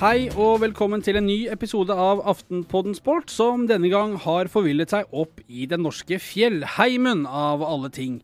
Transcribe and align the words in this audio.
Hei 0.00 0.30
og 0.32 0.62
velkommen 0.62 1.02
til 1.04 1.18
en 1.18 1.26
ny 1.28 1.42
episode 1.52 1.92
av 1.92 2.22
Aftenpodden 2.30 2.94
Sport, 2.96 3.28
som 3.28 3.66
denne 3.68 3.90
gang 3.92 4.14
har 4.22 4.48
forvillet 4.48 4.94
seg 4.94 5.10
opp 5.12 5.42
i 5.44 5.66
den 5.68 5.82
norske 5.84 6.16
fjellheimen 6.16 7.26
av 7.28 7.60
alle 7.60 7.90
ting. 7.92 8.14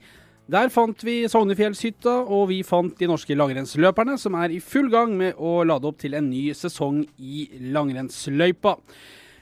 Der 0.49 0.71
fant 0.73 1.05
vi 1.05 1.19
Sognefjellshytta, 1.29 2.15
og 2.33 2.47
vi 2.49 2.63
fant 2.65 2.97
de 2.97 3.11
norske 3.11 3.37
langrennsløperne, 3.37 4.17
som 4.17 4.39
er 4.41 4.57
i 4.57 4.63
full 4.65 4.89
gang 4.89 5.13
med 5.21 5.37
å 5.37 5.59
lade 5.69 5.85
opp 5.91 6.01
til 6.01 6.17
en 6.17 6.31
ny 6.33 6.47
sesong 6.57 7.03
i 7.21 7.45
langrennsløypa. 7.77 8.79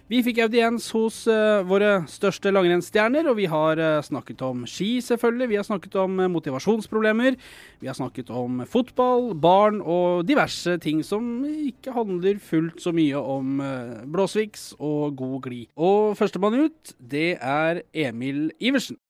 Vi 0.04 0.18
fikk 0.20 0.42
audiens 0.44 0.84
hos 0.92 1.22
uh, 1.32 1.62
våre 1.64 2.02
største 2.12 2.50
langrennsstjerner, 2.52 3.24
og 3.30 3.38
vi 3.38 3.46
har 3.48 3.80
uh, 3.80 4.02
snakket 4.04 4.42
om 4.44 4.66
ski, 4.68 4.98
selvfølgelig. 5.00 5.48
Vi 5.48 5.56
har 5.56 5.64
snakket 5.64 5.96
om 6.02 6.18
uh, 6.20 6.26
motivasjonsproblemer. 6.28 7.38
Vi 7.80 7.88
har 7.88 7.96
snakket 7.96 8.28
om 8.28 8.60
fotball, 8.68 9.30
barn 9.32 9.80
og 9.80 10.26
diverse 10.28 10.76
ting 10.84 11.00
som 11.08 11.24
ikke 11.48 11.96
handler 11.96 12.36
fullt 12.36 12.84
så 12.84 12.92
mye 12.92 13.16
om 13.16 13.64
blåsviks 14.12 14.74
og 14.76 15.16
god 15.16 15.40
glid. 15.48 15.72
Og 15.72 16.12
førstemann 16.20 16.66
ut, 16.66 16.94
det 17.00 17.38
er 17.40 17.80
Emil 17.96 18.50
Iversen. 18.60 19.00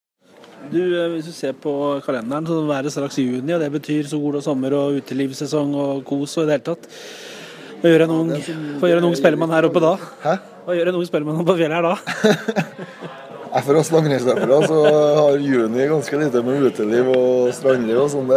Du, 0.71 0.79
Hvis 0.79 1.27
du 1.27 1.35
ser 1.35 1.59
på 1.59 1.75
kalenderen, 2.07 2.47
så 2.47 2.63
er 2.71 2.87
det 2.87 2.95
straks 2.95 3.19
juni, 3.19 3.51
og 3.53 3.61
det 3.61 3.75
betyr 3.75 4.07
så 4.07 4.23
og 4.23 4.43
sommer 4.47 4.79
og 4.79 5.03
utelivssesong 5.03 5.75
og 5.75 6.05
kos 6.07 6.39
og 6.39 6.47
i 6.47 6.53
det 6.53 6.61
hele 6.61 6.69
tatt. 6.71 6.93
Hva 7.85 7.91
gjør 7.93 8.07
en 8.07 8.13
ung, 8.17 8.31
ung 9.11 9.17
spellemann 9.19 9.51
her 9.53 9.67
oppe 9.69 9.81
da? 9.85 9.91
Hæ? 10.23 10.39
Hva 10.65 10.73
gjør 10.73 10.89
en 10.89 10.97
ung 10.97 11.05
spellemann 11.05 11.45
på 11.45 11.57
fjellet 11.59 11.77
her 11.77 11.85
da? 11.85 11.99
For 13.67 13.77
oss 13.77 13.91
langrennsløpere 13.93 14.57
så 14.65 14.79
har 14.89 15.37
juni 15.45 15.85
ganske 15.91 16.17
lite 16.23 16.41
med 16.47 16.65
uteliv 16.65 17.11
og 17.13 17.53
strandliv 17.53 18.01
og 18.01 18.09
sånn. 18.15 18.33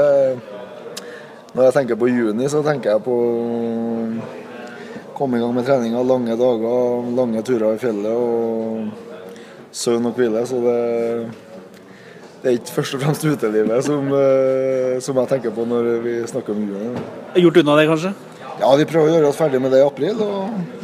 Når 1.56 1.64
jeg 1.64 1.76
tenker 1.78 1.96
på 2.04 2.12
juni, 2.12 2.52
så 2.52 2.60
tenker 2.66 2.92
jeg 2.92 3.06
på 3.08 3.16
å 3.16 3.32
komme 5.16 5.40
i 5.40 5.46
gang 5.46 5.56
med 5.56 5.66
treninga. 5.66 6.04
Lange 6.04 6.36
dager, 6.44 7.08
lange 7.16 7.48
turer 7.48 7.80
i 7.80 7.82
fjellet 7.82 8.14
og 8.14 9.72
søvn 9.72 10.12
og 10.12 10.20
hvile. 10.20 10.44
Så 10.52 10.60
det, 10.68 10.78
det 12.44 12.52
er 12.52 12.60
ikke 12.60 12.82
først 12.82 13.00
og 13.00 13.06
fremst 13.08 13.26
utelivet 13.32 13.88
som, 13.88 14.12
eh, 14.12 15.00
som, 15.00 15.24
jeg 15.24 15.38
tenker 15.38 15.56
på 15.56 15.66
når 15.72 15.94
vi 16.04 16.20
snakker 16.36 16.52
om 16.52 16.68
juni. 16.68 17.08
Gjort 17.48 17.64
unna 17.64 17.80
det, 17.80 17.88
kanskje? 17.96 18.18
Ja, 18.58 18.72
vi 18.74 18.88
prøver 18.90 19.12
å 19.12 19.16
gjøre 19.18 19.30
oss 19.30 19.38
ferdig 19.38 19.62
med 19.62 19.74
det 19.74 19.84
i 19.84 19.88
april. 19.88 20.22
og 20.26 20.78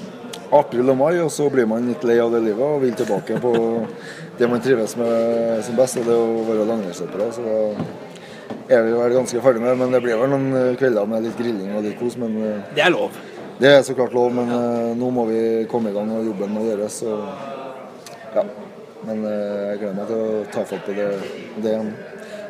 april 0.54 0.92
og 0.94 0.98
mai, 1.00 1.18
og 1.24 1.32
så 1.34 1.48
blir 1.50 1.66
man 1.70 1.88
litt 1.90 2.04
lei 2.06 2.20
av 2.22 2.32
det 2.34 2.44
livet 2.46 2.62
og 2.62 2.82
vil 2.84 2.94
tilbake 2.98 3.40
på 3.42 3.54
det 4.38 4.50
man 4.50 4.62
trives 4.62 4.96
med 5.00 5.64
som 5.66 5.78
best, 5.78 5.98
og 6.02 6.10
det 6.10 6.18
å 6.18 6.44
være 6.48 6.68
langrennsløper. 6.70 7.24
Så 7.34 7.46
da 7.48 8.78
er 8.78 8.86
vi 8.86 8.94
vel 8.98 9.16
ganske 9.18 9.42
ferdig 9.42 9.64
med 9.64 9.72
det. 9.72 9.80
Men 9.82 9.96
det 9.96 10.04
blir 10.06 10.22
vel 10.22 10.34
noen 10.34 10.78
kvelder 10.80 11.10
med 11.10 11.26
litt 11.26 11.40
grilling 11.40 11.74
og 11.78 11.88
litt 11.88 11.98
kos. 12.02 12.18
Men 12.22 12.38
eh, 12.42 12.62
det 12.78 12.86
er 12.86 12.94
lov? 12.94 13.18
Det 13.58 13.70
er 13.70 13.82
så 13.86 13.98
klart 13.98 14.14
lov, 14.18 14.32
men 14.34 14.50
uh, 14.50 14.94
nå 14.98 15.10
må 15.14 15.28
vi 15.30 15.42
komme 15.72 15.92
i 15.92 15.96
gang, 15.96 16.10
og 16.14 16.26
jobben 16.26 16.54
må 16.54 16.66
gjøres. 16.66 17.02
Så, 17.04 17.18
ja. 18.34 18.46
Men 19.04 19.26
uh, 19.26 19.34
jeg 19.74 19.82
gleder 19.82 19.98
meg 19.98 20.10
til 20.10 20.22
å 20.22 20.42
ta 20.54 20.66
fatt 20.70 20.86
på 20.88 20.98
det, 20.98 21.12
det 21.62 21.76
igjen. 21.76 21.94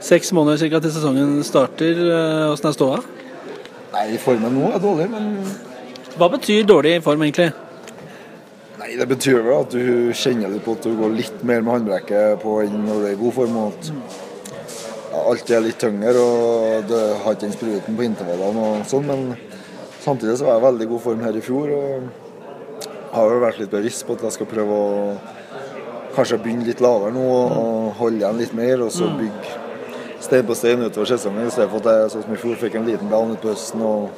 Seks 0.04 0.32
måneder 0.36 0.64
cirka 0.64 0.84
til 0.84 0.96
sesongen 0.96 1.38
starter. 1.48 2.00
Åssen 2.52 2.72
er 2.72 2.76
ståa? 2.76 3.04
Nei, 3.94 4.18
Formen 4.22 4.56
nå 4.58 4.72
er 4.74 4.82
dårlig, 4.82 5.10
men 5.12 5.30
Hva 6.18 6.30
betyr 6.34 6.66
dårlig 6.70 6.98
form, 7.06 7.24
egentlig? 7.26 7.52
Nei, 8.80 8.96
Det 8.98 9.08
betyr 9.10 9.42
vel 9.46 9.62
at 9.62 9.72
du 9.74 10.14
kjenner 10.18 10.50
litt 10.50 10.66
på 10.66 10.76
at 10.78 10.86
du 10.88 10.96
går 10.98 11.14
litt 11.18 11.44
mer 11.46 11.62
med 11.62 11.74
håndbrekket 11.78 12.42
på 12.42 12.60
enn 12.64 12.84
når 12.88 13.00
du 13.00 13.08
er 13.08 13.16
i 13.16 13.22
god 13.22 13.38
form. 13.38 13.58
og 13.58 13.74
at 13.74 13.92
Alt 15.24 15.54
er 15.54 15.62
litt 15.62 15.80
tyngre 15.80 16.18
og 16.18 16.90
du 16.90 16.98
har 16.98 17.36
ikke 17.36 17.46
den 17.46 17.54
spruten 17.54 17.98
på 17.98 18.06
intervallene 18.08 18.66
og 18.72 18.86
sånn. 18.90 19.08
Men 19.08 19.38
samtidig 20.02 20.40
så 20.40 20.50
var 20.50 20.58
jeg 20.58 20.64
i 20.64 20.68
veldig 20.68 20.90
god 20.96 21.04
form 21.08 21.26
her 21.28 21.38
i 21.38 21.46
fjor. 21.46 21.74
og 21.78 22.12
har 23.14 23.30
vel 23.30 23.44
vært 23.44 23.60
litt 23.62 23.74
bevisst 23.74 24.08
på 24.08 24.16
at 24.18 24.24
jeg 24.26 24.36
skal 24.40 24.50
prøve 24.50 24.74
å 24.74 25.18
kanskje 26.16 26.40
begynne 26.42 26.66
litt 26.66 26.82
lavere 26.82 27.14
nå 27.14 27.26
og 27.30 27.92
holde 28.00 28.24
igjen 28.24 28.42
litt 28.42 28.56
mer. 28.58 28.82
Og 28.88 28.92
så 28.94 29.10
mm. 29.10 29.20
bygge 29.22 29.60
stein 30.34 30.48
på 30.50 30.56
stein 30.58 30.82
utover 30.82 31.06
sesongen, 31.06 31.46
i 31.48 31.52
stedet 31.54 31.70
for 31.70 31.84
at 31.84 31.90
jeg 31.94 32.12
sånn 32.16 32.24
som 32.26 32.34
i 32.34 32.40
fjor 32.42 32.58
fikk 32.58 32.80
en 32.80 32.88
liten 32.90 33.12
down 33.12 33.36
utpå 33.36 33.52
høsten 33.52 33.84
og, 33.86 34.10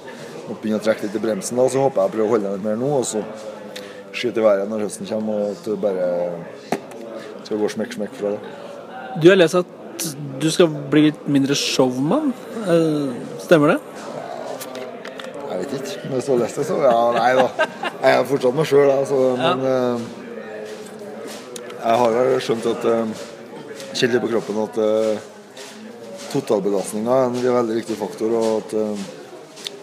og 0.45 0.53
begynne 0.61 0.79
å 0.79 0.83
trekke 0.85 1.07
litt 1.07 1.17
i 1.17 1.21
bremsen. 1.25 1.59
da, 1.59 1.65
Så 1.67 1.81
håper 1.83 2.01
jeg 2.01 2.11
å 2.11 2.13
prøve 2.13 2.27
å 2.27 2.31
holde 2.31 2.47
den 2.47 2.55
litt 2.55 2.67
mer 2.69 2.79
nå. 2.79 2.91
og 3.01 3.03
så 3.09 3.23
skyte 4.15 4.39
i 4.39 4.45
været 4.45 4.71
når 4.71 4.85
høsten 4.85 5.09
kommer, 5.09 5.41
og 5.41 5.57
at 5.57 5.67
det 5.67 5.75
bare 5.83 6.07
skal 7.43 7.59
gå 7.59 7.71
smekk-smekk 7.75 8.15
fra 8.15 8.31
det. 8.37 8.53
Du 9.19 9.27
har 9.27 9.41
lest 9.41 9.59
at 9.59 10.07
du 10.39 10.47
skal 10.51 10.71
bli 10.91 11.09
litt 11.09 11.27
mindre 11.27 11.55
showman. 11.59 12.31
Eh, 12.63 13.11
stemmer 13.43 13.75
det? 13.75 13.77
Jeg 15.51 15.59
vet 15.59 15.77
ikke. 15.81 15.99
Men 16.05 16.15
hvis 16.15 16.25
du 16.25 16.35
har 16.37 16.41
lest 16.45 16.63
det, 16.63 16.67
så 16.71 16.81
ja, 16.85 16.97
nei 17.19 17.29
da. 17.41 17.45
Jeg 18.05 18.15
er 18.15 18.27
fortsatt 18.31 18.55
meg 18.55 18.71
sjøl, 18.71 18.89
altså, 18.95 19.21
men 19.39 19.67
ja. 19.67 19.77
uh, 19.99 20.09
jeg 21.85 22.03
har 22.05 22.35
skjønt 22.43 22.67
at 22.71 22.91
uh, 22.91 23.23
Kjent 23.95 24.17
på 24.19 24.27
kroppen 24.27 24.57
at 24.59 24.77
totalbelastninga 26.35 27.19
er 27.21 27.29
en 27.29 27.55
veldig 27.59 27.79
viktig 27.81 27.97
faktor. 27.99 28.35
og 28.39 28.57
at 28.63 28.75
uh, 28.77 29.05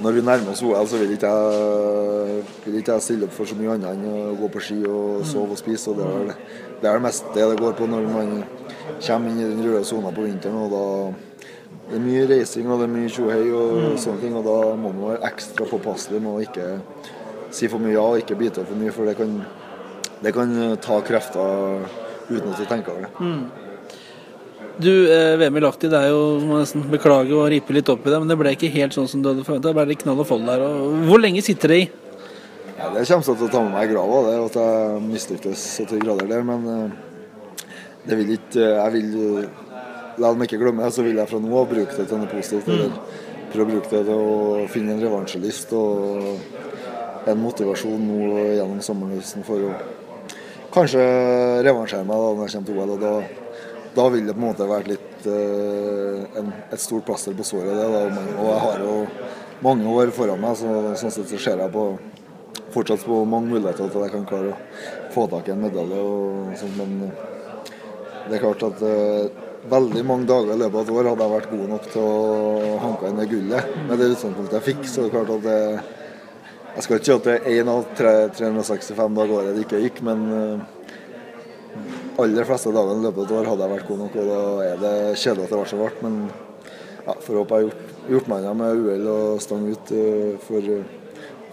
når 0.03 0.17
vi 0.17 0.23
nærmer 0.27 0.53
oss 0.53 0.63
OL, 0.67 0.87
så 0.89 0.99
vil 0.99 1.13
ikke, 1.15 1.31
jeg, 1.31 2.45
vil 2.65 2.79
ikke 2.81 2.97
jeg 2.97 3.05
stille 3.07 3.27
opp 3.29 3.35
for 3.37 3.49
så 3.49 3.57
mye 3.59 3.75
annet 3.77 3.93
enn 3.93 4.07
å 4.09 4.37
gå 4.41 4.49
på 4.53 4.63
ski 4.65 4.79
og 4.89 5.23
sove 5.29 5.55
og 5.55 5.61
spise. 5.61 5.93
og 5.93 6.01
Det 6.01 6.07
er 6.07 6.25
det, 6.31 6.37
det, 6.81 6.89
er 6.89 6.97
det 6.97 7.05
meste 7.05 7.35
det 7.37 7.61
går 7.61 7.77
på 7.79 7.89
når 7.91 8.09
man 8.11 8.33
kommer 9.07 9.31
inn 9.31 9.43
i 9.43 9.51
den 9.51 9.63
røde 9.63 9.85
sona 9.87 10.11
på 10.15 10.27
vinteren. 10.27 10.59
og 10.65 10.73
da 10.75 10.87
det 11.93 11.99
er 11.99 12.05
mye 12.07 12.27
reising 12.31 12.69
og 12.71 12.79
det 12.81 12.87
er 12.87 12.93
mye 12.95 13.09
tjohei 13.13 13.43
og 13.53 13.73
mm. 13.79 13.97
sånne 14.01 14.23
ting. 14.25 14.37
og 14.39 14.47
Da 14.49 14.59
må 14.75 14.93
man 14.95 15.11
være 15.13 15.33
ekstra 15.33 15.69
påpasselig 15.71 16.23
med 16.23 16.33
å 16.33 16.45
ikke 16.47 16.69
si 17.53 17.69
for 17.69 17.83
mye 17.83 17.95
ja 17.95 18.05
og 18.15 18.23
ikke 18.23 18.39
bite 18.41 18.65
for 18.65 18.81
mye, 18.81 18.95
for 18.95 19.09
det 19.09 19.19
kan, 19.19 19.35
det 20.23 20.33
kan 20.35 20.55
ta 20.83 21.03
krefter 21.05 21.85
uten 22.31 22.49
at 22.49 22.59
du 22.59 22.65
tenker 22.65 22.95
over 22.95 23.07
det. 23.07 23.13
Mm. 23.21 23.62
Du, 24.81 25.13
eh, 25.13 25.37
VM 25.37 25.57
i 25.57 25.61
Lahti, 25.61 25.89
det 25.91 25.99
er 25.99 26.13
jo 26.15 26.39
må 26.41 26.61
nesten 26.63 26.85
beklage 26.89 27.35
å 27.37 27.49
ripe 27.51 27.75
litt 27.77 27.91
opp 27.93 28.07
i 28.07 28.13
det, 28.13 28.21
men 28.23 28.31
det 28.31 28.39
ble 28.41 28.55
ikke 28.57 28.73
helt 28.73 28.95
sånn 28.97 29.09
som 29.11 29.23
du 29.23 29.29
hadde 29.29 29.45
forventa. 29.45 29.69
Det 29.69 29.77
ble 29.77 29.85
litt 29.91 30.05
knall 30.05 30.23
og 30.23 30.29
fold 30.29 30.47
der. 30.49 30.65
Og 30.65 31.03
hvor 31.11 31.21
lenge 31.21 31.43
sitter 31.45 31.75
det 31.75 31.81
i? 31.83 31.89
Ja, 32.79 32.89
det 32.95 33.05
kommer 33.07 33.27
til 33.27 33.47
å 33.47 33.51
ta 33.53 33.63
med 33.63 33.75
meg 33.77 33.91
i 33.91 33.93
grava, 33.93 34.23
det 34.27 34.39
at 34.47 34.57
jeg 34.63 35.03
mislyktes 35.11 35.67
så 35.77 35.87
til 35.91 36.01
grader 36.03 36.31
der. 36.31 36.47
Men 36.49 36.65
uh, 36.67 37.67
det 38.09 38.19
vil 38.19 38.33
ikke 38.39 38.65
uh, 38.65 38.81
Jeg 38.81 38.95
vil 38.97 39.13
La 40.21 40.29
dem 40.29 40.43
ikke 40.45 40.59
glemme 40.61 40.89
så 40.93 41.05
vil 41.07 41.17
jeg 41.17 41.29
fra 41.31 41.39
nå 41.41 41.53
av 41.57 41.71
bruke 41.71 41.95
det 41.97 42.05
til 42.05 42.19
noe 42.21 42.29
positivt. 42.29 42.67
Mm. 42.69 42.97
Prøve 43.53 43.65
å 43.65 43.71
bruke 43.71 43.89
det 43.89 44.03
til 44.09 44.13
å 44.13 44.67
finne 44.69 44.93
en 44.93 45.01
revansjelyst 45.01 45.73
og 45.77 47.29
en 47.33 47.41
motivasjon 47.41 48.03
nå 48.11 48.43
gjennom 48.59 48.83
sommerlysten 48.85 49.47
for 49.47 49.71
å 49.71 49.73
kanskje 50.73 51.05
revansjere 51.65 52.05
meg 52.09 52.21
da 52.21 52.35
når 52.37 52.45
jeg 52.45 52.55
kommer 52.59 52.69
til 52.69 52.83
OL. 52.83 52.93
og 52.93 53.01
da 53.01 53.42
da 53.95 54.09
vil 54.13 54.27
det 54.27 54.35
på 54.35 54.41
en 54.41 54.49
måte 54.49 54.69
være 54.69 54.95
litt 54.95 55.27
uh, 55.29 56.39
en, 56.41 56.51
et 56.73 56.81
stort 56.81 57.07
plaster 57.09 57.37
på 57.37 57.47
såret. 57.47 57.77
Det, 57.77 57.87
da, 57.93 58.25
og 58.39 58.49
jeg 58.49 58.65
har 58.67 58.85
jo 58.87 58.97
mange 59.63 59.95
år 60.01 60.13
foran 60.17 60.43
meg, 60.43 60.57
så 60.59 60.97
sånn 60.99 61.15
sett 61.15 61.31
så 61.31 61.41
ser 61.41 61.63
jeg 61.63 61.75
på 61.75 61.87
fortsatt 62.73 63.05
på 63.05 63.23
mange 63.29 63.53
muligheter 63.53 63.89
til 63.89 64.01
at 64.01 64.09
jeg 64.09 64.15
kan 64.17 64.27
klare 64.29 64.53
å 64.55 65.13
få 65.13 65.29
tak 65.31 65.49
i 65.49 65.55
en 65.55 65.63
medalje. 65.63 66.01
Og, 66.01 66.53
sånt, 66.59 66.77
men 66.81 67.09
eh, 67.09 67.25
det 68.29 68.39
er 68.39 68.45
klart 68.45 68.65
at 68.71 68.85
uh, 68.87 69.49
veldig 69.71 70.05
mange 70.09 70.29
dager 70.31 70.55
i 70.55 70.61
løpet 70.63 70.79
av 70.79 70.85
et 70.85 70.95
år 70.97 71.11
hadde 71.11 71.27
jeg 71.27 71.35
vært 71.37 71.51
god 71.53 71.73
nok 71.73 71.89
til 71.93 72.05
å 72.07 72.77
hanke 72.87 73.11
inn 73.11 73.21
det 73.21 73.31
gullet. 73.33 73.75
Med 73.89 74.01
det 74.01 74.13
utgangspunktet 74.15 74.59
jeg 74.59 74.69
fikk, 74.71 74.85
så 74.89 75.05
det 75.05 75.11
er 75.11 75.17
klart 75.17 75.35
at 75.37 75.49
det, 75.49 75.59
jeg 76.73 76.87
skal 76.87 76.99
ikke 76.99 77.09
si 77.09 77.17
at 77.17 77.27
det 77.29 77.35
er 77.39 77.59
én 77.61 77.73
av 77.73 77.83
365 77.99 79.19
dager 79.19 79.41
året 79.41 79.57
det 79.57 79.67
ikke 79.67 79.83
gikk, 79.83 80.01
men 80.07 80.25
uh, 80.33 80.82
aller 82.21 82.49
fleste 82.49 82.73
dagene 82.75 83.01
i 83.01 83.07
løpet 83.07 83.21
av 83.21 83.29
et 83.29 83.37
år 83.39 83.51
hadde 83.51 83.67
jeg 83.67 83.75
vært 83.77 83.87
god 83.89 84.01
nok, 84.03 84.17
og 84.17 84.33
da 84.33 84.41
er 84.67 84.81
det 84.83 84.97
kjedelig 85.23 85.45
at 85.45 85.53
det 85.53 85.61
ble 85.61 85.69
så 85.71 85.79
varmt. 85.81 86.03
Men 86.05 86.19
ja, 87.03 87.15
får 87.27 87.39
håpe 87.41 87.61
jeg 87.61 87.63
har 87.63 87.69
gjort, 87.69 87.95
gjort 88.15 88.33
meg 88.33 88.43
unna 88.43 88.57
med 88.59 88.83
uhell 88.83 89.07
og 89.13 89.45
stang 89.45 89.65
ut 89.71 89.95
uh, 89.95 90.35
for, 90.47 90.75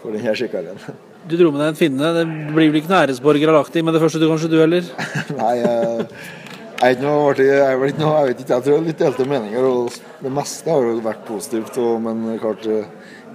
for 0.02 0.18
denne 0.18 0.36
skikarrieren. 0.42 0.84
Du 1.20 1.34
dro 1.36 1.50
med 1.52 1.60
deg 1.60 1.66
en 1.68 1.76
finne. 1.76 2.10
Det 2.16 2.22
blir 2.24 2.70
vel 2.70 2.78
ikke 2.78 2.88
noen 2.88 3.02
æresborger 3.02 3.50
av 3.52 3.58
Lahti 3.58 3.82
med 3.84 3.92
det 3.92 4.00
første 4.00 4.20
du 4.22 4.24
kanskje, 4.24 4.48
du 4.48 4.54
heller? 4.56 4.86
Nei, 5.36 5.50
jeg, 5.58 6.06
jeg, 6.06 6.78
er 6.86 6.94
ikke 6.94 7.04
noe, 7.04 7.34
jeg, 7.36 7.58
er 7.66 7.84
ikke 7.90 8.00
noe, 8.00 8.14
jeg 8.14 8.30
vet 8.30 8.40
ikke, 8.40 8.54
jeg 8.54 8.64
tror 8.64 8.72
jeg 8.72 8.78
har 8.78 8.86
litt 8.86 9.02
delte 9.02 9.26
meninger. 9.28 9.66
og 9.68 10.22
Det 10.24 10.32
meste 10.32 10.72
har 10.72 10.86
jo 10.88 10.94
vært 11.04 11.26
positivt, 11.28 11.76
og, 11.76 11.98
men 12.06 12.24
klart 12.40 12.64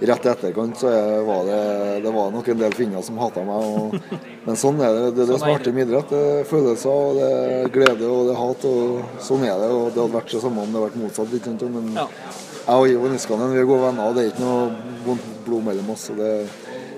rett 0.00 0.26
i 0.26 0.28
etterkant 0.28 0.76
så 0.78 0.90
var 1.26 1.44
det, 1.48 1.60
det 2.04 2.12
var 2.12 2.32
nok 2.34 2.48
en 2.52 2.58
del 2.60 2.74
finner 2.76 3.04
som 3.06 3.18
hata 3.20 3.44
meg. 3.46 3.68
Og, 3.70 4.18
men 4.46 4.58
sånn 4.60 4.80
er 4.84 4.92
det. 4.92 5.04
Det 5.16 5.24
er 5.24 5.30
det 5.32 5.38
som 5.40 5.48
er 5.48 5.60
artig 5.60 5.72
med 5.76 5.88
idrett. 5.88 6.12
Det 6.12 6.20
er 6.40 6.50
følelser, 6.50 6.90
og 6.90 7.20
det 7.20 7.30
er 7.30 7.72
glede 7.72 8.10
og 8.10 8.28
det 8.28 8.34
er 8.34 8.42
hat. 8.42 8.68
og 8.68 9.22
Sånn 9.24 9.46
er 9.48 9.56
det. 9.62 9.70
og 9.72 9.88
Det 9.94 10.02
hadde 10.02 10.18
vært 10.18 10.36
det 10.36 10.42
samme 10.44 10.66
om 10.66 10.70
det 10.70 10.80
hadde 10.80 10.86
vært 10.90 11.00
motsatt. 11.04 11.34
Sant? 11.46 11.66
Men 11.72 11.90
jeg 11.96 12.76
og 12.76 12.92
Ivo 12.92 13.10
Niskanen 13.12 13.52
vi 13.54 13.62
er 13.62 13.68
gode 13.68 13.86
venner, 13.86 14.10
og 14.10 14.16
det 14.16 14.24
er 14.24 14.32
ikke 14.34 14.44
noe 14.44 15.02
vondt 15.06 15.34
blod 15.46 15.66
mellom 15.70 15.92
oss. 15.94 16.08
så 16.10 16.18
det, 16.18 16.32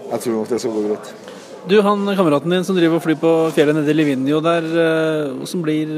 Jeg 0.08 0.20
tror 0.24 0.38
nok 0.38 0.52
det 0.54 0.62
skal 0.64 0.76
gå 0.78 0.86
greit. 0.88 1.14
Du, 1.68 1.74
han 1.84 2.06
kameraten 2.16 2.54
din 2.54 2.64
som 2.64 2.76
driver 2.78 2.96
og 2.96 3.04
flyr 3.04 3.18
på 3.20 3.32
fjellet 3.52 3.76
nede 3.76 3.92
i 3.92 3.96
Livigno 3.98 4.38
der, 4.40 4.64
eh, 4.64 5.44
som 5.44 5.60
blir 5.60 5.90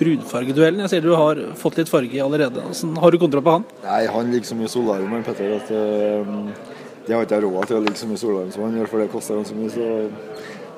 brudfargeduellen. 0.00 0.82
Jeg 0.86 0.92
ser 0.94 1.04
du 1.04 1.12
har 1.14 1.40
fått 1.60 1.78
litt 1.80 1.92
farge 1.92 2.24
allerede. 2.24 2.64
Sånn, 2.76 2.96
har 3.00 3.12
du 3.12 3.20
kontroll 3.20 3.44
på 3.46 3.56
han? 3.58 3.66
Nei, 3.84 4.02
han 4.10 4.32
ligger 4.32 4.50
så 4.50 4.58
mye 4.58 4.72
solarium, 4.72 5.18
Petter, 5.26 5.52
at 5.58 5.70
uh, 5.70 6.78
det 7.06 7.16
har 7.16 7.26
ikke 7.26 7.38
jeg 7.38 7.44
råd 7.46 7.68
til 7.68 7.78
å 7.78 7.82
ligge 7.84 7.98
så 7.98 8.08
mye 8.08 8.18
i 8.18 8.22
Solheim 8.22 8.50
som 8.54 8.64
han 8.66 8.76
gjør, 8.78 8.88
for 8.90 9.02
det 9.02 9.10
koster 9.12 9.38
ganske 9.40 9.56
mye. 9.58 9.70
Så 9.74 9.86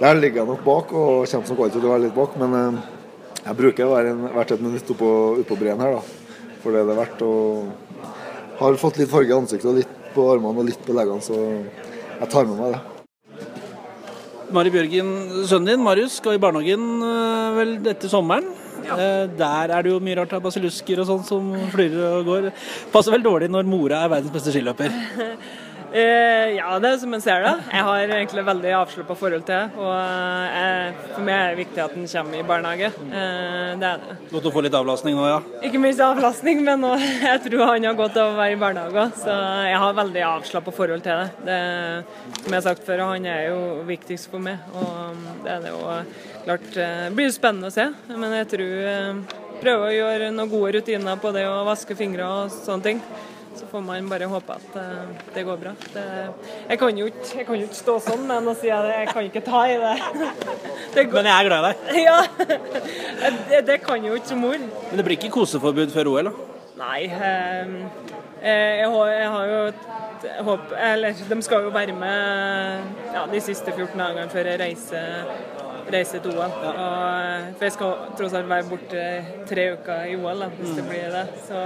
der 0.02 0.19
ligger 0.19 0.42
jeg 0.42 0.50
nok 0.50 0.62
bak, 0.66 0.92
og 0.96 1.26
kommer 1.28 1.52
nok 1.52 1.64
alltid 1.66 1.78
til 1.78 1.88
å 1.88 1.94
være 1.94 2.04
litt 2.06 2.16
bak. 2.16 2.38
Men 2.40 2.56
eh, 2.58 2.78
jeg 3.42 3.58
bruker 3.58 3.86
å 3.86 3.94
være 3.96 4.14
en, 4.14 4.22
hvert 4.36 4.54
et 4.54 4.64
minutt 4.64 4.94
oppå, 4.94 5.10
oppå 5.42 5.58
breen 5.60 5.82
her, 5.82 5.98
da. 5.98 6.46
For 6.62 6.74
det 6.74 6.82
er 6.82 6.88
det 6.88 6.96
verdt. 6.98 7.26
Og 7.26 8.62
har 8.62 8.80
fått 8.80 9.02
litt 9.02 9.12
farge 9.12 9.34
i 9.34 9.36
ansiktet 9.36 9.69
og 9.69 9.78
litt 9.80 10.00
på 10.14 10.24
armene 10.32 10.62
og 10.62 10.69
litt 10.69 10.82
på 10.86 10.96
leggene, 10.96 11.24
så 11.24 11.36
jeg 11.36 12.32
tar 12.32 12.48
med 12.48 12.58
meg 12.60 12.74
det. 12.76 12.82
Mari 14.52 14.72
Bjørgen, 14.72 15.12
sønnen 15.48 15.70
din, 15.70 15.84
Marius, 15.84 16.19
skal 16.20 16.36
i 16.36 16.42
barnehagen 16.42 16.84
eh, 17.08 17.54
vel 17.56 17.78
etter 17.92 18.10
sommeren. 18.12 18.50
Eh, 18.82 19.26
Der 19.38 19.72
er 19.76 19.82
det 19.82 19.92
jo 19.92 20.00
mye 20.00 20.16
rart 20.20 20.32
av 20.36 20.42
basillusker 20.44 21.02
og 21.02 21.06
sånn 21.08 21.24
som 21.26 21.52
flyr 21.72 21.98
og 22.08 22.24
går. 22.26 22.48
Passer 22.92 23.14
vel 23.14 23.24
dårlig 23.24 23.50
når 23.52 23.69
mora 23.69 24.04
er 24.04 24.14
verdens 24.16 24.34
beste 24.34 24.54
skiløper. 24.54 24.92
Eh, 25.92 26.54
ja, 26.56 26.78
det 26.80 26.88
er 26.88 26.98
som 27.02 27.12
en 27.12 27.20
ser 27.20 27.42
det. 27.44 27.52
Jeg 27.68 27.84
har 27.84 28.12
egentlig 28.16 28.44
veldig 28.46 28.70
avslappa 28.78 29.16
forhold 29.18 29.44
til 29.44 29.58
det. 29.58 29.80
Og 29.82 29.92
eh, 29.92 31.02
for 31.12 31.26
meg 31.26 31.36
er 31.36 31.50
det 31.50 31.60
viktig 31.60 31.82
at 31.84 31.96
den 31.96 32.08
kommer 32.08 32.38
i 32.38 32.46
barnehage. 32.48 32.88
Eh, 32.88 33.72
det 33.80 33.88
er 33.90 34.00
det. 34.00 34.16
Godt 34.30 34.48
å 34.48 34.54
få 34.54 34.62
litt 34.64 34.78
avlastning 34.78 35.18
nå, 35.18 35.26
ja. 35.28 35.40
Ikke 35.68 35.80
minst 35.82 36.00
avlastning, 36.04 36.62
men 36.64 36.80
nå, 36.80 36.94
jeg 37.28 37.42
tror 37.44 37.64
han 37.74 37.88
har 37.90 37.98
godt 37.98 38.16
av 38.22 38.32
å 38.32 38.38
være 38.40 38.56
i 38.56 38.60
barnehage. 38.62 39.06
Så 39.20 39.36
jeg 39.68 39.82
har 39.84 39.98
veldig 40.00 40.24
avslappa 40.30 40.74
forhold 40.76 41.04
til 41.04 41.20
det. 41.20 41.48
det. 41.50 41.60
Som 42.40 42.48
jeg 42.48 42.58
har 42.58 42.66
sagt 42.70 42.86
før, 42.88 43.04
han 43.12 43.28
er 43.28 43.50
jo 43.50 43.60
viktigst 43.88 44.32
for 44.32 44.42
meg. 44.44 44.62
Og 44.72 44.88
um, 45.12 45.26
det 45.44 45.56
er 45.56 45.66
det 45.66 45.74
jo 45.74 45.82
klart 46.46 46.76
eh, 46.76 47.04
Det 47.08 47.16
blir 47.18 47.34
spennende 47.34 47.68
å 47.68 47.74
se. 47.74 47.90
Men 48.08 48.38
jeg 48.40 48.48
tror 48.54 48.88
eh, 48.94 49.36
prøver 49.60 49.90
å 49.90 49.94
gjøre 49.98 50.32
noen 50.32 50.50
gode 50.50 50.72
rutiner 50.78 51.20
på 51.20 51.34
det 51.36 51.44
å 51.48 51.60
vaske 51.68 51.96
fingre 51.98 52.26
og 52.28 52.56
sånne 52.56 52.88
ting. 52.88 53.04
Så 53.58 53.66
får 53.70 53.82
man 53.84 54.08
bare 54.08 54.28
håpe 54.31 54.54
at 54.56 54.76
uh, 54.76 55.25
det 55.34 55.44
går 55.46 55.58
bra. 55.60 55.75
Det, 55.94 56.04
jeg, 56.69 56.78
kan 56.81 56.99
jo 56.99 57.08
ikke, 57.10 57.26
jeg 57.38 57.46
kan 57.49 57.60
jo 57.60 57.69
ikke 57.69 57.81
stå 57.81 57.96
sånn, 58.06 58.25
men 58.28 58.49
å 58.49 58.54
si 58.58 58.72
at 58.72 58.88
jeg 58.90 59.10
kan 59.12 59.28
ikke 59.28 59.44
ta 59.46 59.64
i 59.69 59.76
det. 59.82 59.96
det 60.94 61.06
Men 61.12 61.28
jeg 61.28 61.34
er 61.37 61.50
glad 61.50 61.58
i 61.58 61.69
deg. 61.69 61.93
ja, 62.08 62.19
det, 63.50 63.62
det 63.69 63.78
kan 63.84 64.08
jo 64.08 64.16
ikke 64.16 64.32
som 64.32 64.43
mor. 64.44 64.56
Men 64.56 65.00
det 65.00 65.06
blir 65.08 65.20
ikke 65.20 65.34
koseforbud 65.37 65.93
før 65.94 66.14
OL, 66.14 66.31
da? 66.31 66.49
Nei, 66.82 67.04
eh, 67.04 67.75
eh, 68.43 68.78
jeg, 68.81 68.88
har, 68.90 69.08
jeg 69.12 69.28
har 69.34 69.50
jo 69.50 69.58
et 69.69 69.82
håp 70.46 70.72
Eller 70.78 71.19
de 71.28 71.37
skal 71.43 71.66
jo 71.66 71.72
være 71.75 71.94
med 71.96 73.12
ja, 73.12 73.26
de 73.32 73.40
siste 73.44 73.75
14 73.75 73.98
dagene 73.98 74.31
før 74.32 74.48
jeg 74.50 74.60
reiser, 74.62 75.28
reise 75.93 76.22
til 76.22 76.38
OL. 76.38 76.56
Eh, 76.70 77.52
for 77.58 77.69
jeg 77.69 77.76
skal 77.76 77.94
tross 78.19 78.34
alt 78.38 78.50
være 78.50 78.69
borte 78.70 79.05
tre 79.50 79.69
uker 79.76 80.08
i 80.10 80.16
OL, 80.16 80.46
da, 80.46 80.50
hvis 80.56 80.75
det 80.78 80.88
blir 80.88 81.12
det. 81.12 81.26
Så, 81.46 81.62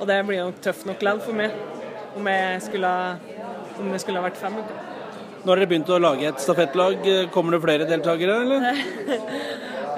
og 0.00 0.06
det 0.08 0.26
blir 0.26 0.38
nok 0.42 0.60
tøft 0.64 0.86
nok 0.88 1.02
likevel 1.04 1.20
for 1.26 1.34
meg, 1.36 1.50
om, 2.16 2.24
jeg 2.32 2.62
skulle, 2.66 2.92
om 3.78 3.86
det 3.92 4.00
skulle 4.02 4.18
ha 4.20 4.24
vært 4.26 4.40
fem 4.40 4.54
uker. 4.58 4.76
Nå 5.40 5.48
har 5.52 5.60
dere 5.60 5.70
begynt 5.70 5.92
å 5.92 5.98
lage 6.00 6.28
et 6.28 6.42
stafettlag. 6.42 6.96
Kommer 7.32 7.50
det 7.56 7.62
flere 7.64 7.84
deltakere, 7.88 8.34
eller? 8.44 8.60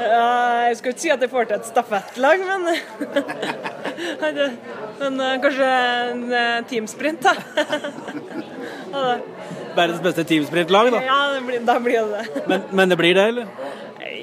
Jeg 0.02 0.76
skal 0.78 0.90
ikke 0.94 1.02
si 1.02 1.10
at 1.12 1.20
jeg 1.22 1.30
får 1.30 1.44
til 1.46 1.56
et 1.58 1.66
stafettlag, 1.68 2.38
men 2.48 2.62
Men 5.02 5.20
eh, 5.20 5.40
kanskje 5.42 5.68
en 5.68 6.32
eh, 6.32 6.64
teamsprint, 6.70 7.22
da. 7.26 7.32
Verdens 9.76 10.02
beste 10.04 10.24
teamsprintlag, 10.28 10.86
da. 10.94 10.98
Ja, 11.06 11.18
det 11.34 11.42
blir, 11.46 11.60
da 11.66 11.74
blir 11.82 11.98
det 12.00 12.08
det. 12.22 12.26
Men, 12.50 12.60
men 12.72 12.86
det 12.92 12.98
blir 13.00 13.14
det, 13.18 13.24
eller? 13.34 13.46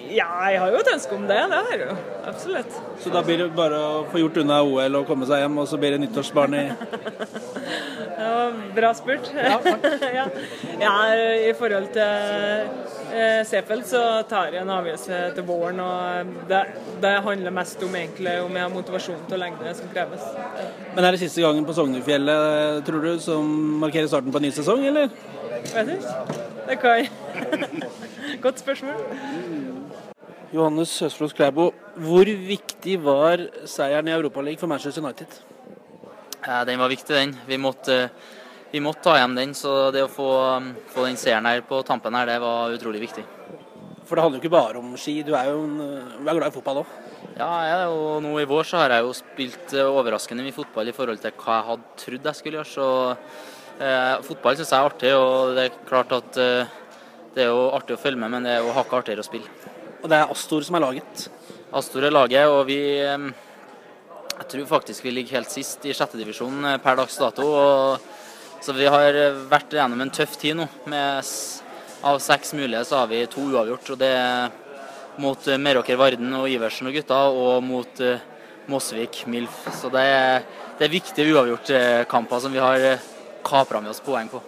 Ja, 0.09 0.27
jeg 0.49 0.59
har 0.61 0.71
jo 0.73 0.79
et 0.81 0.89
ønske 0.93 1.15
om 1.15 1.25
det. 1.29 1.37
Det 1.51 1.57
har 1.57 1.73
jeg 1.73 1.85
jo. 1.85 1.95
Absolutt. 2.29 2.77
Så 3.03 3.11
da 3.13 3.21
blir 3.25 3.43
det 3.43 3.47
bare 3.57 3.77
å 3.77 4.03
få 4.11 4.21
gjort 4.21 4.39
unna 4.41 4.59
OL 4.65 4.99
og 4.99 5.07
komme 5.09 5.27
seg 5.29 5.43
hjem, 5.43 5.57
og 5.61 5.69
så 5.69 5.79
blir 5.81 5.95
det 5.95 6.01
nyttårsbarn 6.03 6.57
i 6.57 6.63
Det 8.19 8.27
var 8.27 8.57
bra 8.75 8.91
spurt. 8.97 9.29
Ja, 9.39 10.25
ja, 10.81 10.93
I 11.49 11.53
forhold 11.57 11.87
til 11.95 12.01
eh, 13.15 13.41
Seefeld 13.47 13.85
så 13.87 14.01
tar 14.29 14.51
jeg 14.51 14.63
en 14.63 14.73
avgjørelse 14.73 15.21
til 15.37 15.47
våren. 15.47 15.79
og 15.79 16.33
det, 16.49 16.61
det 17.03 17.13
handler 17.25 17.55
mest 17.55 17.83
om 17.85 17.95
egentlig 17.95 18.35
om 18.43 18.59
jeg 18.59 18.65
har 18.65 18.73
motivasjon 18.73 19.23
til 19.29 19.39
å 19.39 19.41
legge 19.45 19.63
det 19.63 19.77
som 19.79 19.93
kreves. 19.93 20.27
Men 20.95 21.05
er 21.05 21.15
det 21.15 21.23
siste 21.23 21.45
gangen 21.45 21.67
på 21.67 21.77
Sognefjellet, 21.77 22.83
tror 22.89 23.07
du, 23.07 23.13
som 23.23 23.47
markerer 23.85 24.11
starten 24.11 24.35
på 24.35 24.41
en 24.41 24.49
ny 24.49 24.53
sesong, 24.57 24.85
eller? 24.91 25.09
Vet 25.69 25.95
ikke. 25.95 26.47
Det 26.69 26.79
kan 26.83 28.07
Godt 28.45 28.61
spørsmål. 28.61 28.99
Johannes 30.53 30.91
Høsflo 31.03 31.29
Klæbo, 31.33 31.69
hvor 32.01 32.25
viktig 32.25 32.97
var 33.03 33.41
seieren 33.69 34.09
i 34.09 34.13
Europaligaen 34.15 34.59
for 34.59 34.69
Manchester 34.69 35.03
United? 35.03 35.27
Ja, 36.45 36.63
Den 36.65 36.79
var 36.79 36.89
viktig, 36.89 37.15
den. 37.15 37.35
Vi 37.47 37.57
måtte, 37.57 38.09
vi 38.71 38.79
måtte 38.79 39.03
ta 39.03 39.17
hjem 39.17 39.35
den. 39.35 39.53
Så 39.53 39.91
det 39.93 40.05
å 40.05 40.11
få, 40.11 40.29
få 40.93 41.05
den 41.05 41.19
seieren 41.19 41.49
her 41.49 41.61
på 41.61 41.81
tampen 41.85 42.15
her, 42.17 42.29
det 42.29 42.39
var 42.41 42.73
utrolig 42.73 43.03
viktig. 43.07 43.25
For 44.05 44.17
det 44.17 44.23
handler 44.25 44.39
jo 44.39 44.43
ikke 44.43 44.57
bare 44.57 44.81
om 44.81 44.95
ski, 44.97 45.19
du 45.21 45.35
er 45.37 45.51
jo 45.51 45.63
en, 45.67 45.77
du 45.77 46.25
er 46.25 46.39
glad 46.39 46.49
i 46.49 46.55
fotball 46.55 46.81
òg. 46.81 46.97
Ja, 47.37 47.49
jeg 47.67 47.75
er 47.75 47.83
jo, 47.91 48.17
nå 48.25 48.33
i 48.41 48.47
vår 48.49 48.65
så 48.65 48.81
har 48.81 48.95
jeg 48.95 49.05
jo 49.05 49.11
spilt 49.13 49.73
eh, 49.77 49.85
overraskende 49.85 50.43
mye 50.43 50.55
fotball 50.55 50.89
i 50.89 50.95
forhold 50.95 51.21
til 51.21 51.35
hva 51.37 51.59
jeg 51.59 51.67
hadde 51.67 51.91
trodd 52.01 52.29
jeg 52.31 52.39
skulle 52.39 52.57
gjøre. 52.57 52.71
Så 52.73 52.87
eh, 53.85 54.15
fotball 54.25 54.57
syns 54.57 54.73
jeg 54.73 54.79
er 54.79 54.89
artig, 54.89 55.13
og 55.13 55.53
det 55.59 55.67
er 55.67 55.77
klart 55.87 56.15
at 56.17 56.39
eh, 56.41 56.73
det 57.35 57.45
er 57.45 57.51
jo 57.51 57.67
artig 57.75 57.95
å 57.95 58.01
følge 58.01 58.19
med, 58.21 58.33
men 58.33 58.47
det 58.47 58.55
er 58.55 58.63
jo 58.65 58.73
hakket 58.73 59.01
artigere 59.03 59.23
å 59.23 59.27
spille. 59.27 59.75
Og 59.99 60.07
det 60.09 60.17
er 60.17 60.31
Astor 60.31 60.63
som 60.65 60.77
er 60.79 60.85
laget. 60.85 61.25
Astor 61.75 62.07
er 62.07 62.15
laget, 62.15 62.47
og 62.49 62.63
vi 62.69 62.79
eh, 63.03 63.29
Jeg 64.39 64.47
tror 64.53 64.69
faktisk 64.69 65.03
vi 65.03 65.11
ligger 65.11 65.39
helt 65.39 65.51
sist 65.51 65.83
i 65.85 65.93
sjettedivisjon 65.93 66.77
per 66.81 66.95
dags 66.97 67.17
dato. 67.19 67.43
Og, 67.43 67.99
så 68.63 68.73
vi 68.75 68.87
har 68.89 69.15
eh, 69.15 69.43
vært 69.51 69.75
gjennom 69.75 70.01
en 70.01 70.13
tøff 70.15 70.37
tid 70.39 70.57
nå. 70.59 70.65
Med, 70.89 71.27
av 72.07 72.19
seks 72.23 72.55
mulige 72.55 72.85
så 72.87 73.01
har 73.01 73.11
vi 73.11 73.25
to 73.27 73.43
uavgjort. 73.51 73.93
og 73.93 74.01
det 74.01 74.09
er 74.15 74.49
mot 75.19 75.47
eh, 75.47 75.59
Meråker 75.59 75.99
Varden 75.99 76.33
og 76.39 76.49
Iversen 76.49 76.89
og 76.89 76.95
gutta, 76.95 77.21
og 77.29 77.63
mot 77.63 78.01
uh, 78.01 78.23
Mosvik 78.71 79.25
Milf. 79.27 79.61
Så 79.75 79.91
det 79.93 80.05
er, 80.07 80.47
det 80.79 80.87
er 80.87 80.95
viktige 80.95 81.35
uavgjortkamper 81.35 82.43
som 82.43 82.55
vi 82.55 82.63
har 82.63 82.87
kapra 83.45 83.83
med 83.83 83.91
oss 83.91 84.03
poeng 84.03 84.31
på. 84.31 84.41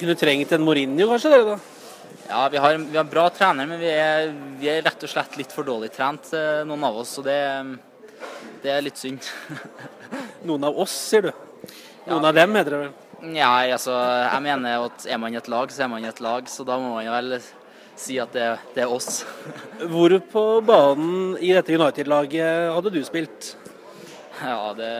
Kunne 0.00 0.16
trengt 0.16 0.52
en 0.52 0.64
Mourinho, 0.64 1.08
kanskje, 1.08 1.32
dere 1.32 1.54
da? 1.54 1.69
Ja, 2.28 2.48
vi 2.48 2.56
har, 2.56 2.78
vi 2.78 2.96
har 2.96 3.04
bra 3.04 3.28
trenere, 3.30 3.66
men 3.66 3.80
vi 3.80 3.90
er, 3.90 4.32
vi 4.60 4.68
er 4.70 4.82
rett 4.86 5.02
og 5.02 5.10
slett 5.10 5.36
litt 5.38 5.52
for 5.54 5.66
dårlig 5.66 5.90
trent, 5.94 6.32
eh, 6.36 6.62
noen 6.68 6.84
av 6.86 7.00
oss. 7.02 7.16
Så 7.18 7.24
det, 7.26 7.38
det 8.62 8.70
er 8.70 8.84
litt 8.86 9.00
synd. 9.00 9.26
Noen 10.48 10.64
av 10.66 10.78
oss, 10.80 10.94
sier 11.10 11.28
du. 11.28 11.30
Noen 12.06 12.24
av 12.30 12.34
dem, 12.34 12.54
heter 12.56 12.74
det 12.74 12.80
vel. 12.84 12.92
Ja, 13.36 13.50
altså, 13.74 13.92
jeg 14.24 14.44
mener 14.46 14.86
at 14.86 15.04
er 15.04 15.20
man 15.20 15.34
i 15.34 15.38
et 15.40 15.50
lag, 15.52 15.72
så 15.74 15.84
er 15.84 15.90
man 15.92 16.04
i 16.06 16.08
et 16.08 16.22
lag. 16.24 16.48
Så 16.48 16.64
da 16.64 16.78
må 16.80 16.94
man 16.94 17.04
jo 17.04 17.12
vel 17.12 17.36
si 18.00 18.16
at 18.22 18.32
det, 18.32 18.48
det 18.76 18.86
er 18.86 18.94
oss. 18.94 19.22
Hvor 19.92 20.16
på 20.32 20.44
banen 20.64 21.36
i 21.36 21.52
dette 21.52 21.76
United-laget 21.76 22.72
hadde 22.72 22.94
du 22.94 23.02
spilt? 23.04 23.54
Ja, 24.40 24.72
det 24.72 24.92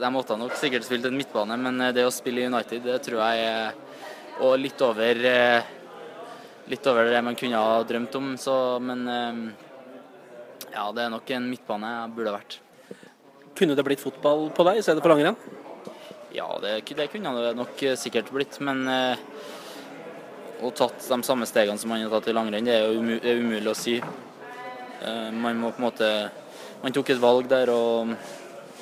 Jeg 0.00 0.10
måtte 0.10 0.38
nok 0.40 0.56
sikkert 0.58 0.86
spilt 0.86 1.04
en 1.06 1.18
midtbane, 1.18 1.58
men 1.60 1.90
det 1.94 2.06
å 2.06 2.14
spille 2.14 2.42
i 2.42 2.48
United, 2.48 2.86
det 2.86 3.02
tror 3.04 3.20
jeg 3.20 3.50
er 3.50 3.74
og 4.42 4.56
litt 4.58 4.80
over 4.82 5.20
eh, 5.28 5.74
Litt 6.72 6.86
over 6.88 7.10
det 7.12 7.22
man 7.24 7.36
kunne 7.36 7.60
ha 7.60 7.82
drømt 7.84 8.14
om. 8.20 8.30
Så, 8.40 8.54
men 8.80 9.04
eh, 9.08 9.42
ja, 10.72 10.86
det 10.92 11.04
er 11.04 11.12
nok 11.12 11.34
en 11.36 11.50
midtbane 11.50 11.90
jeg 11.96 12.14
burde 12.16 12.36
vært. 12.38 12.60
Kunne 13.54 13.76
det 13.78 13.84
blitt 13.86 14.02
fotball 14.02 14.48
på 14.54 14.66
deg 14.66 14.80
i 14.80 14.86
stedet 14.86 15.04
for 15.04 15.14
langrenn? 15.14 15.36
Ja, 16.34 16.48
det, 16.62 16.80
det 16.96 17.10
kunne 17.12 17.36
det 17.38 17.52
nok 17.54 17.84
sikkert 18.00 18.32
blitt, 18.34 18.56
men 18.64 18.82
eh, 18.90 19.20
å 20.64 20.70
tatt 20.74 21.04
de 21.06 21.18
samme 21.22 21.46
stegene 21.46 21.78
som 21.78 21.92
man 21.92 22.02
har 22.02 22.10
tatt 22.16 22.32
i 22.32 22.34
langrenn, 22.34 22.66
det 22.66 22.74
er 22.74 22.88
jo 22.88 23.02
umu, 23.02 23.14
er 23.20 23.42
umulig 23.42 23.70
å 23.70 23.76
si. 23.78 23.98
Eh, 25.04 25.30
man 25.30 25.60
må 25.60 25.70
på 25.74 25.82
en 25.82 25.88
måte 25.90 26.10
Man 26.84 26.92
tok 26.92 27.14
et 27.14 27.20
valg 27.20 27.46
der, 27.48 27.70
og 27.72 28.10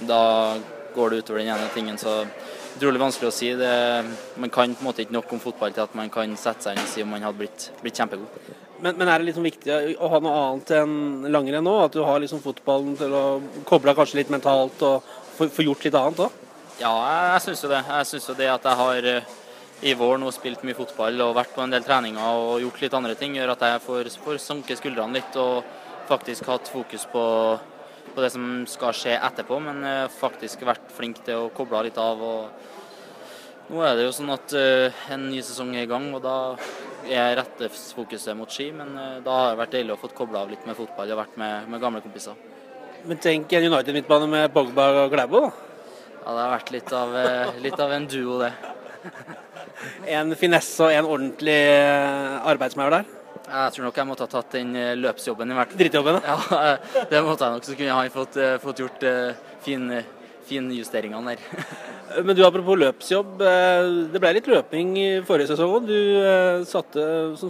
da 0.08 0.56
går 0.94 1.12
det 1.12 1.18
utover 1.22 1.38
den 1.38 1.52
ene 1.54 1.68
tingen, 1.70 1.94
så 1.94 2.24
utrolig 2.76 3.00
vanskelig 3.02 3.30
å 3.30 3.34
si. 3.34 3.52
Det, 3.58 3.72
man 4.40 4.52
kan 4.52 4.74
på 4.74 4.84
en 4.84 4.88
måte 4.88 5.04
ikke 5.04 5.16
nok 5.16 5.32
om 5.36 5.42
fotball 5.42 5.74
til 5.74 5.84
at 5.84 5.96
man 5.98 6.12
kan 6.12 6.36
sette 6.40 6.68
seg 6.68 6.76
inn 6.76 6.84
og 6.84 6.92
si 6.92 7.04
om 7.04 7.12
man 7.14 7.24
hadde 7.26 7.42
blitt, 7.42 7.68
blitt 7.82 7.98
kjempegod. 8.00 8.52
Men, 8.82 8.96
men 8.98 9.08
er 9.08 9.20
det 9.20 9.28
liksom 9.28 9.46
viktig 9.46 9.74
å 10.02 10.08
ha 10.10 10.18
noe 10.22 10.38
annet 10.46 10.72
enn 10.80 10.94
langrenn 11.30 11.66
nå? 11.66 11.76
At 11.84 11.94
du 11.94 12.02
har 12.06 12.18
liksom 12.22 12.42
fotballen 12.42 12.96
til 12.98 13.14
å 13.14 13.26
koble 13.68 13.92
av 13.92 14.00
kanskje 14.00 14.18
litt 14.22 14.32
mentalt 14.34 14.82
og 14.88 15.12
få, 15.36 15.46
gjort 15.62 15.86
litt 15.86 15.98
annet 15.98 16.24
òg? 16.26 16.40
Ja, 16.80 16.90
jeg, 16.90 17.28
jeg 17.28 17.44
syns 17.46 17.62
jo 17.62 17.70
det. 17.70 17.84
Jeg 17.86 18.10
syns 18.10 18.26
jo 18.32 18.36
det 18.40 18.50
at 18.50 18.66
jeg 18.66 18.80
har 18.80 19.08
eh, 19.12 19.30
i 19.82 19.94
vår 19.98 20.18
nå 20.22 20.30
spilt 20.34 20.62
mye 20.66 20.78
fotball 20.78 21.22
og 21.24 21.36
vært 21.38 21.54
på 21.54 21.62
en 21.62 21.72
del 21.74 21.84
treninger 21.86 22.42
og 22.42 22.62
gjort 22.62 22.82
litt 22.82 22.96
andre 22.98 23.14
ting, 23.18 23.34
gjør 23.38 23.54
at 23.54 23.64
jeg 23.66 23.84
får, 23.86 24.10
får 24.24 24.42
sunket 24.42 24.78
skuldrene 24.78 25.18
litt 25.18 25.38
og 25.42 25.62
faktisk 26.08 26.50
hatt 26.50 26.70
fokus 26.70 27.06
på, 27.10 27.24
på 28.14 28.22
det 28.24 28.30
som 28.34 28.44
skal 28.68 28.94
skje 28.96 29.16
etterpå, 29.16 29.58
men 29.62 29.82
eh, 29.86 30.12
faktisk 30.12 30.64
vært 30.68 30.92
flink 30.94 31.22
til 31.26 31.46
å 31.46 31.50
koble 31.54 31.84
litt 31.86 31.98
av. 32.00 32.20
og 32.22 33.70
Nå 33.72 33.82
er 33.86 33.96
det 33.96 34.06
jo 34.06 34.14
sånn 34.16 34.32
at 34.34 34.54
eh, 34.58 35.02
en 35.14 35.28
ny 35.30 35.40
sesong 35.44 35.74
er 35.76 35.86
i 35.86 35.90
gang, 35.90 36.10
og 36.14 36.22
da 36.24 36.36
er 37.08 37.36
rettefokuset 37.40 38.36
mot 38.38 38.50
ski, 38.52 38.70
men 38.76 38.92
eh, 38.98 39.20
da 39.24 39.38
har 39.38 39.52
det 39.52 39.60
vært 39.62 39.76
deilig 39.78 39.96
å 39.96 40.00
få 40.02 40.12
kobla 40.16 40.44
av 40.44 40.52
litt 40.52 40.66
med 40.68 40.78
fotball 40.78 41.14
og 41.14 41.22
vært 41.24 41.38
med, 41.40 41.70
med 41.72 41.82
gamle 41.82 42.02
kompiser. 42.04 42.36
Men 43.08 43.22
tenk 43.22 43.52
en 43.58 43.68
United-midtbane 43.70 44.28
med 44.30 44.52
Bogba 44.54 44.90
og 45.02 45.14
Glæbo, 45.14 45.46
da. 45.46 45.70
Ja, 46.22 46.36
det 46.36 46.42
har 46.44 46.52
vært 46.52 46.70
litt 46.70 46.92
av, 46.94 47.16
litt 47.64 47.80
av 47.82 47.96
en 47.96 48.04
duo, 48.06 48.36
det. 48.44 48.52
en 50.18 50.36
finesse 50.38 50.86
og 50.86 50.94
en 50.94 51.08
ordentlig 51.08 51.58
arbeidsmaur 52.52 52.94
der? 52.94 53.10
Jeg 53.42 53.74
tror 53.74 53.86
nok 53.88 54.00
jeg 54.00 54.08
måtte 54.08 54.26
ha 54.26 54.30
tatt 54.30 54.56
den 54.56 54.74
eh, 54.78 54.96
løpsjobben 54.98 55.50
i 55.50 55.56
hvert 55.58 55.72
fall. 55.72 55.80
Drittjobben, 55.82 56.18
ja. 56.24 56.36
ja. 56.68 57.04
det 57.10 57.22
måtte 57.26 57.46
jeg 57.46 57.56
nok, 57.56 57.68
så 57.68 57.78
kunne 57.78 57.96
han 57.98 58.12
fått, 58.14 58.38
fått 58.62 58.82
gjort 58.84 59.06
fin, 59.64 59.88
fin 60.48 60.68
justeringene 60.76 61.34
der. 61.34 61.64
Men 62.26 62.36
du, 62.36 62.42
apropos 62.44 62.76
løpsjobb. 62.76 63.40
Det 64.12 64.20
ble 64.20 64.34
litt 64.36 64.50
løping 64.52 64.90
i 65.00 65.06
forrige 65.24 65.54
sesong 65.54 65.78
òg. 65.78 65.86
Du 65.88 66.66
satte, 66.68 67.06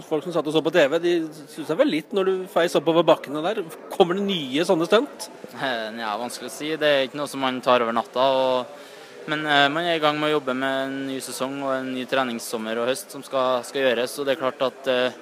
Folk 0.07 0.23
som 0.23 0.35
satt 0.35 0.47
og 0.47 0.55
så 0.55 0.61
på 0.63 0.71
TV, 0.71 0.95
de 1.03 1.17
syntes 1.51 1.75
vel 1.77 1.91
litt 1.91 2.15
når 2.15 2.29
du 2.29 2.33
feis 2.53 2.77
oppover 2.79 3.03
bakkene 3.07 3.43
der. 3.43 3.59
Kommer 3.91 4.15
det 4.15 4.23
nye 4.29 4.63
sånne 4.65 4.87
stunt? 4.87 5.27
Ja, 5.59 6.15
vanskelig 6.21 6.47
å 6.47 6.55
si. 6.55 6.71
Det 6.79 6.89
er 6.89 7.05
ikke 7.09 7.19
noe 7.19 7.31
som 7.31 7.43
man 7.43 7.59
tar 7.65 7.83
over 7.83 7.95
natta. 7.97 8.31
og 8.31 8.89
men 9.25 9.45
eh, 9.47 9.69
man 9.71 9.85
er 9.87 9.95
i 9.95 10.01
gang 10.03 10.17
med 10.19 10.31
å 10.31 10.37
jobbe 10.37 10.55
med 10.57 10.79
en 10.85 10.95
ny 11.07 11.19
sesong 11.23 11.55
og 11.63 11.71
en 11.77 11.91
ny 11.95 12.03
treningssommer 12.09 12.81
og 12.81 12.89
høst 12.89 13.13
som 13.13 13.23
skal, 13.23 13.61
skal 13.63 13.85
gjøres. 13.85 14.17
og 14.19 14.27
det 14.27 14.33
er 14.33 14.41
klart 14.41 14.65
at 14.67 14.89
eh, 14.91 15.21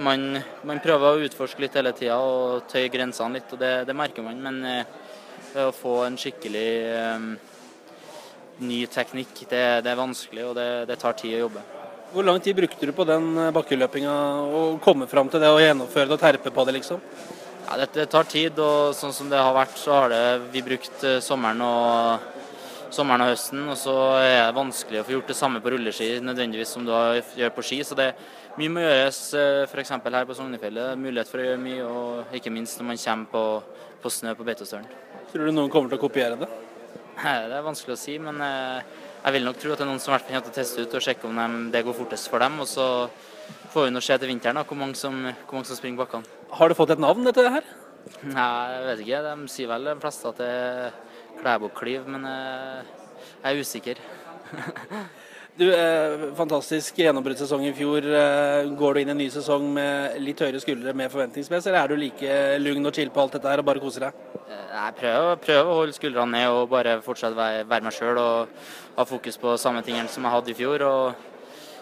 man, 0.00 0.40
man, 0.66 0.80
prøver 0.82 1.06
å 1.12 1.24
utforske 1.26 1.62
litt 1.64 1.76
hele 1.78 1.92
tida 1.96 2.18
og 2.18 2.66
tøye 2.70 2.90
grensene 2.92 3.38
litt, 3.38 3.52
og 3.52 3.60
det, 3.60 3.72
det 3.88 3.96
merker 3.96 4.24
man. 4.24 4.40
Men 4.42 4.60
eh, 4.68 4.98
å 5.66 5.70
få 5.74 6.00
en 6.06 6.18
skikkelig 6.20 6.68
eh, 6.94 7.26
ny 8.64 8.80
teknikk, 8.92 9.44
det, 9.50 9.64
det, 9.84 9.92
er 9.92 10.00
vanskelig 10.00 10.48
og 10.50 10.56
det, 10.58 10.70
det, 10.90 10.98
tar 11.00 11.16
tid 11.18 11.38
å 11.38 11.44
jobbe. 11.46 11.66
Hvor 12.10 12.26
lang 12.26 12.40
tid 12.42 12.56
brukte 12.58 12.88
du 12.88 12.94
på 12.96 13.06
den 13.08 13.30
eh, 13.36 13.52
bakkeløpinga 13.54 14.16
å 14.56 14.64
komme 14.82 15.08
fram 15.10 15.30
til 15.32 15.42
det 15.42 15.52
og 15.52 15.62
gjennomføre 15.62 16.10
det 16.10 16.18
og 16.18 16.24
terpe 16.24 16.54
på 16.54 16.66
det, 16.66 16.76
liksom? 16.80 17.04
Ja, 17.68 17.78
Dette 17.84 18.08
tar 18.10 18.26
tid, 18.26 18.58
og 18.58 18.96
sånn 18.98 19.14
som 19.14 19.30
det 19.30 19.38
har 19.38 19.54
vært, 19.54 19.76
så 19.78 19.94
har 19.94 20.12
det, 20.12 20.24
vi 20.54 20.64
brukt 20.66 21.04
eh, 21.06 21.20
sommeren 21.24 21.62
og 21.62 22.28
sommeren 22.90 23.24
og 23.24 23.32
høsten. 23.32 23.62
Og 23.70 23.78
så 23.78 23.96
er 24.18 24.48
det 24.48 24.58
vanskelig 24.58 25.02
å 25.02 25.06
få 25.06 25.16
gjort 25.16 25.30
det 25.30 25.38
samme 25.38 25.62
på 25.62 25.72
rulleski 25.74 26.16
nødvendigvis 26.24 26.74
som 26.74 26.86
du 26.86 26.92
gjør 27.38 27.54
på 27.54 27.66
ski. 27.66 27.82
Så 27.86 27.98
det 27.98 28.12
mye 28.58 28.72
må 28.72 28.82
gjøres 28.82 29.20
eh, 29.38 29.62
f.eks. 29.68 29.92
her 29.94 30.26
på 30.26 30.36
Sognefjellet. 30.36 30.98
Mulighet 30.98 31.30
for 31.30 31.42
å 31.42 31.44
gjøre 31.44 31.60
mye, 31.62 31.84
og 31.86 32.34
ikke 32.34 32.52
minst 32.54 32.80
når 32.80 32.88
man 32.88 33.00
kommer 33.04 33.30
på, 33.34 33.44
på 34.02 34.12
snø 34.12 34.34
på 34.38 34.46
Beitostølen. 34.48 34.88
Tror 35.30 35.46
du 35.46 35.54
noen 35.54 35.70
kommer 35.70 35.92
til 35.92 36.00
å 36.00 36.02
kopiere 36.02 36.40
det? 36.40 36.48
Det 37.20 37.54
er 37.58 37.66
vanskelig 37.66 37.94
å 37.94 38.00
si, 38.00 38.16
men 38.22 38.40
eh, 38.42 38.80
jeg 39.20 39.36
vil 39.36 39.44
nok 39.44 39.60
tro 39.60 39.74
at 39.74 39.80
det 39.80 39.84
er 39.84 39.90
noen 39.90 40.00
som 40.00 40.14
hvert 40.14 40.24
fall 40.24 40.38
kommer 40.38 40.46
til 40.48 40.54
å 40.54 40.56
teste 40.56 40.84
ut 40.84 40.96
og 40.96 41.04
sjekke 41.04 41.28
om 41.28 41.36
de, 41.36 41.48
det 41.74 41.84
går 41.84 41.96
fortest 41.98 42.30
for 42.32 42.42
dem. 42.42 42.56
Og 42.64 42.68
så 42.70 42.86
får 43.74 43.86
vi 43.86 43.94
nå 43.94 44.02
se 44.02 44.16
til 44.16 44.32
vinteren 44.32 44.56
da, 44.56 44.64
hvor 44.66 44.80
mange 44.80 44.96
som, 44.98 45.18
hvor 45.44 45.58
mange 45.58 45.68
som 45.68 45.78
springer 45.78 46.00
bakkene. 46.00 46.38
Har 46.56 46.72
du 46.72 46.78
fått 46.78 46.94
et 46.96 47.02
navn, 47.02 47.28
dette 47.28 47.44
her? 47.54 47.68
Nei, 48.24 48.50
jeg 48.72 48.86
vet 48.88 49.04
ikke. 49.04 49.22
De 49.28 49.52
sier 49.52 49.70
vel 49.70 49.90
de 49.90 49.96
fleste 50.00 50.32
at 50.32 50.40
det 50.40 50.50
er 50.50 50.98
Klæbukliv, 51.40 52.08
men 52.10 52.24
eh, 52.28 52.94
jeg 53.44 53.52
er 53.52 53.60
usikker. 53.64 54.00
du, 55.56 55.66
eh, 55.74 56.34
Fantastisk 56.36 56.96
gjennombruddssesong 57.00 57.64
i 57.66 57.72
fjor. 57.76 58.04
Eh, 58.04 58.68
går 58.78 58.94
du 58.94 59.00
inn 59.00 59.08
i 59.08 59.14
en 59.14 59.18
ny 59.18 59.28
sesong 59.30 59.66
med 59.74 60.20
litt 60.22 60.40
høyere 60.40 60.60
skuldre 60.62 60.94
med 60.96 61.10
forventningspress, 61.12 61.66
eller 61.66 61.80
er 61.80 61.88
du 61.88 61.96
like 61.96 62.58
lugn 62.60 62.86
og 62.86 62.94
chill 62.94 63.10
på 63.10 63.22
alt 63.22 63.32
dette 63.36 63.48
her 63.50 63.62
og 63.62 63.66
bare 63.68 63.82
koser 63.82 64.06
deg? 64.06 64.12
Jeg 64.50 64.94
prøver, 65.00 65.40
prøver 65.44 65.70
å 65.70 65.78
holde 65.80 65.96
skuldrene 65.96 66.36
ned 66.36 66.54
og 66.54 66.70
bare 66.70 67.00
fortsette 67.04 67.34
å 67.34 67.40
være, 67.40 67.64
være 67.68 67.86
meg 67.86 67.96
sjøl 67.96 68.20
og 68.22 68.48
ha 68.96 69.04
fokus 69.04 69.36
på 69.40 69.56
samme 69.58 69.82
tingene 69.86 70.08
som 70.08 70.24
jeg 70.24 70.36
hadde 70.36 70.50
i 70.50 70.58
fjor. 70.58 70.82
og 70.82 71.14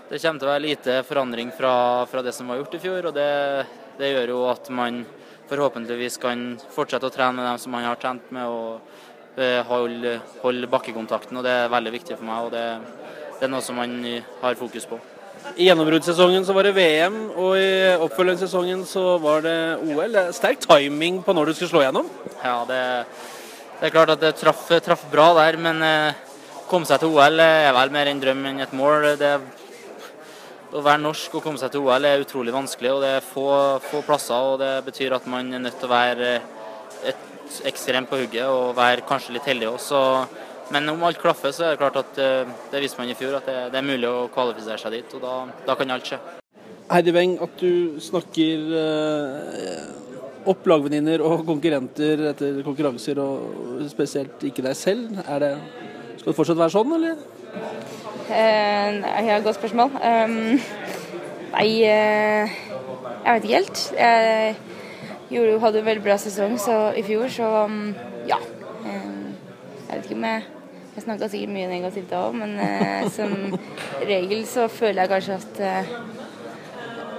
Det 0.09 0.23
kommer 0.23 0.41
til 0.41 0.49
å 0.49 0.53
være 0.55 0.67
lite 0.67 1.03
forandring 1.05 1.53
fra, 1.53 2.07
fra 2.07 2.23
det 2.23 2.35
som 2.35 2.49
var 2.49 2.63
gjort 2.63 2.75
i 2.75 2.83
fjor, 2.83 3.11
og 3.11 3.15
det, 3.15 3.67
det 3.99 4.15
gjør 4.15 4.35
jo 4.35 4.41
at 4.49 4.71
man 4.71 5.05
forhåpentligvis 5.49 6.19
kan 6.21 6.49
fortsette 6.73 7.09
å 7.09 7.13
trene 7.13 7.37
med 7.37 7.47
dem 7.47 7.59
som 7.59 7.73
man 7.73 7.85
har 7.85 8.01
trent 8.01 8.33
med. 8.33 8.45
og 8.49 8.81
Eh, 9.39 9.63
holde, 9.67 10.17
holde 10.43 10.67
bakkekontakten. 10.67 11.37
og 11.37 11.45
Det 11.45 11.51
er 11.51 11.69
veldig 11.71 11.93
viktig 11.93 12.17
for 12.19 12.25
meg. 12.25 12.45
og 12.45 12.51
det, 12.51 12.81
det 13.39 13.47
er 13.47 13.53
noe 13.53 13.63
som 13.63 13.79
man 13.79 13.95
har 14.43 14.59
fokus 14.59 14.87
på. 14.89 14.99
I 15.57 15.69
gjennombruddssesongen 15.69 16.45
så 16.45 16.55
var 16.57 16.67
det 16.67 16.75
VM, 16.77 17.19
og 17.39 17.55
i 17.59 17.69
oppfølgingssesongen 18.05 18.83
så 18.87 19.05
var 19.23 19.45
det 19.47 19.59
OL. 19.87 20.17
Er 20.19 20.33
sterk 20.37 20.61
timing 20.65 21.21
på 21.25 21.35
når 21.35 21.51
du 21.51 21.55
skulle 21.55 21.71
slå 21.71 21.85
gjennom? 21.87 22.09
Ja, 22.43 22.57
det, 22.69 22.81
det 23.79 23.89
er 23.89 23.95
klart 23.95 24.13
at 24.17 24.25
det 24.25 24.35
traff, 24.41 24.67
traff 24.85 25.07
bra 25.13 25.31
der, 25.39 25.59
men 25.63 25.85
å 25.87 25.95
komme 26.69 26.89
seg 26.89 27.01
til 27.01 27.15
OL 27.15 27.41
er 27.41 27.71
vel 27.77 27.95
mer 27.95 28.11
en 28.11 28.21
drøm 28.23 28.45
enn 28.51 28.61
et 28.67 28.75
mål. 28.77 29.13
Det, 29.21 29.33
å 30.69 30.83
være 30.85 31.01
norsk 31.01 31.39
og 31.39 31.47
komme 31.47 31.61
seg 31.61 31.73
til 31.73 31.87
OL 31.87 32.05
er 32.05 32.27
utrolig 32.27 32.53
vanskelig, 32.53 32.93
og 32.93 33.07
det 33.07 33.15
er 33.17 33.25
få, 33.25 33.49
få 33.89 34.03
plasser. 34.05 34.35
og 34.35 34.59
Det 34.61 34.75
betyr 34.91 35.17
at 35.17 35.31
man 35.31 35.55
er 35.55 35.63
nødt 35.65 35.79
til 35.81 35.89
å 35.89 35.95
være 35.95 36.35
et 37.09 37.63
ekstremt 37.71 38.11
på 38.11 38.19
hugget 38.21 38.51
og 38.51 38.77
være 38.77 39.07
kanskje 39.09 39.39
litt 39.39 39.49
heldig 39.49 39.71
også. 39.71 40.03
Men 40.73 40.89
om 40.93 41.05
alt 41.09 41.21
klaffer, 41.21 41.53
så 41.55 41.65
er 41.65 41.71
det 41.75 41.81
klart 41.81 41.97
at 41.97 42.19
eh, 42.21 42.51
det 42.73 42.83
viste 42.83 43.01
man 43.01 43.09
i 43.09 43.17
fjor, 43.17 43.39
at 43.39 43.47
det, 43.49 43.57
det 43.73 43.81
er 43.81 43.87
mulig 43.87 44.09
å 44.09 44.29
kvalifisere 44.33 44.81
seg 44.83 44.99
dit. 44.99 45.15
Og 45.17 45.25
da, 45.25 45.37
da 45.65 45.77
kan 45.79 45.95
alt 45.95 46.11
skje. 46.11 46.19
Heidi 46.89 47.13
Weng, 47.13 47.39
at 47.45 47.61
du 47.61 47.97
snakker 48.01 48.71
eh, 48.81 49.87
opp 50.49 50.69
lagvenninner 50.69 51.25
og 51.25 51.45
konkurrenter 51.49 52.23
etter 52.31 52.61
konkurranser, 52.67 53.21
og 53.21 53.83
spesielt 53.89 54.45
ikke 54.49 54.65
deg 54.65 54.77
selv. 54.77 55.17
Er 55.25 55.45
det, 55.45 55.51
skal 56.21 56.31
det 56.31 56.37
fortsatt 56.37 56.61
være 56.61 56.75
sånn, 56.77 56.95
eller? 56.99 57.25
Eh, 58.29 59.01
ja, 59.29 59.41
godt 59.45 59.57
spørsmål. 59.61 59.97
Um, 60.05 60.59
nei, 61.55 61.69
eh, 61.89 62.59
jeg 63.25 63.33
vet 63.33 63.49
ikke 63.49 63.57
helt. 63.57 63.87
Jeg 63.97 64.55
gjorde, 65.33 65.57
hadde 65.65 65.83
en 65.83 65.89
veldig 65.89 66.07
bra 66.11 66.21
sesong 66.21 66.61
så, 66.61 66.79
i 66.93 67.05
fjor, 67.09 67.29
så 67.33 67.51
um, 67.65 67.83
ja. 68.29 68.41
Um, 68.85 69.35
jeg 69.89 69.97
vet 69.97 70.09
ikke 70.09 70.21
om 70.21 70.29
jeg 70.29 70.47
Jeg 70.99 71.05
snakka 71.05 71.29
sikkert 71.31 71.53
mye 71.55 71.67
negativt 71.71 72.09
da 72.11 72.25
òg, 72.27 72.33
men 72.41 72.57
eh, 72.59 73.05
som 73.15 73.31
regel 74.03 74.41
så 74.51 74.65
føler 74.67 75.05
jeg 75.05 75.11
kanskje 75.13 75.37
at 75.37 75.61
eh, 75.63 75.91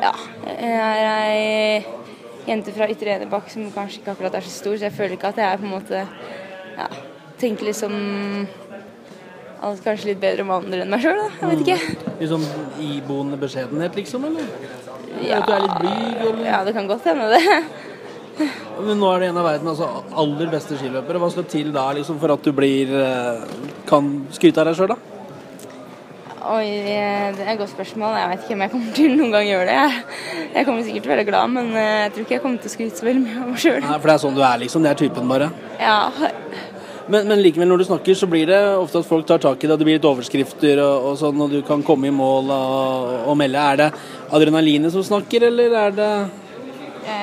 ja. 0.02 0.12
Jeg 0.50 0.74
er 0.82 1.06
ei 1.14 2.50
jente 2.50 2.74
fra 2.76 2.90
Ytre 2.92 3.14
Enebakk 3.14 3.48
som 3.54 3.70
kanskje 3.72 4.02
ikke 4.02 4.18
akkurat 4.18 4.36
er 4.36 4.44
så 4.44 4.52
stor, 4.52 4.76
så 4.76 4.90
jeg 4.90 4.96
føler 4.98 5.16
ikke 5.16 5.32
at 5.32 5.40
jeg 5.40 5.48
er 5.48 5.62
på 5.62 5.68
en 5.70 5.72
måte 5.78 6.02
ja, 6.02 6.90
tenker 7.40 7.70
liksom 7.70 7.96
alt 9.64 9.88
kanskje 9.88 10.12
litt 10.12 10.20
bedre 10.26 10.44
om 10.44 10.52
andre 10.58 10.84
enn 10.84 10.92
meg 10.92 11.06
sjøl, 11.06 11.24
da. 11.24 11.32
Jeg 11.40 11.54
vet 11.54 11.64
ikke. 11.64 12.12
Litt 12.20 12.34
sånn 12.34 12.48
iboende 12.84 13.40
beskjedenhet, 13.40 13.96
liksom? 13.96 14.28
Eller? 14.28 14.52
Ja, 15.24 15.40
at 15.40 15.48
du 15.48 15.56
er 15.56 15.64
litt 15.70 15.80
blyg? 15.86 16.20
Eller? 16.26 16.44
Ja, 16.52 16.66
det 16.68 16.76
kan 16.76 16.92
godt 16.92 17.08
hende, 17.08 17.32
det. 17.32 17.62
Men 18.40 19.00
nå 19.02 19.12
er 19.12 19.24
det 19.24 19.30
en 19.32 19.40
av 19.42 19.48
verdens 19.50 19.76
altså, 19.76 20.04
aller 20.24 20.52
beste 20.52 20.78
skiløpere. 20.80 21.22
Hva 21.22 21.30
skal 21.34 21.48
til 21.52 21.72
da 21.76 21.90
liksom, 21.98 22.20
for 22.22 22.36
at 22.36 22.46
du 22.46 22.54
blir 22.56 22.94
eh, 22.96 23.48
kan 23.90 24.12
skryte 24.36 24.62
av 24.62 24.70
deg 24.70 24.80
sjøl, 24.80 24.94
da? 24.94 25.20
Oi, 26.50 26.66
det 26.66 26.96
er 26.96 27.52
et 27.52 27.60
godt 27.60 27.74
spørsmål. 27.74 28.16
Jeg 28.16 28.30
vet 28.32 28.46
ikke 28.46 28.56
om 28.56 28.62
jeg 28.64 28.72
kommer 28.72 28.94
til 28.96 29.16
noen 29.20 29.34
gang 29.36 29.50
gjøre 29.50 29.66
det. 29.68 30.06
Jeg 30.56 30.66
kommer 30.66 30.86
sikkert 30.88 31.04
til 31.06 31.12
å 31.12 31.16
være 31.18 31.28
glad, 31.28 31.52
men 31.58 31.72
eh, 31.76 31.90
jeg 32.06 32.14
tror 32.16 32.26
ikke 32.26 32.36
jeg 32.38 32.44
kommer 32.46 32.64
til 32.64 32.72
å 32.72 32.76
skryte 32.78 33.02
så 33.02 33.10
veldig 33.10 33.24
mye 33.26 33.44
av 33.44 33.52
meg 33.52 33.64
sjøl. 33.66 33.88
For 33.90 34.10
det 34.10 34.16
er 34.16 34.24
sånn 34.24 34.38
du 34.40 34.42
er, 34.42 34.62
liksom? 34.64 34.86
Det 34.86 34.94
er 34.94 35.02
typen, 35.04 35.30
bare? 35.30 35.52
Ja. 35.82 35.98
Men, 37.10 37.26
men, 37.26 37.42
likevel, 37.42 37.68
når 37.70 37.82
du 37.82 37.88
snakker, 37.90 38.18
så 38.18 38.30
blir 38.30 38.50
det 38.50 38.60
ofte 38.80 39.02
at 39.02 39.10
folk 39.10 39.28
tar 39.28 39.42
tak 39.44 39.62
i 39.62 39.68
det, 39.68 39.76
og 39.76 39.82
det 39.82 39.88
blir 39.88 40.00
litt 40.00 40.10
overskrifter 40.10 40.82
og, 40.84 41.12
og 41.12 41.16
sånn, 41.20 41.42
og 41.42 41.54
du 41.54 41.60
kan 41.66 41.84
komme 41.86 42.08
i 42.08 42.14
mål 42.14 42.54
og, 42.56 43.16
og 43.34 43.40
melde. 43.40 43.64
Er 43.74 43.82
det 43.82 43.90
adrenalinet 44.38 44.94
som 44.94 45.06
snakker, 45.06 45.50
eller 45.50 45.76
er 45.84 45.98
det 45.98 46.12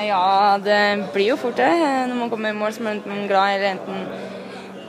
ja, 0.07 0.59
det 0.63 0.81
blir 1.15 1.33
jo 1.33 1.37
fort 1.41 1.59
det. 1.59 1.71
Når 2.09 2.17
man 2.19 2.31
kommer 2.33 2.53
i 2.53 2.57
mål 2.57 2.75
så 2.75 2.85
er 2.85 2.97
enten 2.97 3.29
glad 3.29 3.57
eller 3.57 3.71
enten 3.75 4.03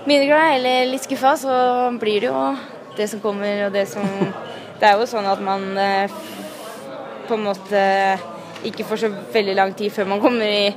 mindre 0.08 0.27
glad 0.30 0.56
eller 0.56 0.92
litt 0.92 1.04
skuffa, 1.04 1.36
så 1.38 1.56
blir 2.00 2.24
det 2.24 2.30
jo 2.30 2.44
det 2.98 3.10
som 3.12 3.22
kommer 3.24 3.68
og 3.68 3.74
det 3.75 3.88
som 3.92 4.06
Det 4.77 4.86
er 4.86 5.00
jo 5.00 5.08
sånn 5.10 5.25
at 5.25 5.39
man 5.42 5.63
eh, 5.82 6.12
på 7.25 7.34
en 7.34 7.48
måte 7.48 7.80
ikke 8.68 8.86
får 8.86 9.00
så 9.01 9.10
veldig 9.34 9.56
lang 9.58 9.72
tid 9.74 9.89
før 9.94 10.06
man 10.12 10.22
kommer 10.22 10.46
i, 10.46 10.68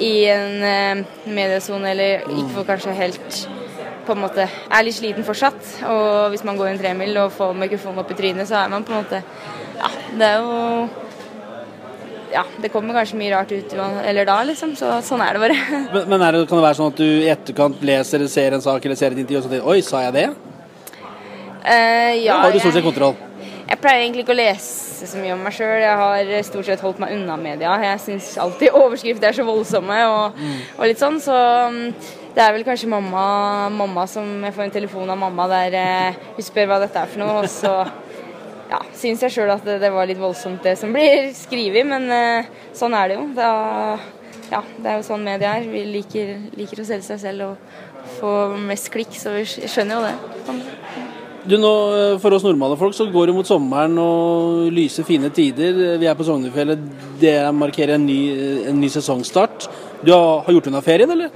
i 0.00 0.12
en 0.32 0.64
eh, 0.64 1.02
mediesone, 1.28 1.90
eller 1.92 2.24
ikke 2.24 2.54
får 2.54 2.68
kanskje 2.70 2.96
helt 2.96 3.42
på 4.06 4.16
en 4.16 4.22
måte 4.22 4.46
er 4.48 4.86
litt 4.86 4.96
sliten 4.96 5.26
fortsatt. 5.28 5.60
Og 5.92 6.32
hvis 6.32 6.44
man 6.48 6.56
går 6.56 6.70
en 6.70 6.80
tremil 6.80 7.20
og 7.20 7.34
får 7.36 7.52
mikrofonen 7.66 8.00
opp 8.00 8.14
i 8.14 8.16
trynet, 8.18 8.48
så 8.48 8.62
er 8.62 8.72
man 8.72 8.86
på 8.86 8.96
en 8.96 9.04
måte 9.04 9.22
Ja, 9.80 9.92
det 10.16 10.26
er 10.26 10.40
jo 10.40 11.09
ja, 12.32 12.44
det 12.62 12.70
kommer 12.72 12.94
kanskje 12.94 13.18
mye 13.18 13.32
rart 13.34 13.52
ut 13.52 13.72
eller 13.74 14.28
da, 14.28 14.36
liksom. 14.46 14.74
Så 14.78 14.92
sånn 15.06 15.22
er 15.24 15.36
det 15.36 15.42
bare. 15.42 15.56
Men, 15.94 16.06
men 16.10 16.22
det, 16.22 16.44
kan 16.50 16.60
det 16.60 16.66
være 16.66 16.78
sånn 16.78 16.92
at 16.92 17.00
du 17.00 17.08
i 17.08 17.30
etterkant 17.32 17.82
leser 17.84 18.20
eller 18.20 18.32
ser 18.32 18.56
en 18.56 18.64
sak 18.64 18.84
eller 18.86 18.98
ser 18.98 19.14
et 19.14 19.22
intervju 19.22 19.40
og 19.40 19.46
så 19.46 19.52
tenker 19.52 19.72
Oi, 19.72 19.80
sa 19.86 20.04
jeg 20.06 20.16
det? 20.16 20.28
Uh, 21.60 22.14
ja, 22.24 22.38
har 22.40 22.54
du 22.54 22.60
stort 22.62 22.76
sett 22.76 22.86
kontroll? 22.86 23.18
Jeg, 23.70 23.78
pleier 23.78 24.02
egentlig 24.02 24.24
ikke 24.24 24.34
å 24.34 24.38
lese 24.38 25.06
så 25.06 25.20
mye 25.20 25.34
om 25.34 25.42
meg 25.44 25.54
sjøl. 25.54 25.76
Jeg 25.82 25.98
har 26.00 26.30
stort 26.46 26.66
sett 26.66 26.82
holdt 26.84 27.02
meg 27.02 27.12
unna 27.14 27.36
media. 27.40 27.74
Jeg 27.84 28.00
syns 28.06 28.32
alltid 28.40 28.74
overskrifter 28.80 29.30
er 29.30 29.36
så 29.36 29.46
voldsomme 29.46 29.98
og, 30.08 30.40
mm. 30.40 30.56
og 30.78 30.88
litt 30.90 31.02
sånn, 31.02 31.20
så 31.22 31.36
um, 31.70 31.82
det 32.34 32.44
er 32.44 32.54
vel 32.54 32.66
kanskje 32.66 32.90
mamma, 32.90 33.24
mamma 33.74 34.06
som 34.06 34.26
Jeg 34.46 34.54
får 34.54 34.68
en 34.68 34.76
telefon 34.76 35.10
av 35.10 35.18
mamma 35.18 35.48
der 35.50 35.76
uh, 35.80 36.20
hun 36.36 36.46
spør 36.46 36.70
hva 36.70 36.80
dette 36.82 37.02
er 37.02 37.10
for 37.10 37.22
noe, 37.22 37.42
og 37.42 37.50
så 37.50 37.74
ja, 38.70 38.80
syns 38.94 39.24
jeg 39.26 39.34
sjøl 39.34 39.52
at 39.52 39.66
det, 39.66 39.80
det, 39.82 39.90
var 39.92 40.08
litt 40.08 40.20
voldsomt 40.20 40.62
det 40.64 40.76
som 40.78 40.92
blir 40.94 41.30
skrevet, 41.36 41.86
men 41.88 42.06
uh, 42.10 42.50
sånn 42.76 42.94
er 42.94 43.10
det 43.10 43.18
jo. 43.18 43.28
Da, 43.36 43.50
ja, 44.50 44.62
det 44.78 44.92
er 44.92 45.00
jo 45.00 45.06
sånn 45.06 45.26
media 45.26 45.56
er. 45.58 45.66
Vi 45.70 45.84
liker, 45.90 46.36
liker, 46.58 46.82
å 46.82 46.86
selge 46.86 47.08
seg 47.08 47.22
selv 47.22 47.48
og 47.48 48.12
få 48.20 48.34
mest 48.70 48.90
klikk, 48.94 49.14
så 49.18 49.34
vi 49.36 49.46
skjønner 49.46 49.98
jo 49.98 50.04
det. 50.06 50.38
Sånn. 50.46 50.62
Du 51.40 51.56
nå, 51.56 51.70
eh, 51.96 52.18
For 52.20 52.36
oss 52.36 52.44
normale 52.44 52.76
folk 52.76 52.92
så 52.92 53.06
går 53.08 53.30
det 53.30 53.34
mot 53.34 53.48
sommeren 53.48 53.96
og 53.98 54.66
lyse, 54.76 55.04
fine 55.08 55.30
tider. 55.32 55.96
Vi 55.98 56.08
er 56.08 56.18
på 56.18 56.26
Sognefjellet. 56.26 56.82
Det 57.20 57.36
markerer 57.56 57.96
en 57.96 58.04
ny, 58.04 58.20
en 58.68 58.80
ny 58.80 58.90
sesongstart. 58.92 59.70
Du 60.04 60.12
har, 60.12 60.44
har 60.44 60.52
gjort 60.52 60.68
unna 60.68 60.84
ferien, 60.84 61.10
eller? 61.10 61.32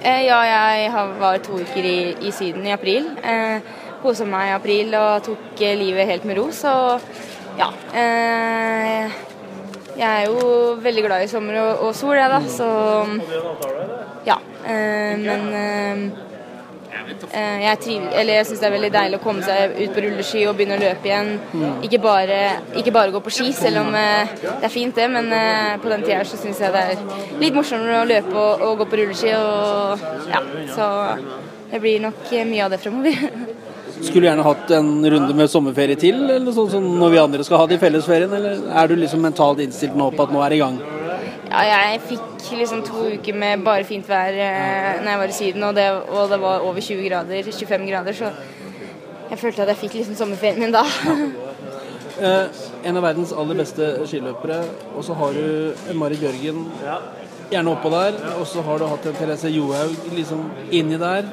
Eh, 0.00 0.22
ja, 0.24 0.38
jeg 0.46 0.92
har, 0.94 1.10
var 1.20 1.42
to 1.44 1.58
uker 1.60 1.84
i, 1.84 1.98
i 2.24 2.30
Syden 2.32 2.64
i 2.64 2.72
april. 2.72 3.10
Eh, 3.20 3.60
Kosa 4.00 4.24
meg 4.28 4.48
i 4.48 4.54
april 4.56 4.94
og 4.96 5.26
tok 5.26 5.60
eh, 5.60 5.76
livet 5.78 6.08
helt 6.08 6.24
med 6.28 6.38
ro, 6.40 6.46
så 6.54 6.72
ja. 7.58 7.68
Eh, 7.92 9.18
jeg 10.00 10.08
er 10.08 10.26
jo 10.30 10.76
veldig 10.80 11.02
glad 11.04 11.26
i 11.26 11.28
sommer 11.28 11.58
og, 11.60 11.86
og 11.88 11.94
sol, 11.96 12.16
jeg, 12.16 12.30
da, 12.32 12.40
så 12.48 12.68
ja. 14.24 14.38
Eh, 14.64 15.18
men 15.20 15.42
eh, 15.56 16.00
eh, 17.32 17.58
jeg, 17.64 17.78
triv, 17.84 18.06
jeg 18.14 18.46
syns 18.48 18.62
det 18.62 18.68
er 18.68 18.74
veldig 18.76 18.90
deilig 18.94 19.18
å 19.20 19.22
komme 19.24 19.44
seg 19.44 19.76
ut 19.76 19.94
på 19.96 20.04
rulleski 20.04 20.46
og 20.48 20.56
begynne 20.56 20.78
å 20.78 20.82
løpe 20.82 21.10
igjen. 21.10 21.30
Ikke 21.84 22.00
bare, 22.02 22.40
ikke 22.80 22.94
bare 22.96 23.14
gå 23.14 23.22
på 23.24 23.34
ski, 23.34 23.50
selv 23.56 23.82
om 23.84 23.92
eh, 23.98 24.34
det 24.46 24.70
er 24.70 24.72
fint 24.72 24.96
det, 24.96 25.08
men 25.12 25.28
på 25.82 25.92
den 25.92 26.06
tida 26.06 26.24
så 26.28 26.40
syns 26.40 26.64
jeg 26.64 26.72
det 26.76 26.86
er 26.94 27.40
litt 27.42 27.56
morsommere 27.56 28.02
å 28.02 28.08
løpe 28.08 28.36
og, 28.36 28.66
og 28.68 28.82
gå 28.82 28.90
på 28.92 29.02
rulleski. 29.02 29.34
Og, 29.36 30.08
ja, 30.32 30.44
så 30.76 30.90
det 31.70 31.82
blir 31.82 32.00
nok 32.08 32.30
mye 32.48 32.64
av 32.66 32.72
det 32.72 32.80
fremover. 32.82 33.26
Skulle 34.00 34.26
gjerne 34.26 34.44
hatt 34.46 34.70
en 34.72 34.92
runde 35.12 35.34
med 35.36 35.50
sommerferie 35.52 35.98
til, 36.00 36.22
eller 36.24 36.54
sånn 36.56 36.70
som 36.72 36.86
når 37.00 37.12
vi 37.12 37.20
andre 37.20 37.44
skal 37.46 37.60
ha 37.60 37.66
det 37.68 37.76
i 37.76 37.82
fellesferien? 37.82 38.32
Eller 38.32 38.62
er 38.82 38.88
du 38.88 38.96
liksom 38.96 39.22
mentalt 39.24 39.60
innstilt 39.64 39.98
nå 39.98 40.08
på 40.14 40.24
at 40.24 40.32
nå 40.34 40.40
er 40.44 40.54
det 40.54 40.58
i 40.58 40.62
gang? 40.62 40.80
Ja, 41.50 41.64
jeg 41.66 42.00
fikk 42.06 42.50
liksom 42.60 42.82
to 42.86 43.08
uker 43.16 43.36
med 43.36 43.64
bare 43.66 43.84
fint 43.84 44.06
vær 44.08 44.30
eh, 44.30 45.00
når 45.02 45.10
jeg 45.10 45.20
var 45.22 45.32
i 45.32 45.36
Syden, 45.36 45.64
og 45.66 45.74
det, 45.74 45.86
og 46.08 46.30
det 46.30 46.40
var 46.40 46.66
over 46.66 46.84
20 46.86 47.08
grader, 47.08 47.42
25 47.42 47.86
grader, 47.90 48.16
så 48.16 48.30
jeg 49.30 49.38
følte 49.38 49.64
at 49.64 49.72
jeg 49.74 49.80
fikk 49.84 49.96
liksom 50.00 50.18
sommerferien 50.18 50.62
min 50.62 50.74
da. 50.74 50.84
Eh, 52.20 52.58
en 52.84 52.98
av 52.98 53.04
verdens 53.06 53.30
aller 53.32 53.56
beste 53.56 53.86
skiløpere, 54.04 54.58
og 54.92 55.04
så 55.06 55.14
har 55.16 55.32
du 55.32 55.94
Marit 55.96 56.20
Bjørgen 56.20 56.66
gjerne 57.50 57.72
oppå 57.72 57.88
der, 57.94 58.18
og 58.34 58.44
så 58.50 58.60
har 58.66 58.82
du 58.82 58.84
hatt 58.90 59.06
en 59.08 59.16
Therese 59.16 59.48
Johaug 59.54 60.10
liksom 60.12 60.42
inni 60.68 60.98
der. 61.00 61.30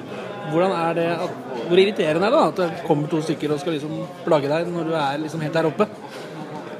Hvordan 0.52 0.72
er 0.72 0.94
det 0.98 1.08
at, 1.18 1.44
Hvor 1.68 1.82
irriterende 1.82 2.28
er 2.28 2.32
det 2.32 2.40
da 2.40 2.46
at 2.48 2.60
det 2.62 2.88
kommer 2.88 3.10
to 3.12 3.20
stykker 3.22 3.52
og 3.52 3.60
skal 3.60 3.76
liksom 3.76 3.98
plage 4.24 4.48
deg 4.52 4.70
når 4.72 4.88
du 4.88 4.96
er 4.96 5.22
liksom 5.24 5.42
helt 5.44 5.58
der 5.58 5.68
oppe? 5.68 5.88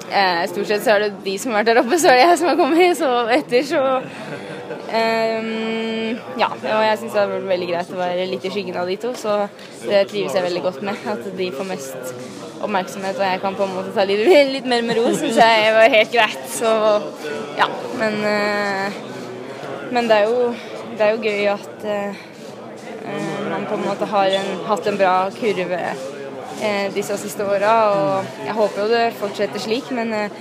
Eh, 0.08 0.44
stort 0.48 0.70
sett 0.70 0.86
så 0.86 0.94
er 0.96 1.04
det 1.04 1.10
de 1.26 1.34
som 1.40 1.52
har 1.52 1.60
vært 1.66 1.74
der 1.74 1.82
oppe, 1.82 1.98
så 2.00 2.08
er 2.14 2.22
det 2.22 2.28
jeg 2.30 2.38
som 2.40 2.48
har 2.48 2.60
kommet, 2.60 2.96
så 2.96 3.10
etter 3.36 3.66
så 3.68 3.82
ehm, 4.96 6.22
Ja, 6.40 6.48
og 6.48 6.84
jeg 6.86 7.02
syns 7.02 7.12
det 7.12 7.20
har 7.20 7.34
vært 7.34 7.50
veldig 7.50 7.68
greit 7.74 7.92
å 7.92 8.00
være 8.00 8.28
litt 8.32 8.46
i 8.48 8.52
skyggen 8.54 8.80
av 8.80 8.88
de 8.88 8.96
to, 9.04 9.12
så 9.20 9.36
det 9.84 10.06
trives 10.08 10.38
jeg 10.38 10.46
veldig 10.46 10.64
godt 10.64 10.80
med. 10.88 11.04
At 11.12 11.28
de 11.42 11.50
får 11.58 11.68
mest 11.68 12.14
oppmerksomhet, 12.64 13.20
og 13.20 13.26
jeg 13.28 13.42
kan 13.44 13.58
på 13.60 13.68
en 13.68 13.76
måte 13.76 13.92
ta 13.98 14.08
litt, 14.08 14.24
litt 14.56 14.70
mer 14.70 14.88
med 14.88 15.02
ro, 15.02 15.12
syns 15.12 15.42
jeg 15.44 15.76
var 15.76 15.92
helt 15.98 16.16
greit. 16.16 16.48
Så 16.56 16.72
ja, 17.60 17.68
men 18.00 18.18
eh, 18.32 19.04
Men 19.92 20.08
det 20.10 20.16
er 20.18 20.26
jo, 20.28 20.50
det 20.98 21.04
er 21.06 21.14
jo 21.14 21.22
gøy 21.24 21.46
at 21.48 21.86
eh, 21.88 22.18
man 23.58 23.66
på 23.66 23.74
en 23.74 23.88
måte 23.88 24.06
har 24.06 24.34
en, 24.40 24.50
hatt 24.68 24.88
en 24.88 24.98
bra 24.98 25.14
kurve 25.34 25.80
eh, 26.62 26.94
disse 26.94 27.18
siste 27.18 27.46
åra. 27.46 27.74
Og 27.94 28.44
jeg 28.46 28.58
håper 28.60 28.84
jo 28.84 28.90
det 28.92 29.06
fortsetter 29.18 29.64
slik, 29.64 29.90
men 29.98 30.14
eh, 30.14 30.36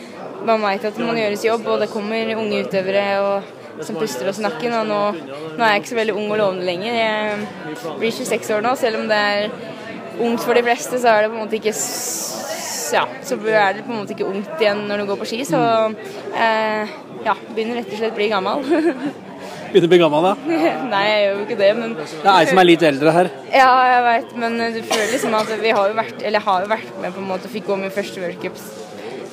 man 0.47 0.65
vet 0.65 0.85
at 0.85 0.99
det 0.99 1.07
må 1.07 1.17
gjøres 1.17 1.47
jobb, 1.47 1.69
og 1.73 1.81
det 1.81 1.93
kommer 1.93 2.35
unge 2.37 2.65
utøvere 2.67 3.07
og, 3.25 3.55
som 3.87 3.97
puster 3.97 4.29
oss 4.29 4.41
snakker. 4.43 4.75
Og 4.83 4.91
nå, 4.91 5.01
nå 5.57 5.57
er 5.57 5.75
jeg 5.75 5.85
ikke 5.85 5.95
så 5.95 6.01
veldig 6.03 6.19
ung 6.19 6.29
og 6.29 6.41
lovende 6.43 6.69
lenger. 6.69 7.01
Jeg 7.01 7.97
blir 8.03 8.17
26 8.21 8.55
år 8.59 8.67
nå, 8.69 8.77
selv 8.81 9.01
om 9.01 9.09
det 9.11 9.23
er 9.33 9.49
ungt 10.27 10.45
for 10.45 10.57
de 10.57 10.65
fleste, 10.67 11.01
så 11.01 11.13
er 11.13 11.25
det 11.25 11.33
på 11.33 11.39
en 11.39 11.45
måte 11.45 11.61
ikke 11.61 11.77
ja, 12.87 13.03
så 13.27 13.35
er 13.51 13.73
det 13.75 13.83
på 13.83 13.91
en 13.91 13.99
måte 13.99 14.15
ikke 14.15 14.29
ungt 14.31 14.61
igjen 14.63 14.85
når 14.87 15.01
du 15.03 15.09
går 15.09 15.19
på 15.19 15.27
ski, 15.27 15.41
så 15.49 15.59
eh, 16.39 16.93
ja, 17.27 17.35
begynner 17.51 17.81
rett 17.81 17.91
og 17.91 17.99
slett 17.99 18.15
å 18.15 18.21
bli 18.21 18.29
gammel. 18.31 18.63
Begynner 19.73 19.89
å 19.89 19.93
bli 19.93 20.01
gammel, 20.01 20.27
da. 20.27 20.33
Nei, 20.95 21.03
jeg 21.11 21.21
gjør 21.23 21.37
jo 21.37 21.45
ikke 21.45 21.59
det, 21.61 21.71
men 21.79 21.95
Det 21.99 22.07
er 22.23 22.33
ei 22.33 22.49
som 22.51 22.63
er 22.63 22.69
litt 22.69 22.87
eldre 22.91 23.15
her. 23.17 23.31
Ja, 23.51 23.71
jeg 23.91 24.03
veit, 24.07 24.35
men 24.43 24.59
du 24.61 24.81
føler 24.81 25.13
liksom 25.13 25.37
at 25.39 25.53
vi 25.63 25.77
har 25.79 25.93
jo 25.93 26.01
vært, 26.01 26.19
eller 26.23 26.39
jeg 26.39 26.47
har 26.49 26.67
jo 26.67 26.73
vært 26.75 26.99
med 27.03 27.17
på 27.17 27.23
en 27.23 27.31
måte, 27.31 27.53
fikk 27.53 27.71
gå 27.71 27.79
min 27.81 27.95
første 27.95 28.23
World 28.23 28.43
Cups 28.43 28.67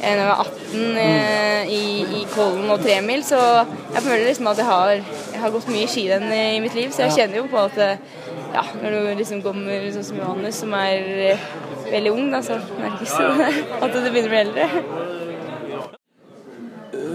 eh, 0.04 0.13
da 0.13 0.19
jeg 0.19 0.30
var 0.30 0.43
18 0.43 0.84
mm. 0.98 1.72
i, 1.72 1.84
i 2.19 2.24
Kollen 2.34 2.74
og 2.74 2.84
tremil, 2.84 3.24
så 3.26 3.39
jeg 3.39 4.04
føler 4.04 4.26
liksom 4.28 4.52
at 4.52 4.62
jeg 4.62 4.69
har, 4.69 4.93
jeg 5.34 5.43
har 5.43 5.56
gått 5.56 5.72
mye 5.72 5.89
skirenn 5.91 6.28
i 6.36 6.62
mitt 6.63 6.78
liv, 6.78 6.91
så 6.93 7.08
jeg 7.08 7.17
kjenner 7.17 7.41
jo 7.41 7.50
på 7.52 7.62
at 7.63 7.80
eh, 7.84 7.98
ja, 8.54 8.65
når 8.82 8.93
du 8.93 9.13
liksom 9.22 9.41
kommer 9.46 9.89
sånn 9.96 10.06
som 10.06 10.19
Johannes, 10.22 10.60
som 10.62 10.74
er 10.78 11.12
eh, 11.32 11.46
veldig 11.89 12.13
ung, 12.13 12.32
da, 12.34 12.43
så 12.46 12.60
merkes 12.78 13.15
det 13.19 13.52
at 13.80 13.93
du 13.96 14.10
begynner 14.10 14.30
å 14.30 14.34
bli 14.34 14.43
eldre. 14.43 15.22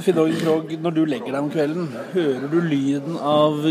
Finn 0.04 0.18
Åge 0.20 0.38
Krogh, 0.38 0.72
når 0.82 0.94
du 0.94 1.00
legger 1.08 1.32
deg 1.32 1.40
om 1.40 1.50
kvelden, 1.52 1.88
hører 2.12 2.46
du 2.52 2.58
lyden 2.62 3.16
av 3.18 3.64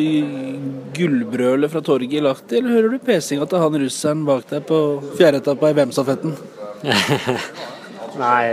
gullbrølet 0.98 1.72
fra 1.72 1.82
torget 1.86 2.18
i 2.20 2.24
Lahti, 2.24 2.60
eller 2.60 2.76
hører 2.76 2.94
du 2.96 3.06
pesinga 3.06 3.48
til 3.48 3.64
han 3.64 3.80
russeren 3.84 4.26
bak 4.28 4.48
deg 4.50 4.66
på 4.68 4.80
fjerde-etappa 5.20 5.72
i 5.72 5.78
VM-stafetten? 5.78 6.36
Nei, 8.18 8.46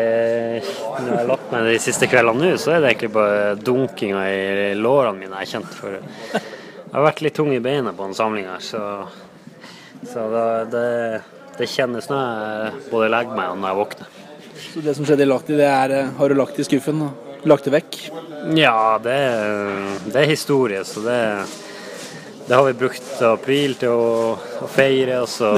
når 1.00 1.08
jeg 1.08 1.18
har 1.18 1.28
lagt 1.30 1.52
meg 1.52 1.68
de 1.70 1.76
siste 1.80 2.08
kveldene 2.10 2.52
nå, 2.52 2.56
så 2.60 2.74
er 2.74 2.82
det 2.82 2.92
egentlig 2.92 3.14
bare 3.14 3.54
dunkinga 3.56 4.24
i 4.28 4.74
lårene 4.76 5.22
mine 5.22 5.40
jeg 5.40 5.40
har 5.40 5.52
kjent 5.54 5.78
for. 5.78 5.96
Jeg 6.34 6.92
har 6.92 7.06
vært 7.08 7.24
litt 7.24 7.38
tung 7.38 7.50
i 7.54 7.62
beina 7.64 7.94
på 7.96 8.06
en 8.06 8.16
samling 8.16 8.50
her, 8.50 8.60
så, 8.62 8.82
så 10.10 10.28
det, 10.34 10.46
det, 10.74 10.88
det 11.58 11.70
kjennes 11.72 12.10
når 12.12 12.22
jeg 12.28 12.84
både 12.92 13.10
legger 13.16 13.40
meg 13.40 13.54
og 13.54 13.62
når 13.62 13.72
jeg 13.72 13.80
våkner. 13.80 14.20
Så 14.64 14.82
det 14.84 14.94
som 14.98 15.06
skjedde 15.08 15.24
i 15.24 15.30
Lahti, 15.32 15.56
det 15.58 15.66
er 15.70 15.96
eh, 15.96 16.12
har 16.18 16.30
du 16.30 16.36
lagt 16.38 16.60
i 16.60 16.66
skuffen 16.66 17.00
og 17.06 17.23
lagt 17.50 17.66
det 17.68 17.74
vekk? 17.74 17.98
Ja, 18.58 18.98
det, 19.02 19.14
er- 19.14 20.00
det 20.10 20.20
er 20.22 20.28
historie, 20.30 20.82
så 20.84 21.00
det, 21.04 21.18
det 22.48 22.54
har 22.56 22.64
vi 22.68 22.74
brukt 22.84 23.22
april 23.28 23.76
til 23.80 23.92
å, 23.94 24.34
å 24.64 24.68
feire, 24.70 25.22
så 25.30 25.52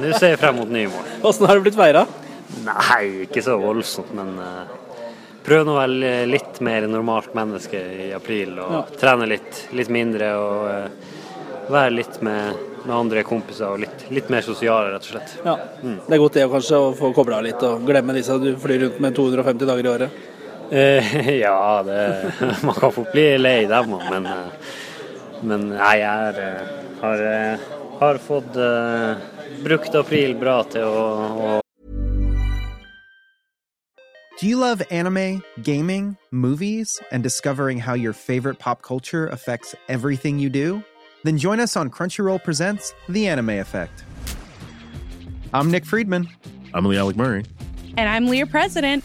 nå 0.00 0.12
ser 0.18 0.34
jeg 0.34 0.40
frem 0.42 0.58
mot 0.62 0.70
nye 0.70 0.90
mål. 0.90 1.10
Åssen 1.30 1.46
har 1.48 1.58
det 1.60 1.66
blitt 1.68 1.78
feira? 1.78 2.06
Nei, 2.64 3.26
ikke 3.26 3.42
så 3.44 3.56
voldsomt, 3.60 4.12
men 4.16 4.34
uh, 4.38 4.66
prøv 5.46 5.70
å 5.72 5.78
være 5.78 6.24
litt 6.30 6.60
mer 6.64 6.86
normalt 6.90 7.34
menneske 7.36 7.80
i 8.08 8.12
april. 8.16 8.56
Og 8.62 8.94
trene 9.00 9.26
litt, 9.30 9.64
litt 9.76 9.90
mindre 9.92 10.30
og 10.40 10.68
uh, 10.70 11.10
være 11.72 11.94
litt 11.96 12.18
med, 12.24 12.60
med 12.84 12.92
andre 12.94 13.22
kompiser 13.26 13.70
og 13.72 13.80
litt, 13.84 14.06
litt 14.12 14.30
mer 14.32 14.44
sosiale, 14.44 14.90
rett 14.94 15.06
og 15.06 15.14
slett. 15.14 15.34
Ja. 15.46 15.54
Det 15.80 16.14
er 16.18 16.20
godt 16.22 16.36
det 16.38 16.46
kanskje 16.52 16.80
å 16.82 16.92
få 16.98 17.10
kobla 17.16 17.38
av 17.40 17.46
litt 17.46 17.62
og 17.64 17.84
glemme 17.88 18.16
disse 18.16 18.36
du 18.42 18.50
flyr 18.60 18.82
rundt 18.86 18.98
med 19.04 19.16
250 19.16 19.70
dager 19.70 19.86
i 19.88 19.92
året. 19.94 20.22
Eh, 20.74 21.30
ja, 21.44 21.82
det, 21.86 22.32
man 22.62 22.74
kan 22.74 22.92
fort 22.92 23.12
bli 23.12 23.38
lei 23.38 23.60
dem 23.70 23.92
òg, 23.94 24.08
men, 24.10 24.24
eh, 24.26 24.72
men 25.46 25.68
nei, 25.70 25.98
jeg 26.00 26.30
er, 26.30 26.40
eh, 26.42 26.72
har, 26.98 27.22
eh, 27.22 27.68
har 28.00 28.18
fått 28.18 28.58
eh, 28.58 29.22
brukt 29.62 29.94
april 29.94 30.34
bra 30.40 30.56
til 30.66 30.82
å, 30.82 31.04
å 31.38 31.60
Do 34.40 34.48
you 34.48 34.58
love 34.58 34.82
anime, 34.90 35.44
gaming, 35.62 36.16
movies, 36.32 36.98
and 37.12 37.22
discovering 37.22 37.78
how 37.78 37.94
your 37.94 38.12
favorite 38.12 38.58
pop 38.58 38.82
culture 38.82 39.28
affects 39.28 39.76
everything 39.88 40.40
you 40.40 40.50
do? 40.50 40.82
Then 41.22 41.38
join 41.38 41.60
us 41.60 41.76
on 41.76 41.88
Crunchyroll 41.88 42.42
Presents 42.42 42.92
The 43.08 43.28
Anime 43.28 43.60
Effect. 43.60 44.02
I'm 45.52 45.70
Nick 45.70 45.86
Friedman. 45.86 46.28
I'm 46.74 46.84
Lee 46.84 46.98
Alec 46.98 47.16
Murray. 47.16 47.44
And 47.96 48.08
I'm 48.08 48.26
Leah 48.26 48.46
President. 48.46 49.04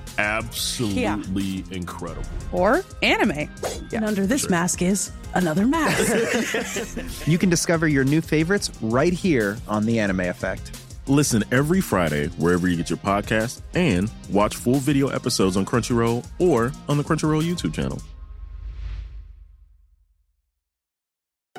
absolutely 0.17 1.63
incredible. 1.75 2.27
Or 2.51 2.83
anime. 3.01 3.49
And 3.93 4.05
under 4.05 4.25
this 4.25 4.49
mask 4.49 4.81
is 4.81 5.11
another 5.33 5.65
mask. 5.67 7.27
you 7.27 7.37
can 7.37 7.49
discover 7.49 7.87
your 7.87 8.03
new 8.03 8.21
favorites 8.21 8.71
right 8.81 9.13
here 9.13 9.57
on 9.67 9.85
The 9.85 9.99
Anime 9.99 10.21
Effect. 10.21 10.75
Listen 11.07 11.43
every 11.51 11.81
Friday 11.81 12.27
wherever 12.37 12.67
you 12.67 12.75
get 12.75 12.89
your 12.89 12.99
podcast 12.99 13.61
and 13.73 14.11
watch 14.29 14.55
full 14.55 14.77
video 14.77 15.09
episodes 15.09 15.57
on 15.57 15.65
Crunchyroll 15.65 16.25
or 16.39 16.71
on 16.87 16.97
the 16.97 17.03
Crunchyroll 17.03 17.43
YouTube 17.43 17.73
channel. 17.73 18.01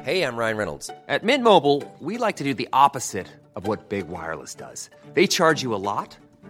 Hey, 0.02 0.24
I'm 0.24 0.34
Ryan 0.34 0.56
Reynolds. 0.56 0.90
At 1.06 1.22
Mint 1.22 1.44
Mobile, 1.44 1.84
we 2.00 2.18
like 2.18 2.36
to 2.36 2.44
do 2.44 2.54
the 2.54 2.68
opposite 2.72 3.28
of 3.54 3.68
what 3.68 3.88
Big 3.88 4.08
Wireless 4.08 4.54
does. 4.56 4.90
They 5.14 5.28
charge 5.28 5.62
you 5.62 5.74
a 5.74 5.76
lot, 5.76 6.16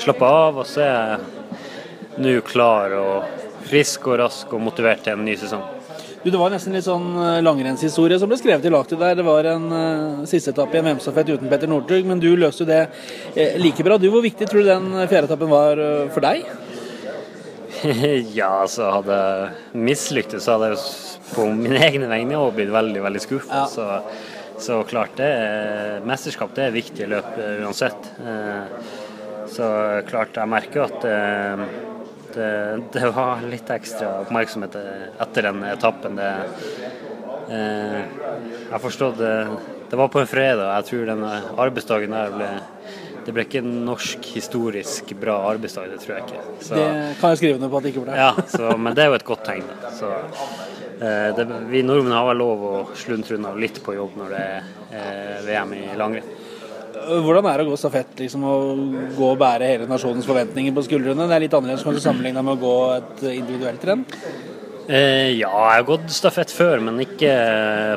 Slappe 0.00 0.24
av, 0.26 0.62
og 0.62 0.66
så 0.68 0.84
er 0.84 0.94
jeg 0.94 2.22
nå 2.24 2.38
klar 2.46 2.94
og 2.96 3.44
frisk 3.68 4.08
og 4.10 4.18
rask 4.22 4.56
og 4.56 4.64
motivert 4.64 5.04
til 5.04 5.14
en 5.16 5.26
ny 5.26 5.36
sesong. 5.38 5.62
Du, 6.22 6.30
Det 6.30 6.40
var 6.40 6.52
nesten 6.52 6.74
litt 6.76 6.84
sånn 6.84 7.12
eh, 7.16 7.38
langrennshistorie 7.44 8.18
som 8.20 8.28
ble 8.28 8.36
skrevet 8.40 8.66
i 8.68 8.72
lag 8.72 8.88
til 8.88 9.00
deg. 9.00 9.14
Det 9.16 9.24
var 9.24 9.46
en 9.54 9.68
uh, 9.72 10.24
siste 10.28 10.52
etappe 10.52 10.76
i 10.76 10.80
en 10.82 10.90
VM-stafett 10.90 11.30
uten 11.32 11.48
Petter 11.48 11.70
Northug, 11.70 12.08
men 12.08 12.20
du 12.20 12.28
løste 12.36 12.66
jo 12.66 12.68
det 12.68 12.82
eh, 13.34 13.56
like 13.60 13.84
bra. 13.86 13.96
Du, 13.96 14.10
Hvor 14.12 14.24
viktig 14.24 14.48
tror 14.50 14.64
du 14.64 14.68
den 14.68 14.90
fjerde 15.06 15.30
etappen 15.30 15.52
var 15.52 15.80
uh, 15.80 16.10
for 16.12 16.24
deg? 16.24 16.44
ja, 18.38 18.50
altså 18.60 18.90
hadde 18.92 19.16
jeg 19.16 19.80
mislyktes, 19.88 20.44
så 20.44 20.58
hadde 20.58 20.74
jeg 20.74 20.84
på 21.30 21.46
mine 21.54 21.80
egne 21.86 22.10
vegne 22.10 22.38
også 22.38 22.56
blitt 22.58 22.72
veldig 22.74 23.04
veldig 23.06 23.22
skuffa. 23.24 23.64
Så, 23.70 23.86
så 24.60 24.80
klart 24.88 25.16
det 25.20 25.28
er, 25.30 26.00
mesterskap 26.06 26.52
det 26.56 26.66
er 26.66 26.74
viktig 26.74 27.08
løp 27.10 27.38
eh, 27.40 27.62
uansett. 27.64 28.10
Eh, 28.20 28.90
så 29.50 29.68
klart 30.08 30.38
jeg 30.38 30.50
merker 30.50 30.86
at 30.86 31.04
det, 31.04 31.68
det, 32.34 32.52
det 32.94 33.10
var 33.16 33.44
litt 33.50 33.70
ekstra 33.74 34.20
oppmerksomhet 34.24 34.78
etter 34.78 35.50
den 35.50 35.64
etappen. 35.70 36.20
Det, 36.20 36.30
eh, 37.50 38.00
jeg 38.70 38.82
forstod 38.86 39.18
det, 39.20 39.34
det 39.90 39.98
var 39.98 40.12
på 40.12 40.22
en 40.22 40.30
fredag. 40.30 40.70
Jeg 40.78 40.90
tror 40.90 41.12
den 41.14 41.28
arbeidsdagen 41.28 42.14
der 42.14 42.34
ble 42.36 42.50
det 43.20 43.34
ble 43.36 43.44
ikke 43.44 43.60
en 43.60 43.82
norsk 43.84 44.24
historisk 44.34 45.12
bra 45.20 45.36
arbeidsdag, 45.50 45.90
det 45.92 46.00
tror 46.02 46.16
jeg 46.16 46.26
ikke. 46.26 46.44
Så, 46.64 46.76
det 46.76 46.86
kan 47.20 47.34
jeg 47.34 47.40
skrive 47.42 47.58
under 47.58 47.70
på 47.70 47.80
at 47.80 47.84
det 47.84 47.92
ikke 47.92 48.04
ble. 48.06 48.16
Ja, 48.16 48.30
så, 48.48 48.70
men 48.80 48.96
det 48.96 49.04
er 49.04 49.10
jo 49.12 49.18
et 49.18 49.26
godt 49.28 49.44
tegn. 49.46 49.66
Da. 49.68 49.90
Så, 49.94 50.12
eh, 50.98 51.28
det, 51.36 51.46
vi 51.70 51.82
nordmenn 51.86 52.16
har 52.16 52.26
vel 52.30 52.40
lov 52.40 52.64
å 52.70 52.74
sluntre 52.98 53.36
unna 53.36 53.52
litt 53.60 53.82
på 53.84 53.94
jobb 53.98 54.16
når 54.18 54.34
det 54.34 54.40
er 54.46 54.70
eh, 55.02 55.36
VM 55.46 55.76
i 55.76 55.82
langrenn. 56.00 56.32
Hvordan 56.90 57.46
er 57.50 57.60
det 57.60 57.66
å 57.66 57.72
gå 57.72 57.80
stafett? 57.80 58.14
Liksom, 58.20 58.44
å 58.46 58.54
gå 59.16 59.32
og 59.32 59.40
bære 59.40 59.68
hele 59.68 59.90
nasjonens 59.90 60.28
forventninger 60.28 60.74
på 60.76 60.86
skuldrene? 60.86 61.28
Det 61.30 61.36
er 61.36 61.44
litt 61.46 61.56
annerledes 61.58 61.84
kanskje 61.86 62.04
sammenlignet 62.04 62.46
med 62.46 62.56
å 62.56 62.62
gå 62.62 62.76
et 62.96 63.22
individuelt 63.34 63.86
renn? 63.88 64.06
Eh, 64.90 65.36
ja, 65.38 65.50
jeg 65.50 65.76
har 65.76 65.86
gått 65.86 66.08
stafett 66.10 66.50
før, 66.50 66.80
men 66.82 66.98
ikke 67.04 67.34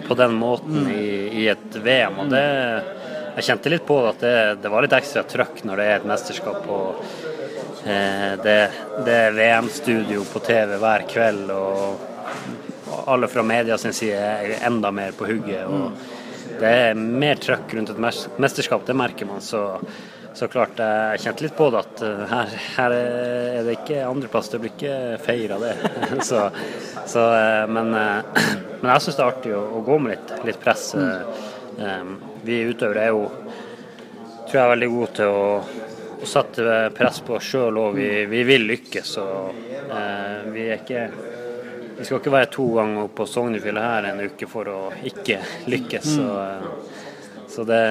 på 0.06 0.17
den 0.19 0.36
måten 0.38 0.91
i, 0.93 1.08
i 1.43 1.47
et 1.53 1.79
VM. 1.82 2.19
og 2.21 2.34
det 2.34 2.43
jeg 3.34 3.47
kjente 3.47 3.71
litt 3.73 3.86
på 3.88 3.95
at 4.06 4.19
det, 4.21 4.34
det 4.62 4.69
var 4.69 4.86
litt 4.86 4.93
ekstra 4.93 5.23
trøkk 5.25 5.63
når 5.65 5.79
det 5.79 5.86
er 5.89 5.95
et 5.95 6.10
mesterskap. 6.10 6.67
og 6.69 6.99
eh, 7.89 8.34
det, 8.43 8.58
det, 9.08 9.15
er 9.15 9.38
VM-studio 9.38 10.25
på 10.29 10.41
TV 10.45 10.75
hver 10.82 11.06
kveld, 11.10 11.49
og 11.49 13.08
alle 13.10 13.29
fra 13.32 13.41
media 13.45 13.77
sin 13.82 13.95
side 13.95 14.19
er 14.19 14.67
enda 14.67 14.91
mer 14.93 15.17
på 15.17 15.25
hugget. 15.32 15.65
og 15.65 16.12
Det 16.63 16.73
er 16.88 16.97
mer 16.97 17.39
trøkk 17.43 17.76
rundt 17.78 17.91
et 17.91 18.02
mesterskap, 18.02 18.86
det 18.88 18.95
merker 18.95 19.28
man. 19.28 19.43
Så, 19.43 19.62
så 20.34 20.47
klart, 20.52 20.80
jeg 20.80 21.23
kjente 21.26 21.45
litt 21.45 21.58
på 21.58 21.67
det 21.73 21.82
at 21.84 22.04
her, 22.32 22.56
her 22.78 22.95
er 22.97 23.67
det 23.67 23.78
ikke 23.82 24.06
andreplass, 24.08 24.49
det 24.54 24.62
blir 24.63 24.73
ikke 24.73 24.95
feira 25.26 25.60
det. 25.62 25.73
så, 26.30 26.47
så, 27.04 27.28
men, 27.67 27.91
men, 27.91 28.89
jeg 28.93 29.06
syns 29.06 29.19
det 29.19 29.26
er 29.26 29.34
artig 29.34 29.56
å, 29.58 29.65
å 29.78 29.84
gå 29.86 29.99
med 30.02 30.15
litt, 30.15 30.34
litt 30.47 30.63
press. 30.63 30.93
Vi 32.43 32.63
utøvere 32.71 33.08
er 33.10 33.13
jo 33.13 33.28
tror 34.54 34.60
jeg 34.60 34.67
er 34.67 34.73
veldig 34.76 34.89
gode 34.93 35.13
til 35.17 35.32
å, 35.34 35.45
og 36.23 36.28
sette 36.30 36.76
press 36.95 37.19
på 37.26 37.38
oss 37.39 37.47
sjøl 37.52 37.80
og 37.82 37.95
vi, 37.97 38.08
vi, 38.30 38.43
vil 38.47 38.67
lykkes. 38.69 39.15
Og, 39.23 39.63
eh, 39.82 40.43
vi 40.54 40.67
er 40.69 40.84
ikke 40.84 41.08
Vi 41.97 42.06
skal 42.06 42.19
ikke 42.19 42.34
være 42.34 42.49
to 42.53 42.65
ganger 42.77 43.10
på 43.15 43.25
Sognefjellet 43.29 43.86
her 43.86 44.08
en 44.10 44.21
uke 44.25 44.47
for 44.49 44.69
å 44.71 44.79
ikke 45.06 45.39
lykkes. 45.69 46.08
Så, 46.15 46.27
så 47.53 47.65
det, 47.69 47.82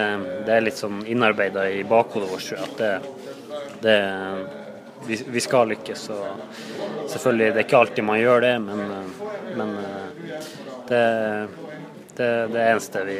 det, 0.46 0.56
er 0.56 0.64
litt 0.66 0.80
sånn 0.80 1.04
innarbeida 1.06 1.68
i 1.70 1.84
bakhodet 1.86 2.30
vårt 2.32 2.52
at 2.58 2.82
det, 2.82 2.92
det 3.84 3.96
vi, 5.06 5.18
vi, 5.36 5.42
skal 5.44 5.70
lykkes. 5.72 6.08
Og 6.14 7.08
selvfølgelig, 7.12 7.52
det 7.52 7.62
er 7.62 7.68
ikke 7.68 7.80
alltid 7.84 8.08
man 8.08 8.20
gjør 8.20 8.44
det, 8.46 8.52
men, 8.66 8.84
men 9.58 9.74
det, 10.90 11.06
det, 12.16 12.30
det 12.52 12.66
eneste 12.66 13.06
vi 13.08 13.18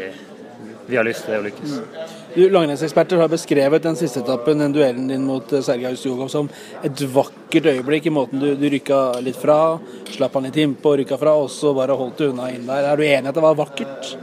vi 0.87 0.97
har 0.97 1.07
lyst 1.07 1.25
til 1.27 1.35
det 1.35 1.41
å 1.41 1.45
lykkes. 1.47 1.75
Mm. 1.79 2.53
Langrennseksperter 2.53 3.21
har 3.21 3.31
beskrevet 3.31 3.85
den 3.85 3.97
siste 3.99 4.23
etappen, 4.23 4.63
den 4.63 4.75
duellen 4.75 5.09
din 5.11 5.25
mot 5.29 5.53
eh, 5.53 5.63
Sergej 5.65 5.97
Ustjugov, 5.97 6.31
som 6.33 6.49
et 6.83 7.03
vakkert 7.15 7.69
øyeblikk 7.73 8.09
i 8.09 8.15
måten 8.15 8.43
du, 8.43 8.51
du 8.59 8.67
rykka 8.73 9.01
litt 9.25 9.39
fra, 9.39 9.79
slapp 10.11 10.39
han 10.39 10.49
litt 10.49 10.59
innpå, 10.63 10.97
rykka 11.03 11.19
fra, 11.21 11.37
og 11.39 11.51
så 11.53 11.75
bare 11.77 11.97
holdt 11.99 12.23
du 12.23 12.31
unna 12.31 12.51
inn 12.53 12.67
der. 12.69 12.89
Er 12.91 12.99
du 12.99 13.05
enig 13.07 13.29
i 13.29 13.33
at 13.33 13.39
det 13.39 13.45
var 13.45 13.59
vakkert? 13.59 14.15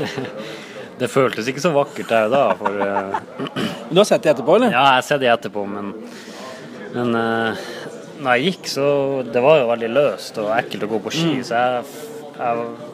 det 1.00 1.10
føltes 1.12 1.48
ikke 1.50 1.64
så 1.64 1.72
vakkert 1.74 2.12
der 2.12 2.30
da. 2.32 2.44
For, 2.58 2.82
uh... 2.82 3.48
Du 3.90 4.02
har 4.02 4.08
sett 4.08 4.26
det 4.26 4.34
etterpå, 4.34 4.58
eller? 4.58 4.74
Ja, 4.74 4.84
jeg 4.92 5.00
har 5.00 5.08
sett 5.08 5.24
det 5.24 5.32
etterpå, 5.32 5.64
men, 5.70 5.94
men 6.96 7.16
uh, 7.16 7.66
når 8.20 8.36
jeg 8.36 8.50
gikk, 8.50 8.70
så 8.74 8.86
Det 9.24 9.42
var 9.42 9.62
jo 9.62 9.70
veldig 9.70 9.90
løst 9.94 10.38
og 10.42 10.52
ekkelt 10.58 10.86
å 10.86 10.92
gå 10.94 11.02
på 11.06 11.14
ski, 11.14 11.34
mm. 11.40 11.44
så 11.46 11.64
jeg, 11.64 12.08
jeg 12.36 12.89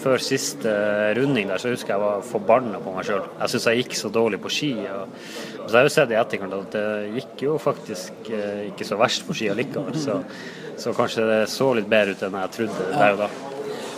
før 0.00 0.22
siste 0.22 0.72
runding 1.18 1.50
der, 1.50 1.60
så 1.60 1.72
husker 1.72 1.94
jeg 1.94 2.02
var 2.02 2.24
forbanna 2.26 2.80
på 2.82 2.94
meg 2.94 3.06
sjøl. 3.08 3.26
Jeg 3.42 3.52
syns 3.52 3.68
jeg 3.68 3.82
gikk 3.82 3.96
så 3.98 4.10
dårlig 4.14 4.40
på 4.42 4.52
ski. 4.52 4.72
Og, 4.88 5.12
og 5.60 5.66
så 5.66 5.76
har 5.76 5.84
jeg 5.84 5.90
jo 5.90 5.94
sett 5.96 6.14
i 6.14 6.18
etterkant 6.20 6.56
at 6.56 6.74
det 6.76 6.88
gikk 7.18 7.44
jo 7.46 7.58
faktisk 7.60 8.32
eh, 8.32 8.66
ikke 8.70 8.88
så 8.88 8.98
verst 9.00 9.26
på 9.28 9.36
ski 9.36 9.50
allikevel. 9.52 9.96
Så, 10.00 10.20
så, 10.80 10.96
kanskje 10.96 11.28
det 11.28 11.40
så 11.52 11.72
litt 11.76 11.90
bedre 11.90 12.16
ut 12.16 12.26
enn 12.26 12.38
jeg 12.40 12.54
trodde 12.56 12.90
der 12.94 13.16
og 13.16 13.24
da. 13.26 13.30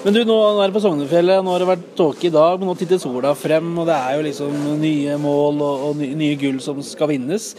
Men 0.02 0.16
du, 0.16 0.24
nå 0.26 0.36
er 0.58 0.64
det 0.64 0.74
på 0.74 0.82
Sognefjellet, 0.82 1.44
nå 1.46 1.52
har 1.54 1.62
det 1.62 1.68
vært 1.68 1.90
tåke 1.94 2.26
i 2.26 2.34
dag, 2.34 2.56
men 2.58 2.66
nå 2.66 2.74
titter 2.74 2.98
sola 2.98 3.36
frem, 3.38 3.68
og 3.78 3.86
det 3.86 3.94
er 3.94 4.16
jo 4.16 4.24
liksom 4.26 4.56
nye 4.82 5.14
mål 5.22 5.62
og, 5.62 5.84
og 5.86 6.00
nye 6.02 6.34
gull 6.40 6.58
som 6.64 6.80
skal 6.82 7.12
vinnes. 7.12 7.52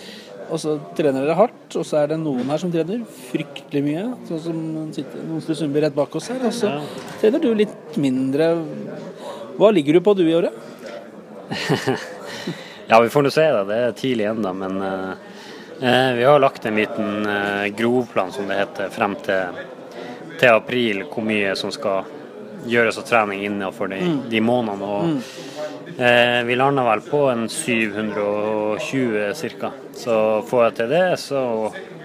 Og 0.52 0.60
så 0.62 0.76
trener 0.98 1.24
dere 1.24 1.38
hardt, 1.38 1.76
og 1.80 1.86
så 1.88 2.02
er 2.02 2.12
det 2.12 2.20
noen 2.22 2.50
her 2.52 2.62
som 2.62 2.72
trener 2.74 3.04
fryktelig 3.30 3.82
mye. 3.86 4.06
Sånn 4.30 4.42
som 4.44 4.62
sitter 4.96 5.26
noen 5.28 5.44
Sundby 5.44 5.84
rett 5.84 5.96
bak 5.98 6.16
oss 6.20 6.30
her. 6.34 6.42
Og 6.48 6.56
så 6.56 6.72
trener 7.22 7.44
du 7.44 7.52
litt 7.58 7.98
mindre. 8.02 8.50
Hva 9.58 9.72
ligger 9.74 9.98
du 9.98 10.04
på 10.06 10.16
du 10.18 10.24
i 10.26 10.36
året? 10.38 10.56
ja, 12.90 13.00
vi 13.00 13.12
får 13.14 13.26
nå 13.26 13.34
se. 13.34 13.48
da. 13.56 13.64
Det 13.70 13.80
er 13.80 13.96
tidlig 14.00 14.28
ennå. 14.32 14.56
Men 14.58 14.82
uh, 14.84 16.12
vi 16.18 16.26
har 16.28 16.42
lagt 16.44 16.68
en 16.70 16.82
liten 16.82 17.30
uh, 17.30 17.70
grovplan, 17.78 18.34
som 18.36 18.50
det 18.50 18.60
heter, 18.60 18.92
frem 18.94 19.16
til, 19.26 19.64
til, 20.40 20.52
april. 20.52 21.06
Hvor 21.14 21.26
mye 21.26 21.56
som 21.60 21.74
skal 21.74 22.10
gjøres 22.70 23.00
av 23.02 23.08
trening 23.10 23.44
innenfor 23.48 23.90
de, 23.92 24.04
mm. 24.04 24.22
de 24.32 24.44
månedene. 24.44 24.94
og 25.00 25.10
mm 25.16 25.52
vi 26.48 26.56
landa 26.58 26.84
vel 26.88 27.02
på 27.06 27.26
en 27.32 27.48
720 27.52 29.34
ca. 29.60 29.72
Så 29.98 30.16
får 30.50 30.64
jeg 30.68 30.78
til 30.80 30.94
det, 30.94 31.06
så 31.22 31.42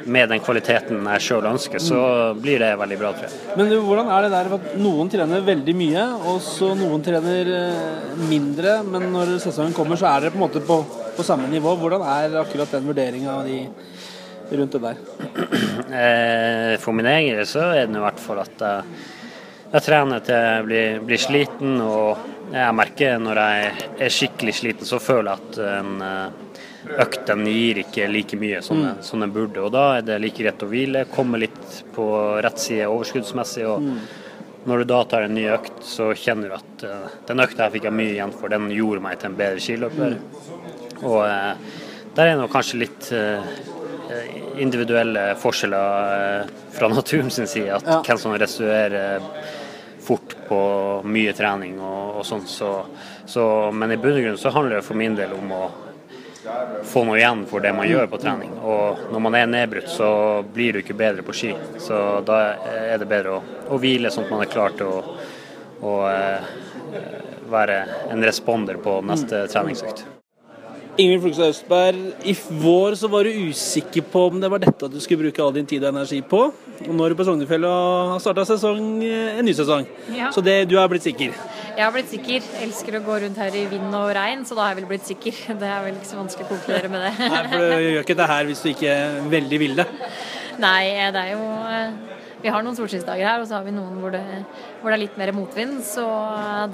med 0.08 0.30
den 0.30 0.40
kvaliteten 0.44 1.04
jeg 1.12 1.24
sjøl 1.24 1.46
ønsker, 1.50 1.82
så 1.82 2.00
blir 2.38 2.60
det 2.62 2.70
veldig 2.80 2.98
bra, 3.00 3.12
tror 3.16 3.28
jeg. 3.28 3.56
Men 3.58 3.72
hvordan 3.84 4.10
er 4.14 4.24
det 4.24 4.30
der 4.34 4.50
at 4.56 4.70
noen 4.80 5.10
trener 5.12 5.44
veldig 5.46 5.74
mye, 5.76 6.04
og 6.30 6.40
så 6.44 6.72
noen 6.78 7.04
trener 7.04 7.52
eh, 7.58 8.16
mindre, 8.30 8.78
men 8.88 9.08
når 9.14 9.36
sesongen 9.44 9.76
kommer, 9.76 10.00
så 10.00 10.08
er 10.10 10.26
dere 10.26 10.34
på 10.34 10.40
en 10.40 10.46
måte 10.46 10.64
på, 10.64 10.80
på 11.16 11.26
samme 11.26 11.50
nivå. 11.52 11.74
Hvordan 11.80 12.04
er 12.08 12.38
akkurat 12.42 12.72
den 12.76 12.88
vurderinga 12.88 13.36
av 13.40 13.48
de 13.48 13.60
rundt 14.58 14.78
det 14.78 14.84
der? 14.88 15.04
Eh, 15.88 16.74
For 16.82 16.92
min 16.92 17.06
egen 17.08 17.38
del 17.38 17.46
så 17.48 17.62
er 17.72 17.86
det 17.88 17.96
i 17.96 18.02
hvert 18.02 18.18
fall 18.20 18.42
at 18.42 18.60
jeg, 18.60 18.82
jeg 19.72 19.84
trener 19.84 20.20
til 20.24 20.34
jeg 20.34 20.64
blir, 20.66 21.00
blir 21.04 21.20
sliten, 21.20 21.74
og 21.84 22.18
jeg 22.54 22.74
merker 22.76 23.18
når 23.20 23.40
jeg 23.42 23.72
er 24.06 24.12
skikkelig 24.14 24.54
sliten, 24.56 24.88
så 24.88 25.00
føler 25.02 25.34
jeg 25.34 25.40
at 25.50 25.58
en 25.78 25.90
eh, 26.06 26.44
økt 27.04 27.26
den 27.28 27.42
gir 27.50 27.82
ikke 27.82 28.06
like 28.08 28.38
mye 28.40 28.62
som, 28.64 28.80
den- 28.80 29.02
som 29.04 29.20
den 29.20 29.32
burde. 29.34 29.60
Og 29.66 29.72
da 29.74 29.98
er 29.98 30.06
det 30.08 30.20
like 30.24 30.40
greit 30.40 30.62
å 30.64 30.70
hvile, 30.70 31.04
komme 31.12 31.40
litt 31.42 31.82
på 31.96 32.06
rett 32.44 32.58
side 32.62 32.86
overskuddsmessig. 32.88 33.66
og 33.68 33.90
når 34.68 34.78
du 34.82 34.84
da 34.90 35.02
tar 35.08 35.22
en 35.24 35.34
ny 35.36 35.44
økt, 35.54 35.82
så 35.86 36.10
kjenner 36.18 36.48
du 36.50 36.54
at 36.56 36.82
eh, 36.88 37.18
den 37.28 37.40
økta 37.44 37.66
jeg 37.68 37.76
fikk 37.78 37.84
jeg 37.90 37.98
mye 38.00 38.14
igjen 38.16 38.32
for, 38.36 38.48
den 38.52 38.70
gjorde 38.72 39.04
meg 39.04 39.18
til 39.20 39.30
en 39.30 39.36
bedre 39.38 39.60
skiløper. 39.64 40.16
Og 41.04 41.20
eh, 41.28 41.52
der 42.16 42.32
er 42.32 42.40
nok 42.40 42.50
kanskje 42.56 42.80
litt 42.86 43.12
individuelle 44.58 45.34
forskjeller 45.38 46.48
fra 46.74 46.88
naturen 46.94 47.30
sin 47.30 47.46
side. 47.46 47.74
At 47.76 47.84
Ja. 47.86 48.00
hvem 48.06 48.18
som 48.18 48.32
restituerer 48.32 49.20
fort 50.08 50.36
på 50.48 50.60
mye 51.04 51.34
trening 51.36 51.76
og, 51.80 52.20
og 52.20 52.24
sånn. 52.26 52.46
Så, 52.48 52.72
så, 53.28 53.44
men 53.74 53.92
i 53.92 54.00
bunn 54.00 54.16
og 54.16 54.24
grunn 54.24 54.40
så 54.40 54.54
handler 54.54 54.80
det 54.80 54.88
for 54.88 54.98
min 54.98 55.18
del 55.18 55.36
om 55.36 55.52
å 55.52 55.62
få 56.88 57.02
noe 57.04 57.18
igjen 57.18 57.44
for 57.50 57.60
det 57.60 57.74
man 57.76 57.88
gjør 57.88 58.08
på 58.10 58.20
trening. 58.22 58.54
Og 58.62 59.08
når 59.12 59.24
man 59.26 59.36
er 59.36 59.50
nedbrutt, 59.50 59.90
så 59.92 60.10
blir 60.54 60.72
du 60.72 60.82
ikke 60.82 60.96
bedre 60.96 61.24
på 61.26 61.36
ski. 61.36 61.52
Så 61.82 62.20
da 62.26 62.38
er 62.72 63.00
det 63.00 63.10
bedre 63.10 63.38
å, 63.38 63.42
å 63.68 63.80
hvile 63.82 64.12
sånn 64.14 64.28
at 64.28 64.34
man 64.36 64.44
er 64.46 64.52
klar 64.52 64.76
til 64.78 64.92
å, 64.92 65.02
å 65.84 65.96
eh, 66.12 66.54
være 67.50 67.82
en 68.12 68.24
responder 68.24 68.80
på 68.84 69.00
neste 69.04 69.46
treningsøkt. 69.52 70.06
Ingvild 70.98 71.22
Flugstad 71.22 71.52
Østberg, 71.52 71.98
i 72.26 72.32
vår 72.58 72.96
så 72.98 73.06
var 73.10 73.22
du 73.22 73.36
usikker 73.50 74.02
på 74.10 74.24
om 74.32 74.40
det 74.42 74.48
var 74.50 74.58
dette 74.58 74.88
du 74.90 74.96
skulle 74.98 75.28
bruke 75.28 75.44
all 75.44 75.52
din 75.54 75.68
tid 75.70 75.84
og 75.84 75.92
energi 75.92 76.18
på. 76.26 76.40
Og 76.50 76.90
nå 76.90 77.04
er 77.04 77.14
du 77.14 77.18
på 77.20 77.26
Sognefjell 77.28 77.66
og 77.68 78.14
har 78.16 78.22
starta 78.22 78.42
en 78.72 78.88
ny 79.46 79.54
sesong. 79.54 79.86
Ja. 80.16 80.32
Så 80.34 80.42
det, 80.42 80.64
du 80.66 80.74
er 80.74 80.90
blitt 80.90 81.06
sikker. 81.06 81.36
Jeg 81.78 81.84
har 81.84 81.92
blitt 81.94 82.10
sikker. 82.10 82.42
Jeg 82.42 82.66
Elsker 82.66 82.96
å 82.98 83.00
gå 83.06 83.20
rundt 83.22 83.38
her 83.38 83.54
i 83.54 83.60
vind 83.70 83.94
og 83.94 84.10
regn, 84.16 84.42
så 84.42 84.56
da 84.58 84.64
har 84.64 84.72
jeg 84.74 84.80
vel 84.80 84.88
blitt 84.90 85.06
sikker. 85.06 85.38
Det 85.60 85.68
er 85.70 85.84
vel 85.84 85.94
ikke 85.94 86.10
så 86.10 86.18
vanskelig 86.18 86.48
å 86.48 86.50
konkludere 86.50 86.90
med 86.90 87.04
det. 87.06 87.12
Nei, 87.22 87.42
for 87.52 87.62
du 87.62 87.86
gjør 87.86 88.02
ikke 88.02 88.18
det 88.18 88.28
her 88.32 88.50
hvis 88.50 88.62
du 88.64 88.68
ikke 88.72 88.96
veldig 89.36 89.60
vil 89.62 89.78
det. 89.78 89.86
Nei, 90.66 90.82
det 91.14 91.22
er 91.22 91.36
jo 91.36 91.44
eh, 91.70 92.16
Vi 92.42 92.50
har 92.50 92.66
noen 92.66 92.74
solskinnsdager 92.74 93.22
her, 93.22 93.44
og 93.44 93.46
så 93.46 93.60
har 93.60 93.68
vi 93.68 93.76
noen 93.76 94.02
hvor 94.02 94.10
det, 94.18 94.24
hvor 94.80 94.90
det 94.90 94.98
er 94.98 95.04
litt 95.04 95.22
mer 95.22 95.30
motvind. 95.36 95.78
Så 95.86 96.08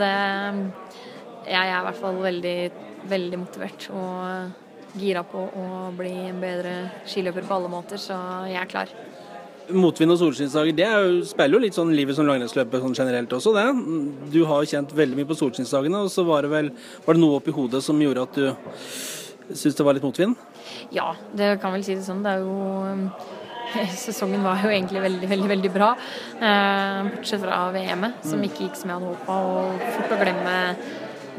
det 0.00 0.14
Jeg 1.44 1.60
er 1.60 1.76
i 1.76 1.84
hvert 1.90 2.00
fall 2.00 2.24
veldig, 2.24 2.58
veldig 3.10 3.40
motivert 3.40 3.88
og 3.94 5.00
gira 5.00 5.24
på 5.26 5.40
å 5.58 5.90
bli 5.96 6.12
en 6.28 6.38
bedre 6.42 6.74
skiløper 7.08 7.46
på 7.46 7.56
alle 7.56 7.70
måter, 7.72 8.00
så 8.00 8.16
jeg 8.48 8.60
er 8.60 8.70
klar. 8.70 8.92
Motvind 9.74 10.12
og 10.12 10.18
solskinnsdager 10.20 10.76
det 10.76 10.86
jo, 10.86 11.20
speiler 11.24 11.56
jo 11.56 11.62
litt 11.64 11.76
sånn 11.76 11.92
livet 11.96 12.16
som 12.18 12.26
langrennsløper 12.28 12.82
sånn 12.82 12.96
generelt 12.96 13.32
også, 13.32 13.54
det. 13.56 13.64
Du 14.34 14.42
har 14.48 14.60
jo 14.62 14.70
kjent 14.74 14.92
veldig 14.94 15.18
mye 15.18 15.28
på 15.30 15.38
solskinnsdagene, 15.40 16.04
og 16.04 16.12
så 16.12 16.26
var 16.28 16.44
det 16.44 16.52
vel 16.52 16.68
Var 17.06 17.16
det 17.16 17.22
noe 17.22 17.38
oppi 17.40 17.54
hodet 17.54 17.80
som 17.84 18.00
gjorde 18.02 18.26
at 18.28 18.36
du 18.36 18.50
syntes 19.54 19.78
det 19.78 19.86
var 19.86 19.96
litt 19.96 20.04
motvind? 20.04 20.36
Ja, 20.94 21.14
det 21.36 21.56
kan 21.62 21.74
vel 21.74 21.84
si 21.86 21.96
det 21.96 22.04
sånn. 22.06 22.22
Det 22.24 22.36
er 22.36 22.44
jo 22.44 23.08
Sesongen 24.04 24.44
var 24.44 24.60
jo 24.62 24.70
egentlig 24.70 25.02
veldig, 25.02 25.28
veldig 25.32 25.50
veldig 25.50 25.72
bra. 25.74 25.90
Eh, 26.36 27.08
bortsett 27.16 27.42
fra 27.42 27.64
VM-et, 27.74 28.20
som 28.28 28.44
ikke 28.44 28.68
gikk 28.68 28.78
som 28.78 28.92
jeg 28.92 29.00
hadde 29.00 29.14
håpa. 29.14 29.38
Og 29.48 29.88
fort 29.96 30.14
å 30.14 30.20
glemme 30.20 30.54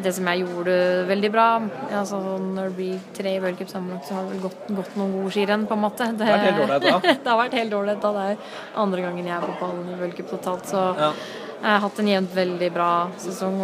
det 0.04 0.12
som 0.18 0.28
jeg 0.28 0.42
gjorde 0.44 0.74
veldig 1.08 1.30
bra. 1.32 1.48
Altså, 1.96 2.18
når 2.42 2.68
det 2.72 2.76
blir 2.80 3.00
tre 3.16 3.38
World 3.40 3.58
Cup 3.62 3.70
sammenlagt, 3.72 4.08
så 4.10 4.18
har 4.18 4.26
det 4.26 4.34
vel 4.36 4.44
gått, 4.50 4.68
gått 4.82 4.98
noen 5.00 5.14
gode 5.20 5.32
skirenn, 5.36 5.64
på 5.70 5.78
en 5.78 5.84
måte. 5.86 6.10
Det, 6.20 6.28
har 6.28 6.38
vært 6.38 6.50
helt 6.50 6.62
ålreit, 6.66 6.86
da. 6.90 7.00
det 7.24 7.32
har 7.32 7.40
vært 7.40 7.58
helt 7.62 7.74
ålreit. 7.80 8.02
da. 8.04 8.12
Det 8.18 8.28
er 8.34 8.62
andre 8.84 9.08
gangen 9.08 9.26
jeg 9.32 9.38
er 9.38 9.48
på 9.50 9.58
ballen 9.62 9.90
i 9.94 9.98
World 10.02 10.18
Cup 10.20 10.30
totalt. 10.36 10.68
Så 10.72 10.82
Ja. 11.00 11.12
jeg 11.56 11.72
har 11.72 11.80
hatt 11.86 12.00
en 12.04 12.10
jevnt 12.12 12.34
veldig 12.36 12.70
bra 12.76 12.90
sesong 13.24 13.56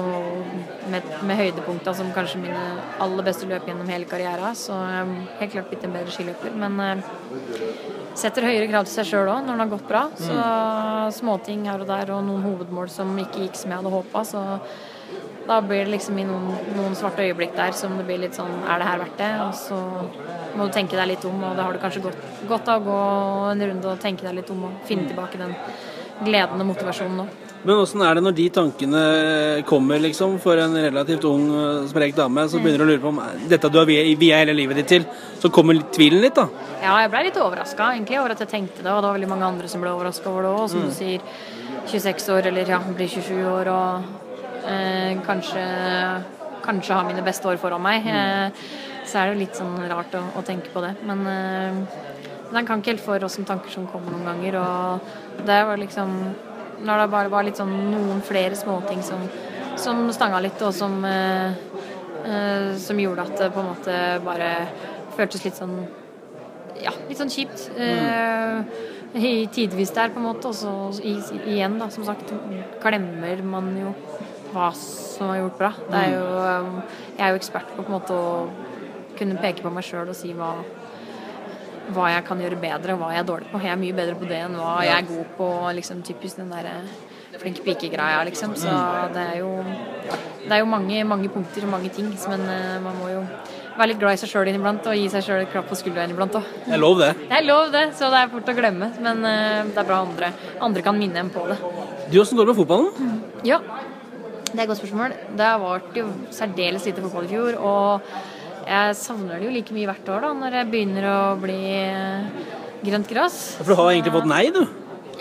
med, 0.90 1.10
med 1.28 1.38
høydepunkter 1.42 1.94
som 2.00 2.14
kanskje 2.16 2.40
mine 2.42 2.62
aller 3.04 3.28
beste 3.28 3.50
løp 3.50 3.68
gjennom 3.68 3.90
hele 3.92 4.08
karrieren. 4.10 4.56
Så 4.58 4.72
jeg 4.74 5.02
har 5.04 5.42
helt 5.42 5.52
klart 5.58 5.70
blitt 5.74 5.84
en 5.90 5.98
bedre 5.98 6.16
skiløper. 6.16 6.56
Men 6.64 6.80
eh, 6.86 7.04
setter 8.18 8.48
høyere 8.48 8.72
krav 8.72 8.88
til 8.88 8.96
seg 9.02 9.12
sjøl 9.12 9.30
òg 9.32 9.44
når 9.44 9.52
den 9.54 9.66
har 9.66 9.74
gått 9.76 9.88
bra. 9.92 10.06
Så 10.20 10.40
småting 11.20 11.68
her 11.70 11.84
og 11.84 11.92
der 11.92 12.16
og 12.16 12.24
noen 12.28 12.44
hovedmål 12.48 12.90
som 12.92 13.12
ikke 13.22 13.46
gikk 13.46 13.60
som 13.60 13.72
jeg 13.76 13.82
hadde 13.84 13.94
håpa. 13.94 14.24
Så 14.28 14.42
da 15.52 15.60
blir 15.62 15.84
det 15.86 15.92
liksom 15.98 16.18
i 16.22 16.26
noen, 16.28 16.48
noen 16.78 16.96
svarte 16.98 17.26
øyeblikk 17.28 17.54
der 17.60 17.76
som 17.76 17.98
det 18.00 18.06
blir 18.08 18.22
litt 18.24 18.38
sånn 18.40 18.52
Er 18.64 18.80
det 18.82 18.88
her 18.88 19.02
verdt 19.04 19.18
det? 19.20 19.32
Og 19.44 19.54
så 19.60 19.78
må 20.58 20.68
du 20.68 20.74
tenke 20.76 20.98
deg 21.00 21.12
litt 21.14 21.26
om, 21.28 21.44
og 21.48 21.56
det 21.60 21.64
har 21.68 21.76
du 21.76 21.80
kanskje 21.84 22.04
godt, 22.08 22.26
godt 22.50 22.72
av 22.72 22.82
å 22.82 22.86
gå 22.90 23.00
en 23.54 23.64
runde 23.70 23.92
og 23.94 24.00
tenke 24.04 24.26
deg 24.28 24.40
litt 24.42 24.50
om 24.52 24.66
og 24.70 24.82
finne 24.88 25.08
tilbake 25.12 25.40
den 25.40 25.54
gleden 26.26 26.60
og 26.62 26.68
motivasjonen 26.74 27.18
nå. 27.24 27.28
Men 27.62 27.78
åssen 27.78 28.02
er 28.02 28.18
det 28.18 28.24
når 28.26 28.34
de 28.40 28.46
tankene 28.56 29.02
kommer, 29.70 30.00
liksom, 30.02 30.40
for 30.42 30.58
en 30.58 30.74
relativt 30.82 31.26
ung, 31.30 31.44
eh, 31.54 31.84
sprek 31.92 32.16
dame, 32.18 32.48
så 32.50 32.58
begynner 32.62 32.82
du 32.82 32.86
å 32.88 32.90
lure 32.90 33.04
på 33.04 33.12
om 33.12 33.20
dette 33.52 33.70
du 33.70 33.78
har 33.78 33.86
via 33.86 34.40
hele 34.42 34.56
livet 34.58 34.80
ditt 34.82 34.88
til, 34.90 35.06
så 35.40 35.52
kommer 35.54 35.78
tvilen 35.94 36.24
litt, 36.26 36.34
da? 36.40 36.48
Ja, 36.82 36.96
jeg 37.04 37.12
ble 37.14 37.24
litt 37.28 37.38
overraska 37.38 37.92
egentlig 37.94 38.18
over 38.20 38.34
at 38.34 38.42
jeg 38.42 38.50
tenkte 38.50 38.82
det, 38.82 38.90
og 38.90 39.04
det 39.04 39.10
var 39.12 39.18
veldig 39.20 39.30
mange 39.30 39.46
andre 39.52 39.70
som 39.70 39.82
ble 39.86 39.94
overraska 39.94 40.26
over 40.34 40.48
det 40.48 40.56
òg. 40.58 40.70
Som 40.74 40.82
Mm. 40.82 40.90
du 40.90 40.96
sier, 40.98 41.22
26 41.92 42.30
år 42.34 42.48
eller 42.48 42.66
ja, 42.66 42.80
blir 42.80 43.08
27 43.08 43.46
år 43.46 43.68
og 43.68 44.04
kanskje, 45.26 45.66
kanskje 46.66 46.96
har 46.98 47.08
mine 47.08 47.26
beste 47.26 47.50
år 47.50 47.60
foran 47.62 47.84
meg. 47.84 48.08
Eh, 48.08 48.64
så 49.08 49.20
er 49.20 49.28
det 49.28 49.34
jo 49.34 49.42
litt 49.42 49.58
sånn 49.58 49.76
rart 49.90 50.14
å, 50.16 50.22
å 50.40 50.46
tenke 50.46 50.72
på 50.74 50.84
det. 50.86 50.94
Men 51.08 51.28
eh, 51.28 52.02
men 52.52 52.68
kan 52.68 52.82
ikke 52.82 52.96
helt 52.96 53.04
for 53.06 53.24
oss 53.24 53.38
som 53.38 53.48
tanker 53.48 53.72
som 53.72 53.88
kommer 53.88 54.12
noen 54.12 54.28
ganger. 54.28 54.58
Og 54.60 55.46
det 55.48 55.60
var 55.68 55.80
liksom 55.80 56.16
Når 56.82 56.98
det 56.98 57.10
bare 57.14 57.30
var 57.30 57.44
litt 57.46 57.60
sånn 57.60 57.74
noen 57.92 58.24
flere 58.26 58.58
småting 58.58 59.04
som, 59.06 59.28
som 59.78 60.00
stanga 60.10 60.40
litt, 60.42 60.58
og 60.66 60.74
som 60.74 60.96
eh, 61.06 61.54
eh, 62.26 62.72
som 62.82 62.98
gjorde 62.98 63.28
at 63.28 63.36
det 63.38 63.50
på 63.54 63.62
en 63.62 63.68
måte 63.70 63.98
bare 64.26 64.48
føltes 65.14 65.46
litt 65.46 65.60
sånn 65.60 65.76
ja, 66.82 66.90
litt 67.06 67.22
sånn 67.22 67.30
kjipt. 67.30 67.68
Eh, 67.78 68.82
tidvis 69.54 69.94
der, 69.94 70.10
på 70.10 70.18
en 70.18 70.26
måte. 70.26 70.50
Og 70.50 70.58
så 70.58 71.06
igjen, 71.06 71.78
da, 71.78 71.92
som 71.94 72.08
sagt, 72.08 72.34
glemmer 72.82 73.46
man 73.46 73.70
jo 73.78 73.94
hva 74.52 74.70
som 74.78 75.32
var 75.32 75.42
gjort 75.42 75.58
bra. 75.60 75.72
Det 75.88 76.04
er 76.06 76.14
jo, 76.16 76.26
um, 76.26 76.82
jeg 77.18 77.26
er 77.26 77.34
jo 77.34 77.42
ekspert 77.42 77.74
på, 77.76 77.86
på 77.86 77.96
måte 77.96 78.16
å 78.16 78.32
kunne 79.18 79.40
peke 79.42 79.66
på 79.66 79.74
meg 79.74 79.86
sjøl 79.86 80.10
og 80.12 80.18
si 80.18 80.34
hva, 80.38 80.52
hva 81.96 82.10
jeg 82.16 82.26
kan 82.28 82.42
gjøre 82.42 82.60
bedre, 82.62 82.96
og 82.96 83.04
hva 83.04 83.14
jeg 83.14 83.24
er 83.24 83.30
dårlig 83.30 83.52
på. 83.52 83.62
Jeg 83.64 83.74
er 83.76 83.82
mye 83.84 83.98
bedre 84.02 84.18
på 84.20 84.30
det 84.30 84.44
enn 84.48 84.60
hva 84.60 84.76
jeg 84.88 84.98
er 84.98 85.10
god 85.10 85.32
på. 85.38 85.50
liksom 85.80 86.04
Typisk 86.08 86.42
den 86.42 86.54
derre 86.54 86.76
flink 87.42 87.64
pike-greia, 87.66 88.22
liksom. 88.28 88.56
Så 88.60 88.76
det 89.16 89.24
er 89.34 89.42
jo 89.42 89.56
det 90.42 90.56
er 90.56 90.64
jo 90.64 90.70
mange, 90.70 91.04
mange 91.06 91.30
punkter 91.30 91.66
og 91.68 91.76
mange 91.76 91.92
ting, 91.94 92.08
men 92.30 92.46
eh, 92.50 92.78
man 92.82 92.98
må 92.98 93.12
jo 93.12 93.22
være 93.78 93.92
litt 93.92 94.02
glad 94.02 94.18
i 94.18 94.20
seg 94.20 94.32
sjøl 94.32 94.50
inniblant 94.50 94.88
og 94.90 94.98
gi 94.98 95.06
seg 95.14 95.24
sjøl 95.26 95.44
et 95.44 95.52
klapp 95.54 95.70
på 95.70 95.78
skuldra 95.80 96.06
inniblant 96.08 96.36
òg. 96.40 96.50
Det 96.66 96.76
er 96.76 96.82
lov, 96.82 96.98
det. 97.00 97.12
Det 97.22 97.38
er 97.38 97.46
lov, 97.46 97.70
det, 97.74 97.84
så 97.98 98.10
det 98.12 98.24
er 98.24 98.32
fort 98.34 98.50
å 98.52 98.56
glemme. 98.58 98.90
Men 99.06 99.24
eh, 99.28 99.62
det 99.70 99.80
er 99.84 99.88
bra 99.88 100.02
andre, 100.04 100.32
andre 100.68 100.86
kan 100.86 100.98
minne 100.98 101.22
en 101.24 101.32
på 101.34 101.46
det. 101.52 101.60
Du, 102.10 102.18
åssen 102.24 102.40
går 102.40 102.50
det 102.50 102.56
med 102.56 102.62
fotballen? 102.64 103.20
Ja, 103.48 103.62
det 104.52 104.60
er 104.60 104.64
et 104.66 104.72
godt 104.72 104.82
spørsmål. 104.82 105.16
Det 105.38 105.48
har 105.48 105.82
jo 105.96 106.06
særdeles 106.36 106.86
lite 106.88 107.02
fotball 107.04 107.26
i 107.28 107.32
fjor, 107.32 107.58
og 107.60 108.68
jeg 108.68 108.96
savner 109.00 109.40
det 109.40 109.48
jo 109.48 109.54
like 109.56 109.74
mye 109.76 109.90
hvert 109.90 110.10
år 110.14 110.26
da, 110.28 110.34
når 110.38 110.58
jeg 110.60 110.70
begynner 110.74 111.08
å 111.10 111.20
bli 111.42 111.58
eh, 111.80 112.46
grønt 112.86 113.10
gress. 113.10 113.40
For 113.62 113.72
du 113.72 113.80
har 113.80 113.92
egentlig 113.94 114.14
fått 114.20 114.30
nei, 114.30 114.46
du. 114.54 114.62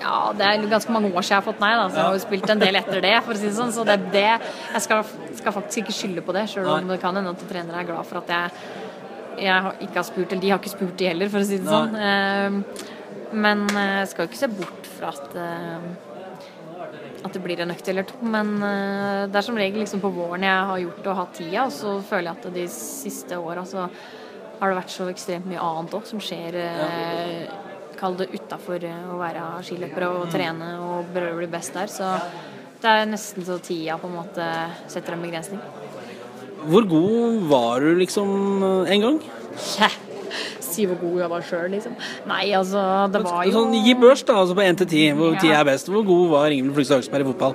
Ja, 0.00 0.30
det 0.32 0.46
er 0.46 0.62
ganske 0.70 0.92
mange 0.94 1.10
år 1.12 1.20
siden 1.24 1.34
jeg 1.34 1.40
har 1.42 1.46
fått 1.46 1.60
nei, 1.60 1.72
da, 1.76 1.88
så 1.90 1.98
jeg 1.98 2.06
har 2.06 2.14
jo 2.16 2.22
spilt 2.26 2.52
en 2.54 2.62
del 2.62 2.78
etter 2.80 3.02
det. 3.04 3.16
for 3.24 3.36
å 3.36 3.40
si 3.40 3.48
det 3.50 3.56
sånn, 3.58 3.72
Så 3.76 3.84
det 3.84 3.96
er 3.98 4.06
det. 4.14 4.52
Jeg 4.74 4.84
skal, 4.86 5.02
skal 5.40 5.56
faktisk 5.58 5.82
ikke 5.82 5.96
skylde 5.98 6.24
på 6.24 6.32
det, 6.36 6.46
sjøl 6.52 6.70
om 6.72 6.88
det 6.88 7.00
kan 7.02 7.16
hende 7.18 7.34
at 7.36 7.42
trenere 7.50 7.82
er 7.82 7.90
glad 7.90 8.08
for 8.08 8.22
at 8.22 8.32
jeg, 8.32 8.62
jeg 9.44 9.74
ikke 9.88 9.98
har 10.00 10.06
spurt, 10.08 10.32
eller 10.32 10.44
de 10.46 10.54
har 10.54 10.62
ikke 10.62 10.72
spurt 10.72 10.96
de 11.00 11.10
heller, 11.10 11.28
for 11.32 11.42
å 11.44 11.48
si 11.50 11.58
det 11.60 11.68
sånn. 11.68 11.98
Eh, 12.00 12.86
Men 13.32 13.66
eh, 13.70 13.98
jeg 14.00 14.08
skal 14.10 14.24
jo 14.24 14.30
ikke 14.32 14.40
se 14.40 14.48
bort 14.56 14.88
fra 14.96 15.12
at 15.14 15.36
eh, 15.38 15.84
at 17.24 17.34
det 17.36 17.42
blir 17.44 17.60
en 17.60 17.72
økt 17.74 17.88
eller 17.92 18.06
to. 18.08 18.16
Men 18.24 18.54
eh, 18.64 19.26
det 19.30 19.40
er 19.40 19.46
som 19.46 19.58
regel 19.60 19.82
liksom 19.82 20.00
på 20.02 20.12
våren 20.14 20.46
jeg 20.46 20.68
har 20.70 20.82
gjort 20.84 21.02
det 21.04 21.10
og 21.12 21.18
hatt 21.20 21.34
tida, 21.38 21.64
og 21.66 21.74
så 21.74 21.96
føler 22.06 22.30
jeg 22.30 22.38
at 22.40 22.54
de 22.54 22.66
siste 22.72 23.38
åra 23.40 23.64
så 23.68 23.86
har 24.60 24.68
det 24.72 24.76
vært 24.82 24.92
så 24.92 25.08
ekstremt 25.08 25.48
mye 25.48 25.60
annet 25.64 25.94
òg 25.96 26.06
som 26.08 26.20
skjer. 26.22 26.56
eh, 26.66 27.58
Kall 28.00 28.14
det 28.16 28.30
utafor 28.32 28.80
å 29.12 29.16
være 29.20 29.40
skiløper 29.66 30.06
og 30.06 30.30
trene 30.32 30.70
og 30.80 31.10
prøve 31.12 31.34
å 31.34 31.40
bli 31.42 31.48
best 31.52 31.74
der. 31.76 31.90
Så 31.92 32.06
det 32.80 32.88
er 32.88 33.08
nesten 33.10 33.44
så 33.44 33.58
tida 33.60 33.98
på 34.00 34.08
en 34.08 34.14
måte 34.16 34.46
setter 34.88 35.12
en 35.16 35.24
begrensning. 35.26 35.60
Hvor 36.70 36.84
god 36.88 37.42
var 37.50 37.84
du 37.84 37.90
liksom 38.00 38.30
eh, 38.86 38.94
en 38.94 39.04
gang? 39.04 39.18
Tja, 39.60 39.90
si 40.74 40.86
hvor 40.86 40.98
god 41.00 41.20
jeg 41.20 41.30
var 41.32 41.44
sjøl, 41.50 41.68
liksom. 41.74 41.94
Nei, 42.30 42.44
altså, 42.56 42.84
det 43.12 43.22
var 43.24 43.44
jo 43.46 43.52
Sånn, 43.58 43.74
gi 43.84 43.94
børs, 43.98 44.22
da, 44.28 44.38
altså 44.42 44.54
på 44.58 44.64
1 44.66 44.78
til 44.82 44.86
10. 44.86 45.12
Hvor 45.20 45.34
Ja. 45.34 45.40
10 45.40 45.52
er 45.60 45.64
best. 45.70 45.88
Hvor 45.92 46.04
god 46.06 46.28
var 46.30 46.50
Ingvild 46.56 46.74
Flugstad 46.78 47.02
Øksberg 47.04 47.26
i 47.26 47.30
fotball? 47.32 47.54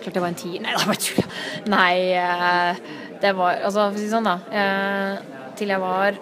Klart 0.00 0.14
det 0.14 0.22
var 0.22 0.28
en 0.32 0.34
tier. 0.40 0.60
Nei, 0.64 0.72
det 0.72 0.80
var 0.80 0.86
bare 0.86 1.04
tull. 1.04 1.24
Nei, 1.66 1.96
eh, 2.16 2.74
det 3.20 3.34
var 3.36 3.58
Altså, 3.64 3.90
for 3.90 3.92
å 3.92 3.98
si 3.98 4.06
det 4.06 4.12
sånn, 4.14 4.24
da. 4.24 4.38
eh, 4.50 5.18
Til 5.56 5.68
jeg 5.74 5.80
var 5.80 6.14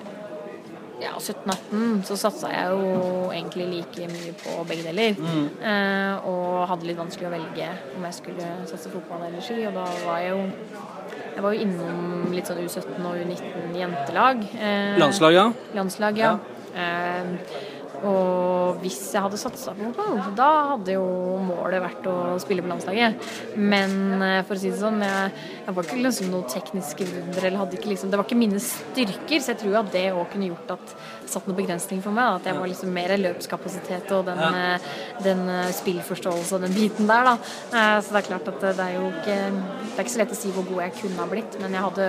ja, 1.02 1.12
17-18, 1.18 2.02
så 2.08 2.16
satsa 2.18 2.50
jeg 2.52 2.74
jo 2.74 3.30
egentlig 3.30 3.66
like 3.70 4.08
mye 4.10 4.34
på 4.40 4.56
begge 4.68 4.86
deler. 4.88 5.18
Mm. 5.18 5.46
Eh, 5.70 6.28
og 6.30 6.66
hadde 6.72 6.88
litt 6.88 6.98
vanskelig 6.98 7.28
å 7.28 7.34
velge 7.36 7.70
om 7.96 8.06
jeg 8.08 8.18
skulle 8.18 8.50
satse 8.70 8.92
fotball 8.92 9.28
eller 9.28 9.44
ski. 9.44 9.60
Og 9.68 9.78
da 9.78 9.86
var 10.06 10.22
jeg 10.24 10.34
jo 10.34 10.44
Jeg 11.38 11.42
var 11.44 11.54
jo 11.54 11.62
innom 11.62 12.32
litt 12.34 12.48
sånn 12.50 12.58
U17 12.58 13.04
og 13.06 13.14
U19 13.22 13.76
jentelag. 13.78 14.40
Eh, 14.58 14.96
Landslag, 14.98 15.36
ja. 15.36 15.44
Landslag, 15.76 16.18
ja. 16.18 16.32
Eh, 16.74 17.30
og 18.06 18.78
hvis 18.82 18.98
jeg 19.14 19.22
hadde 19.24 19.38
satsa 19.40 19.72
på 19.74 19.88
fotball, 19.96 20.18
da 20.38 20.48
hadde 20.74 20.94
jo 20.94 21.04
målet 21.42 21.82
vært 21.82 22.06
å 22.10 22.16
spille 22.42 22.62
på 22.62 22.70
landslaget. 22.70 23.28
Men 23.58 24.22
eh, 24.22 24.40
for 24.46 24.54
å 24.54 24.60
si 24.60 24.70
det 24.70 24.78
sånn, 24.80 25.00
jeg, 25.02 25.32
jeg 25.66 25.74
var 25.76 25.88
ikke 25.88 26.00
liksom 26.04 26.30
noe 26.32 26.46
teknisk 26.52 27.02
under, 27.06 27.40
eller 27.48 27.58
hadde 27.64 27.78
ikke 27.78 27.90
liksom 27.92 28.12
Det 28.12 28.20
var 28.20 28.28
ikke 28.28 28.38
mine 28.38 28.60
styrker, 28.62 29.40
så 29.42 29.52
jeg 29.54 29.60
tror 29.64 29.80
at 29.82 29.90
det 29.94 30.04
òg 30.12 30.28
kunne 30.32 30.50
gjort 30.52 30.74
at 30.76 30.92
det 30.94 31.32
satt 31.32 31.48
noen 31.48 31.58
begrensninger 31.58 32.04
for 32.04 32.14
meg. 32.16 32.38
At 32.38 32.46
jeg 32.48 32.56
var 32.60 32.70
liksom 32.70 32.92
mer 32.94 33.14
løpskapasitet 33.20 34.12
og 34.16 34.24
den, 34.30 34.38
Ja. 34.38 34.50
eh, 34.76 34.88
den 35.26 35.42
eh, 35.48 35.72
spillforståelse 35.76 36.54
og 36.58 36.62
den 36.68 36.76
biten 36.76 37.08
der, 37.10 37.24
da. 37.32 37.36
Så 38.00 38.12
det 38.14 38.20
er 38.22 38.28
klart 38.28 38.48
at 38.48 38.60
det 38.62 38.84
er 38.84 38.94
jo 38.94 39.08
ikke 39.10 39.36
Det 39.48 39.98
er 39.98 40.04
ikke 40.06 40.12
så 40.14 40.20
lett 40.22 40.32
å 40.32 40.38
si 40.38 40.50
hvor 40.54 40.64
god 40.68 40.80
jeg 40.84 40.92
kunne 41.00 41.18
ha 41.18 41.26
blitt, 41.26 41.56
men 41.60 41.74
jeg 41.74 41.82
hadde 41.82 42.06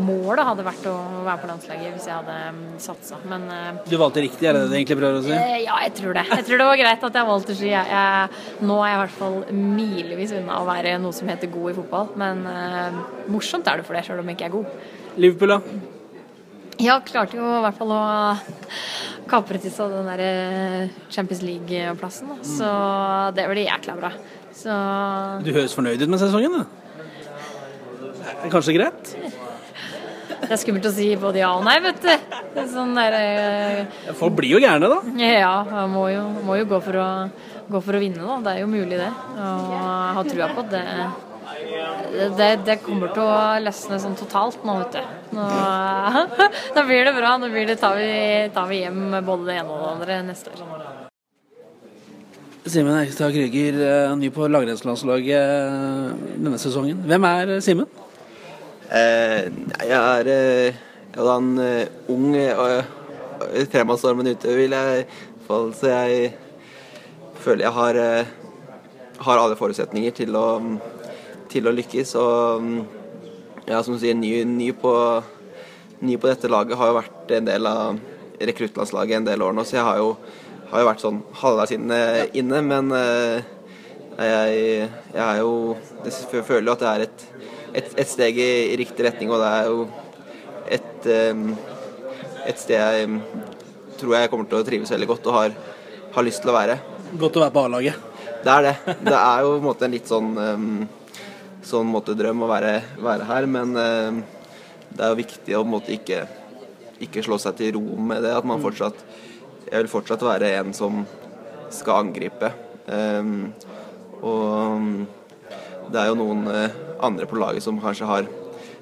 målet 0.00 0.46
hadde 0.48 0.64
vært 0.64 0.86
å 0.88 0.94
være 1.26 1.40
på 1.42 1.50
landslaget 1.50 1.92
hvis 1.92 2.06
jeg 2.08 2.16
hadde 2.16 2.36
mm, 2.56 2.62
satsa. 2.80 3.18
Men 3.28 3.44
Du 3.84 3.96
valgte 4.00 4.22
riktig, 4.24 4.46
er 4.48 4.56
det 4.56 4.62
det 4.70 4.78
egentlig 4.80 4.96
prøver 5.02 5.20
å 5.20 5.25
si? 5.26 5.36
Eh, 5.36 5.56
Ja, 5.66 5.76
jeg 5.84 5.92
tror 5.98 6.14
det. 6.18 6.24
Jeg 6.30 6.46
tror 6.46 6.60
det 6.62 6.68
var 6.70 6.80
greit 6.80 7.04
at 7.08 7.18
jeg 7.20 7.28
valgte 7.30 7.56
ski. 7.58 7.68
Jeg, 7.72 7.90
jeg, 7.90 8.62
nå 8.68 8.78
er 8.82 8.88
jeg 8.92 8.96
i 8.96 9.02
hvert 9.02 9.16
fall 9.18 9.36
milevis 9.56 10.32
unna 10.38 10.60
å 10.62 10.68
være 10.68 10.96
noe 11.02 11.16
som 11.16 11.28
heter 11.32 11.50
god 11.52 11.72
i 11.72 11.76
fotball, 11.80 12.08
men 12.22 12.46
eh, 12.52 13.02
morsomt 13.32 13.68
er 13.70 13.82
det 13.82 13.86
for 13.88 13.98
det, 13.98 14.04
sjøl 14.06 14.22
om 14.22 14.32
jeg 14.32 14.38
ikke 14.40 14.48
er 14.50 14.56
god. 14.56 14.88
Liverpool, 15.16 15.54
da? 15.56 15.60
Jeg 16.76 17.06
klarte 17.08 17.38
jo 17.38 17.44
i 17.56 17.60
hvert 17.64 17.78
fall 17.78 17.92
å 17.96 18.00
kapre 19.30 19.56
til 19.62 19.72
seg 19.72 19.94
den 19.96 20.10
der 20.10 20.20
eh, 20.26 20.96
Champions 21.10 21.40
League-plassen, 21.42 22.34
så 22.44 22.68
det 23.36 23.46
blir 23.48 23.64
jækla 23.66 23.94
bra. 23.98 24.10
Så 24.56 24.74
Du 25.44 25.50
høres 25.56 25.74
fornøyd 25.76 26.04
ut 26.04 26.12
med 26.12 26.20
sesongen, 26.20 26.60
da. 26.60 26.66
Kanskje 28.52 28.74
greit? 28.76 29.14
Det 30.42 30.50
er 30.52 30.60
skummelt 30.60 30.88
å 30.88 30.92
si 30.94 31.08
både 31.20 31.40
ja 31.40 31.50
og 31.56 31.64
nei, 31.66 31.76
vet 31.84 32.02
du. 32.02 32.10
Sånn 32.72 32.96
der, 32.96 33.16
eh, 33.18 34.10
Folk 34.18 34.36
blir 34.38 34.56
jo 34.56 34.62
gærne, 34.62 34.90
da. 34.90 34.98
Ja, 35.20 35.54
jeg 35.64 35.92
må 35.92 36.06
jo, 36.12 36.24
må 36.46 36.58
jo 36.60 36.66
gå, 36.70 36.80
for 36.84 37.00
å, 37.00 37.06
gå 37.70 37.82
for 37.84 37.98
å 37.98 38.02
vinne, 38.02 38.20
da. 38.20 38.36
Det 38.44 38.54
er 38.54 38.64
jo 38.64 38.68
mulig, 38.70 38.98
det. 39.00 39.12
Og 39.36 39.72
jeg 39.76 40.18
har 40.18 40.30
trua 40.30 40.50
på 40.52 40.66
at 40.66 40.74
det, 40.74 40.84
det, 42.36 42.50
det 42.68 42.78
kommer 42.84 43.12
til 43.16 43.24
å 43.24 43.40
løsne 43.64 44.00
sånn 44.02 44.18
totalt 44.18 44.64
nå, 44.66 44.78
vet 44.84 44.98
du. 44.98 45.16
Nå, 45.38 45.48
da 46.76 46.86
blir 46.86 47.08
det 47.08 47.16
bra. 47.16 47.36
Nå 47.40 47.50
blir 47.52 47.68
det, 47.68 47.80
tar, 47.82 47.98
vi, 47.98 48.46
tar 48.54 48.70
vi 48.70 48.84
hjem 48.84 49.20
både 49.20 49.50
det 49.50 49.60
ene 49.60 49.68
og 49.72 49.82
det 49.82 49.92
andre 49.96 50.22
neste 50.30 50.54
år. 50.54 51.04
Simen 52.66 52.96
Erkestad 52.98 53.30
Krüger, 53.30 53.76
eh, 53.78 54.16
ny 54.18 54.32
på 54.34 54.48
langrennslandslaget 54.50 55.36
eh, 55.38 56.32
denne 56.34 56.58
sesongen. 56.58 56.98
Hvem 57.06 57.26
er 57.28 57.52
Simen? 57.62 57.86
Eh, 58.86 59.48
jeg 59.82 59.98
er 59.98 60.28
eh, 60.30 60.76
en 61.18 61.46
eh, 61.58 61.88
ung 62.12 62.28
og 62.38 62.84
fremadstormende 63.72 64.36
utøver, 64.36 64.60
vil 64.60 64.76
jeg 64.76 65.00
i 65.00 65.06
hvert 65.06 65.46
fall 65.48 65.72
Så 65.74 65.90
jeg 65.90 66.28
føler 67.42 67.66
jeg 67.66 67.74
har, 67.74 67.98
har 69.26 69.40
alle 69.40 69.58
forutsetninger 69.58 70.14
til 70.14 70.38
å, 70.38 70.46
til 71.50 71.66
å 71.66 71.74
lykkes. 71.74 72.14
Og 72.18 72.62
mm, 72.62 72.78
ja, 73.66 73.82
som 73.82 73.96
du 73.96 74.02
sier, 74.02 74.14
ny, 74.18 74.44
ny, 74.46 74.70
på, 74.74 74.92
ny 76.06 76.16
på 76.18 76.30
dette 76.30 76.50
laget 76.50 76.78
har 76.78 76.90
jo 76.90 76.98
vært 77.00 77.36
en 77.36 77.50
del 77.50 77.70
av 77.70 78.00
rekruttlandslaget 78.36 79.20
en 79.20 79.28
del 79.30 79.42
år 79.42 79.54
nå, 79.56 79.64
så 79.64 79.78
jeg 79.78 79.86
har 79.86 80.00
jo, 80.02 80.10
har 80.70 80.82
jo 80.82 80.88
vært 80.90 81.04
sånn 81.04 81.22
halvveis 81.40 81.72
inne, 81.74 82.00
inne 82.36 82.60
men 82.66 82.90
jeg, 82.92 84.90
jeg 85.14 85.22
er 85.22 85.38
jo 85.40 85.76
Jeg 86.04 86.44
føler 86.44 86.68
jo 86.68 86.74
at 86.74 86.82
det 86.82 86.90
er 86.90 87.04
et, 87.06 87.24
et, 87.76 87.92
et 88.00 88.08
steg 88.08 88.38
i, 88.40 88.50
i 88.72 88.76
riktig 88.80 89.06
retning, 89.06 89.30
og 89.32 89.42
det 89.42 89.52
er 89.52 89.70
jo 89.70 89.86
et, 90.76 91.08
et 92.50 92.60
sted 92.60 92.76
jeg 92.76 93.20
tror 94.00 94.16
jeg 94.16 94.30
kommer 94.32 94.48
til 94.50 94.60
å 94.60 94.66
trives 94.66 94.92
veldig 94.92 95.08
godt 95.08 95.28
og 95.30 95.36
har, 95.38 95.56
har 96.16 96.26
lyst 96.26 96.42
til 96.44 96.52
å 96.52 96.56
være. 96.56 96.78
Godt 97.16 97.38
å 97.38 97.44
være 97.44 97.54
på 97.54 97.64
A-laget. 97.68 98.06
Det 98.44 98.52
er 98.52 98.66
det. 98.66 98.74
Det 99.08 99.18
er 99.18 99.44
jo 99.46 99.54
på 99.62 99.72
en 99.72 99.86
en 99.86 99.94
litt 99.94 100.10
sånn 100.10 100.32
sånn 101.66 101.88
måte 101.90 102.14
drøm 102.14 102.44
å 102.44 102.50
være, 102.50 102.74
være 103.02 103.26
her, 103.26 103.46
men 103.50 103.72
det 103.74 105.02
er 105.02 105.10
jo 105.10 105.18
viktig 105.18 105.56
å 105.58 105.80
ikke, 105.96 106.20
ikke 107.02 107.24
slå 107.26 107.38
seg 107.42 107.56
til 107.58 107.74
ro 107.76 107.96
med 107.98 108.22
det. 108.22 108.34
At 108.36 108.46
man 108.46 108.62
fortsatt 108.62 109.00
Jeg 109.66 109.82
vil 109.82 109.90
fortsatt 109.90 110.22
være 110.22 110.52
en 110.60 110.72
som 110.76 111.00
skal 111.74 112.04
angripe. 112.06 112.52
Og 114.22 114.84
det 115.92 116.00
er 116.00 116.10
jo 116.10 116.18
noen 116.18 116.46
eh, 116.50 116.74
andre 117.04 117.28
på 117.28 117.38
laget 117.38 117.64
som 117.64 117.78
kanskje 117.82 118.08
har 118.08 118.28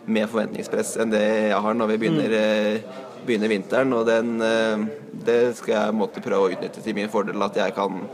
mer 0.04 0.28
forventningspress 0.28 0.96
enn 1.00 1.12
det 1.12 1.22
jeg 1.24 1.60
har 1.66 1.76
når 1.76 1.92
vi 1.92 1.98
begynner, 2.02 2.36
eh, 2.38 3.04
begynner 3.26 3.52
vinteren. 3.52 3.92
Og 3.96 4.06
den, 4.08 4.34
eh, 4.44 4.84
det 5.26 5.40
skal 5.60 5.74
jeg 5.76 5.96
måtte 6.00 6.24
prøve 6.24 6.48
å 6.48 6.52
utnytte 6.56 6.84
til 6.84 6.96
min 6.96 7.12
fordel. 7.12 7.42
At 7.44 7.60
jeg 7.60 7.76
kan 7.76 8.04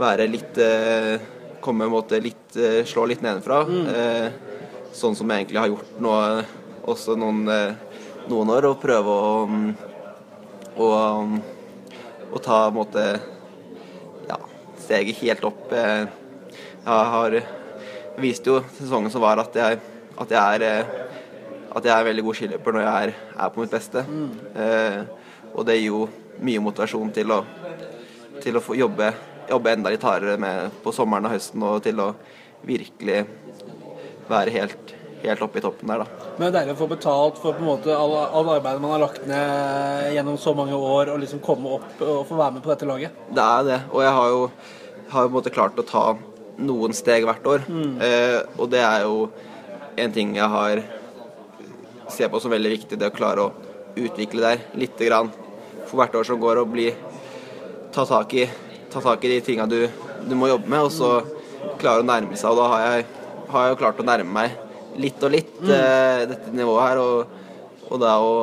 være 0.00 0.30
litt 0.30 0.58
Komme 1.60 1.84
en 1.84 1.92
måte 1.92 2.16
litt 2.24 2.54
Slå 2.88 3.02
litt 3.04 3.20
nedenfra. 3.20 3.58
Mm. 3.68 4.32
sånn 4.96 5.14
som 5.14 5.28
jeg 5.28 5.44
egentlig 5.44 5.58
har 5.60 5.68
gjort 5.68 5.98
nå 6.00 6.14
også 6.88 7.16
noen, 7.20 7.44
noen 8.30 8.52
år. 8.54 8.70
Og 8.70 8.80
prøve 8.80 9.12
å, 9.12 9.44
mm, 9.46 9.74
å, 10.80 10.88
mm, 11.20 11.36
å 12.32 12.42
ta 12.42 12.62
måte 12.72 13.04
ja, 14.30 14.40
steget 14.80 15.20
helt 15.20 15.44
opp. 15.44 15.68
Jeg 15.70 16.08
har 16.86 17.36
vist 18.22 18.46
jo 18.46 18.60
sesongen 18.76 19.12
som 19.12 19.24
var 19.24 19.40
at 19.42 19.56
jeg, 19.56 19.80
at 20.20 20.34
jeg 20.36 20.60
er 20.60 20.66
eh, 20.68 21.00
at 21.70 21.86
jeg 21.86 21.94
er 21.94 22.06
veldig 22.06 22.24
god 22.26 22.38
skiløper 22.38 22.74
når 22.74 22.82
jeg 22.82 23.08
er, 23.08 23.12
er 23.44 23.50
på 23.54 23.62
mitt 23.62 23.74
beste. 23.74 24.04
Eh, 24.58 25.00
og 25.54 25.66
det 25.66 25.78
gir 25.78 25.90
jo 25.90 26.06
mye 26.42 26.62
motivasjon 26.64 27.12
til 27.14 27.34
å, 27.34 27.40
til 28.42 28.58
å 28.58 28.62
få 28.64 28.76
jobbe, 28.78 29.10
jobbe 29.50 29.74
enda 29.74 29.92
litt 29.92 30.06
hardere 30.06 30.38
med, 30.40 30.80
på 30.82 30.94
sommeren 30.94 31.28
og 31.28 31.34
høsten 31.36 31.66
og 31.66 31.82
til 31.84 32.02
å 32.02 32.08
virkelig 32.66 33.20
være 34.30 34.54
helt, 34.54 34.94
helt 35.22 35.44
oppe 35.46 35.60
i 35.60 35.64
toppen 35.64 35.92
der, 35.92 36.02
da. 36.02 36.26
Men 36.40 36.46
det 36.46 36.50
er 36.50 36.56
deilig 36.58 36.74
å 36.76 36.80
få 36.80 36.88
betalt 36.90 37.38
for 37.40 37.56
på 37.56 37.62
en 37.62 37.68
måte 37.68 37.94
all, 37.94 38.14
all 38.16 38.52
arbeidet 38.56 38.82
man 38.82 38.94
har 38.94 39.02
lagt 39.02 39.26
ned 39.28 40.10
gjennom 40.14 40.38
så 40.40 40.54
mange 40.56 40.76
år, 40.76 41.12
og 41.12 41.22
liksom 41.22 41.42
komme 41.44 41.76
opp 41.78 42.02
og 42.02 42.24
få 42.28 42.38
være 42.38 42.56
med 42.56 42.64
på 42.64 42.72
dette 42.72 42.88
laget. 42.88 43.22
Det 43.30 43.46
er 43.46 43.66
det. 43.68 43.80
Og 43.92 44.04
jeg 44.06 44.14
har 44.16 44.34
jo, 44.34 44.44
har 45.12 45.26
på 45.26 45.30
en 45.30 45.36
måte 45.38 45.54
klart 45.54 45.78
å 45.80 45.86
ta 45.86 46.04
noen 46.60 46.94
steg 46.96 47.26
hvert 47.28 47.46
år. 47.48 47.66
Mm. 47.68 47.92
Eh, 48.04 48.38
og 48.58 48.70
det 48.72 48.82
er 48.84 49.04
jo 49.06 49.28
en 50.00 50.14
ting 50.14 50.34
jeg 50.38 50.48
har 50.52 50.82
ser 52.10 52.30
på 52.32 52.40
som 52.42 52.50
veldig 52.50 52.72
viktig, 52.72 52.98
det 52.98 53.10
å 53.10 53.14
klare 53.14 53.44
å 53.44 53.52
utvikle 54.00 54.42
der 54.42 54.62
lite 54.78 55.06
grann 55.06 55.30
for 55.86 56.00
hvert 56.00 56.16
år 56.18 56.26
som 56.26 56.40
går, 56.42 56.62
og 56.62 56.72
bli 56.72 56.88
ta 57.94 58.04
tak 58.06 58.34
i, 58.38 58.46
ta 58.90 59.02
tak 59.02 59.24
i 59.26 59.30
de 59.34 59.40
tinga 59.46 59.66
du, 59.70 59.84
du 60.26 60.34
må 60.38 60.50
jobbe 60.50 60.70
med, 60.70 60.86
og 60.86 60.94
så 60.94 61.12
klare 61.80 62.02
å 62.02 62.06
nærme 62.06 62.38
seg. 62.38 62.50
Og 62.52 62.58
da 62.60 62.66
har 62.72 62.84
jeg, 62.86 63.06
har 63.50 63.66
jeg 63.66 63.74
jo 63.74 63.80
klart 63.84 64.02
å 64.02 64.06
nærme 64.06 64.34
meg 64.40 64.58
litt 65.00 65.22
og 65.22 65.34
litt 65.34 65.54
Mm. 65.60 65.70
eh, 65.76 66.22
dette 66.30 66.52
nivået 66.56 66.86
her. 66.88 66.98
Og, 66.98 67.36
og 67.90 68.00
da 68.00 68.14
å, 68.22 68.34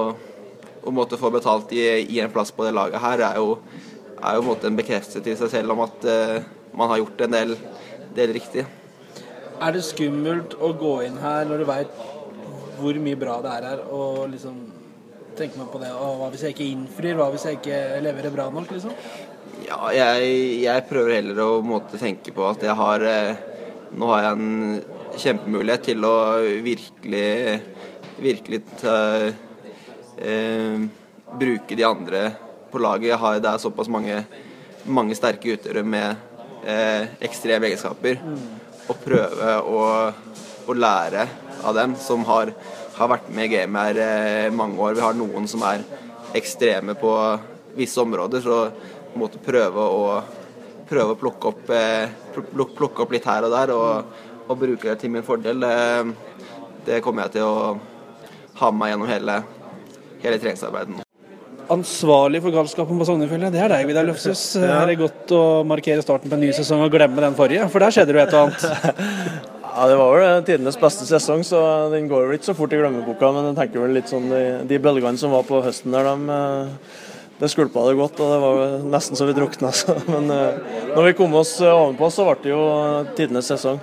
å 0.84 0.93
måtte 0.93 1.20
få 1.20 1.32
betalt 1.34 1.72
i, 1.76 1.84
i 2.13 2.20
en 2.24 2.32
plass 2.32 2.51
på 2.55 2.65
det 2.68 2.76
laget 2.76 3.01
her, 3.01 3.24
er 3.32 3.39
jo, 3.41 3.57
er 4.22 4.38
jo 4.38 4.53
en 4.53 4.68
en 4.72 4.80
bekreftelse 4.80 5.24
til 5.26 5.38
seg 5.39 5.49
selv 5.49 5.76
om 5.76 5.82
at 5.88 6.05
eh, 6.05 6.43
man 6.78 6.91
har 6.91 7.01
gjort 7.01 7.26
en 7.26 7.36
del, 7.36 7.55
del 8.18 8.34
riktig. 8.36 8.65
Er 9.57 9.74
det 9.74 9.86
skummelt 9.88 10.57
å 10.61 10.74
gå 10.78 10.93
inn 11.07 11.18
her 11.22 11.47
når 11.49 11.63
du 11.63 11.68
veit 11.70 12.03
hvor 12.78 12.99
mye 13.01 13.18
bra 13.18 13.39
det 13.41 13.53
er 13.55 13.70
her, 13.72 13.80
og 13.89 14.28
liksom 14.30 14.57
tenker 15.38 15.61
man 15.61 15.70
på 15.74 15.80
det 15.82 15.89
og 15.93 16.20
Hva 16.20 16.28
hvis 16.34 16.43
jeg 16.45 16.53
ikke 16.53 16.68
innfrir? 16.74 17.18
Hva 17.18 17.32
hvis 17.34 17.47
jeg 17.47 17.57
ikke 17.59 17.80
leverer 18.05 18.34
bra 18.34 18.49
nok, 18.53 18.70
liksom? 18.74 18.93
Ja, 19.65 19.80
jeg, 19.93 20.36
jeg 20.61 20.86
prøver 20.89 21.15
heller 21.18 21.41
å 21.41 21.49
måte, 21.65 21.97
tenke 22.01 22.34
på 22.36 22.45
at 22.45 22.61
jeg 22.65 22.78
har 22.78 23.05
eh, 23.05 23.41
Nå 23.97 24.09
har 24.11 24.26
jeg 24.26 24.38
en 24.38 25.18
kjempemulighet 25.18 25.86
til 25.88 26.05
å 26.05 26.15
virkelig 26.65 27.28
virkelig 28.18 28.61
ta, 28.82 29.28
eh, 30.18 30.80
bruke 31.39 31.76
de 31.76 31.84
andre 31.84 32.32
på 32.72 32.78
laget. 32.80 33.09
Jeg 33.09 33.18
har, 33.18 33.39
det 33.39 33.49
er 33.49 33.57
såpass 33.57 33.89
mange, 33.89 34.26
mange 34.86 35.15
sterke 35.15 35.53
utøvere 35.53 35.84
med 35.84 36.15
eh, 36.66 37.10
ekstreme 37.28 37.70
egenskaper. 37.70 38.22
Og 38.88 38.99
prøve 39.03 39.53
å, 39.68 39.84
å 40.68 40.76
lære 40.78 41.28
av 41.64 41.76
dem 41.76 41.95
som 41.99 42.24
har, 42.28 42.53
har 42.97 43.12
vært 43.12 43.30
med 43.34 43.49
i 43.49 43.53
gamet 43.58 43.89
her 43.89 44.01
eh, 44.03 44.53
mange 44.53 44.80
år. 44.80 44.95
Vi 44.97 45.05
har 45.05 45.18
noen 45.18 45.47
som 45.49 45.66
er 45.68 45.84
ekstreme 46.38 46.95
på 46.97 47.14
visse 47.78 48.01
områder, 48.01 48.43
så 48.43 49.18
måtte 49.18 49.41
prøve 49.43 49.84
å, 49.84 50.22
prøve 50.89 51.14
å 51.14 51.20
plukke, 51.20 51.51
opp, 51.51 51.74
eh, 51.74 52.10
plukke 52.53 53.03
opp 53.03 53.16
litt 53.16 53.28
her 53.28 53.47
og 53.47 53.53
der 53.53 53.74
og, 53.76 54.16
og 54.47 54.60
bruke 54.60 54.89
det 54.89 54.99
til 55.01 55.14
min 55.14 55.26
fordel, 55.28 55.62
det, 55.64 55.76
det 56.88 57.01
kommer 57.05 57.28
jeg 57.28 57.39
til 57.39 57.49
å 57.49 57.76
ha 58.62 58.72
med 58.72 58.80
meg 58.82 58.93
gjennom 58.93 59.12
hele, 59.12 59.41
hele 60.24 60.41
treningsarbeidet. 60.41 61.07
Ansvarlig 61.68 62.39
for 62.45 62.55
galskapen 62.55 62.99
på 62.99 63.05
Sognefjellet, 63.09 63.51
det 63.51 63.59
er 63.59 63.72
deg, 63.74 63.89
Vidar 63.89 64.05
Løfshus. 64.07 64.41
Er 64.61 64.88
det 64.88 65.01
godt 65.01 65.34
å 65.36 65.41
markere 65.68 66.03
starten 66.03 66.32
på 66.32 66.38
en 66.38 66.43
ny 66.45 66.53
sesong 66.55 66.86
og 66.86 66.93
glemme 66.93 67.20
den 67.20 67.36
forrige? 67.36 67.65
For 67.74 67.84
der 67.84 67.91
skjedde 67.91 68.13
det 68.15 68.22
jo 68.22 68.24
et 68.24 68.36
og 68.38 68.47
annet. 68.47 69.53
Ja, 69.78 69.86
Det 69.91 69.97
var 69.99 70.15
vel 70.15 70.39
tidenes 70.41 70.78
beste 70.82 71.05
sesong, 71.05 71.43
så 71.45 71.59
den 71.91 72.07
går 72.09 72.24
vel 72.26 72.39
ikke 72.39 72.47
så 72.47 72.55
fort 72.57 72.72
i 72.74 72.80
glemmeboka. 72.80 73.30
Men 73.36 73.51
jeg 73.51 73.57
tenker 73.59 73.84
vel 73.84 73.93
litt 73.93 74.09
sånn 74.09 74.26
de, 74.32 74.39
de 74.65 74.80
bølgene 74.82 75.22
som 75.22 75.36
var 75.36 75.43
på 75.45 75.59
høsten 75.61 75.93
der, 75.93 76.07
de, 76.07 76.34
eh, 76.34 77.36
det 77.38 77.49
skulpa 77.53 77.84
det 77.86 77.99
godt. 77.99 78.18
Og 78.18 78.32
det 78.32 78.39
var 78.41 78.88
nesten 78.95 79.20
så 79.20 79.28
vi 79.30 79.36
drukna. 79.38 79.70
Så. 79.78 79.93
Men 80.15 80.34
eh, 80.34 80.57
når 80.95 81.11
vi 81.11 81.13
kom 81.20 81.36
oss 81.38 81.53
ovenpå, 81.61 82.09
så 82.09 82.26
ble 82.26 82.39
det 82.47 82.55
jo 82.55 82.63
tidenes 83.20 83.51
sesong. 83.53 83.78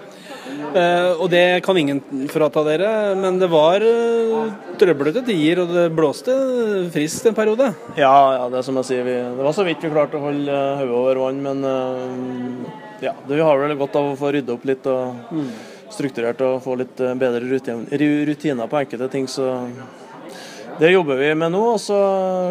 Eh, 0.74 1.20
og 1.22 1.28
det 1.30 1.62
kan 1.62 1.76
ingen 1.78 2.00
frata 2.32 2.64
dere, 2.66 2.88
men 3.14 3.36
det 3.38 3.46
var 3.52 3.84
uh, 3.84 4.48
trøblete 4.80 5.22
tider, 5.22 5.60
og 5.62 5.70
det 5.70 5.84
blåste 5.94 6.34
friskt 6.94 7.28
en 7.30 7.36
periode. 7.36 7.68
Ja, 7.94 8.14
ja, 8.34 8.48
det 8.50 8.58
er 8.58 8.66
som 8.66 8.80
jeg 8.80 8.88
sier. 8.88 9.06
Vi, 9.06 9.14
det 9.36 9.46
var 9.46 9.54
så 9.54 9.66
vidt 9.66 9.84
vi 9.84 9.92
klarte 9.92 10.18
å 10.18 10.24
holde 10.24 10.50
eh, 10.50 10.82
hodet 10.82 10.96
over 10.98 11.22
vann, 11.22 11.38
men 11.44 11.62
eh, 11.70 13.06
ja, 13.06 13.14
det, 13.14 13.36
vi 13.36 13.46
har 13.46 13.62
vel 13.62 13.76
godt 13.78 14.00
av 14.00 14.10
å 14.10 14.18
få 14.18 14.32
rydde 14.34 14.56
opp 14.56 14.66
litt 14.66 14.90
og 14.90 15.38
strukturert 15.94 16.42
og 16.42 16.58
få 16.64 16.74
litt 16.82 16.98
eh, 17.04 17.14
bedre 17.22 17.60
rutiner 18.26 18.66
på 18.66 18.80
enkelte 18.82 19.10
ting. 19.14 19.30
Så 19.30 19.46
det 20.78 20.90
jobber 20.90 21.18
vi 21.20 21.28
med 21.38 21.52
nå, 21.54 21.60
og 21.74 21.80
så 21.82 21.96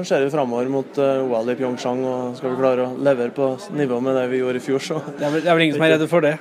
ser 0.08 0.24
vi 0.24 0.32
framover 0.32 0.70
mot 0.72 0.98
eh, 1.02 1.24
OL 1.24 1.52
i 1.52 1.56
Pyeongchang. 1.60 2.04
og 2.08 2.38
Skal 2.38 2.54
vi 2.54 2.60
klare 2.60 2.86
å 2.86 2.96
levere 3.04 3.34
på 3.36 3.50
nivå 3.76 4.00
med 4.04 4.16
det 4.16 4.24
vi 4.32 4.40
gjorde 4.40 4.62
i 4.62 4.64
fjor, 4.64 4.84
så 4.84 5.00
Det 5.08 5.26
er 5.28 5.34
vel, 5.34 5.44
det 5.44 5.52
er 5.52 5.58
vel 5.58 5.66
ingen 5.66 5.78
som 5.78 5.86
er 5.88 5.94
redde 5.96 6.10
for 6.12 6.26
det? 6.26 6.34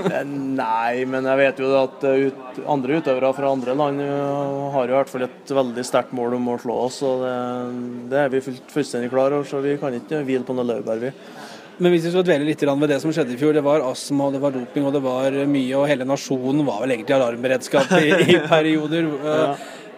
Eh, 0.00 0.22
Nei, 0.26 1.04
men 1.08 1.28
jeg 1.28 1.40
vet 1.42 1.62
jo 1.64 1.72
at 1.80 2.06
eh, 2.08 2.28
ut, 2.30 2.60
andre 2.76 3.00
utøvere 3.02 3.32
fra 3.36 3.52
andre 3.52 3.76
land 3.76 4.04
har 4.76 4.88
jo 4.88 4.94
i 4.94 4.98
hvert 4.98 5.12
fall 5.12 5.26
et 5.28 5.54
veldig 5.60 5.86
sterkt 5.86 6.16
mål 6.16 6.38
om 6.38 6.52
å 6.54 6.58
slå 6.62 6.78
oss. 6.86 7.02
og 7.06 7.26
Det, 7.26 7.36
det 8.14 8.22
er 8.22 8.32
vi 8.32 8.44
full, 8.48 8.58
fullstendig 8.72 9.12
klar 9.12 9.36
over, 9.36 9.48
så 9.48 9.60
vi 9.64 9.76
kan 9.80 9.96
ikke 9.96 10.24
hvile 10.24 10.46
på 10.46 10.56
noe 10.56 10.66
laurbær, 10.72 11.04
vi. 11.04 11.12
Men 11.76 11.92
hvis 11.92 12.06
vi 12.06 12.10
skal 12.14 12.24
dvele 12.24 12.46
litt 12.48 12.62
ved 12.64 12.88
det 12.88 13.02
som 13.02 13.12
skjedde 13.12 13.34
i 13.34 13.40
fjor, 13.40 13.52
det 13.52 13.60
var 13.64 13.84
astma, 13.84 14.30
det 14.32 14.40
var 14.40 14.54
doping 14.54 14.86
og 14.88 14.94
det 14.96 15.02
var 15.04 15.34
mye, 15.44 15.72
og 15.76 15.88
hele 15.90 16.08
nasjonen 16.08 16.64
var 16.64 16.80
vel 16.80 16.94
egentlig 16.94 17.18
alarmberedskap 17.18 17.92
i, 18.00 18.14
i 18.32 18.38
perioder. 18.54 19.10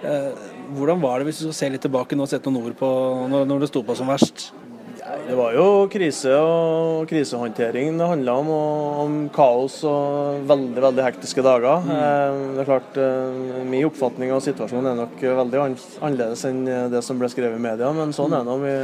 Eh, 0.02 0.57
Hvordan 0.76 1.00
var 1.00 1.18
det 1.18 1.30
hvis 1.30 1.42
du 1.42 1.48
skal 1.48 1.58
se 1.58 1.68
litt 1.74 1.84
tilbake 1.84 2.16
nå 2.16 2.26
og 2.26 2.30
sette 2.30 2.50
noen 2.52 2.70
ord 2.70 2.78
på 2.78 2.88
når, 3.32 3.46
når 3.48 3.64
det 3.64 3.70
sto 3.70 3.84
på 3.86 3.96
som 3.98 4.10
verst? 4.10 4.50
Det 5.28 5.36
var 5.36 5.54
jo 5.56 5.64
krise 5.92 6.32
og 6.36 7.08
krisehåndtering 7.08 7.96
det 7.96 8.08
handla 8.10 8.34
om, 8.42 8.50
og 8.52 9.00
om 9.04 9.16
kaos 9.32 9.78
og 9.88 10.44
veldig 10.48 10.84
veldig 10.84 11.04
hektiske 11.04 11.44
dager. 11.44 11.84
Mm. 11.84 12.54
Det 12.56 12.62
er 12.62 12.68
klart, 12.68 13.00
eh, 13.00 13.64
Min 13.68 13.86
oppfatning 13.88 14.32
av 14.34 14.42
situasjonen 14.44 14.90
er 14.92 15.00
nok 15.02 15.24
veldig 15.40 15.62
annerledes 15.64 16.44
enn 16.48 16.62
det 16.92 17.02
som 17.04 17.20
ble 17.20 17.30
skrevet 17.32 17.60
i 17.60 17.66
media, 17.68 17.92
men 17.96 18.12
sånn 18.16 18.36
er 18.36 18.44
det 18.44 18.50
nå. 18.50 18.58
Vi 18.64 18.76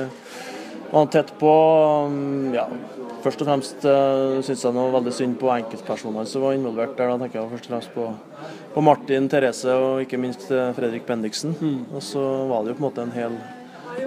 var 0.95 1.07
tett 1.13 1.33
på. 1.41 1.53
mm, 2.13 2.55
ja, 2.55 2.69
Først 3.25 3.41
og 3.41 3.47
fremst 3.49 3.85
uh, 3.89 4.43
syns 4.45 4.63
jeg 4.67 4.77
noe 4.77 4.93
veldig 4.93 5.13
synd 5.17 5.39
på 5.41 5.49
enkeltpersonene 5.49 6.29
som 6.29 6.43
var 6.45 6.57
involvert 6.59 6.93
der. 6.99 7.09
Da 7.09 7.23
tenker 7.23 7.41
jeg 7.41 7.53
først 7.55 7.69
og 7.69 7.73
fremst 7.73 7.95
på, 7.95 8.09
på 8.75 8.83
Martin, 8.85 9.29
Therese 9.33 9.73
og 9.73 10.03
ikke 10.05 10.19
minst 10.21 10.51
eh, 10.53 10.73
Fredrik 10.77 11.07
Bendiksen. 11.09 11.55
Og 11.95 12.03
så 12.05 12.21
var 12.51 12.65
det 12.65 12.75
jo 12.75 12.77
på 12.77 12.83
en 12.83 12.87
måte 12.91 13.07
en 13.07 13.15
hel 13.15 13.39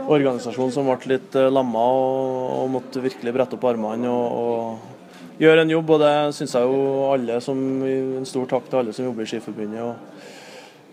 organisasjon 0.05 0.69
som 0.75 0.89
ble 0.91 1.15
litt 1.15 1.37
uh, 1.39 1.47
lamma 1.49 1.85
og, 1.97 2.43
og 2.59 2.69
måtte 2.75 3.01
virkelig 3.01 3.33
brette 3.33 3.57
opp 3.57 3.65
armene 3.71 4.11
og, 4.11 4.35
og 4.37 5.41
gjøre 5.41 5.65
en 5.65 5.73
jobb. 5.73 5.95
Og 5.95 6.03
det 6.03 6.13
syns 6.37 6.53
jeg 6.59 6.69
jo 6.69 7.07
alle 7.09 7.39
som 7.41 7.63
En 7.87 8.29
stor 8.29 8.45
takk 8.53 8.69
til 8.69 8.83
alle 8.83 8.93
som 8.93 9.09
jobber 9.09 9.25
i 9.25 9.31
Skiforbundet. 9.33 9.81
og 9.81 10.37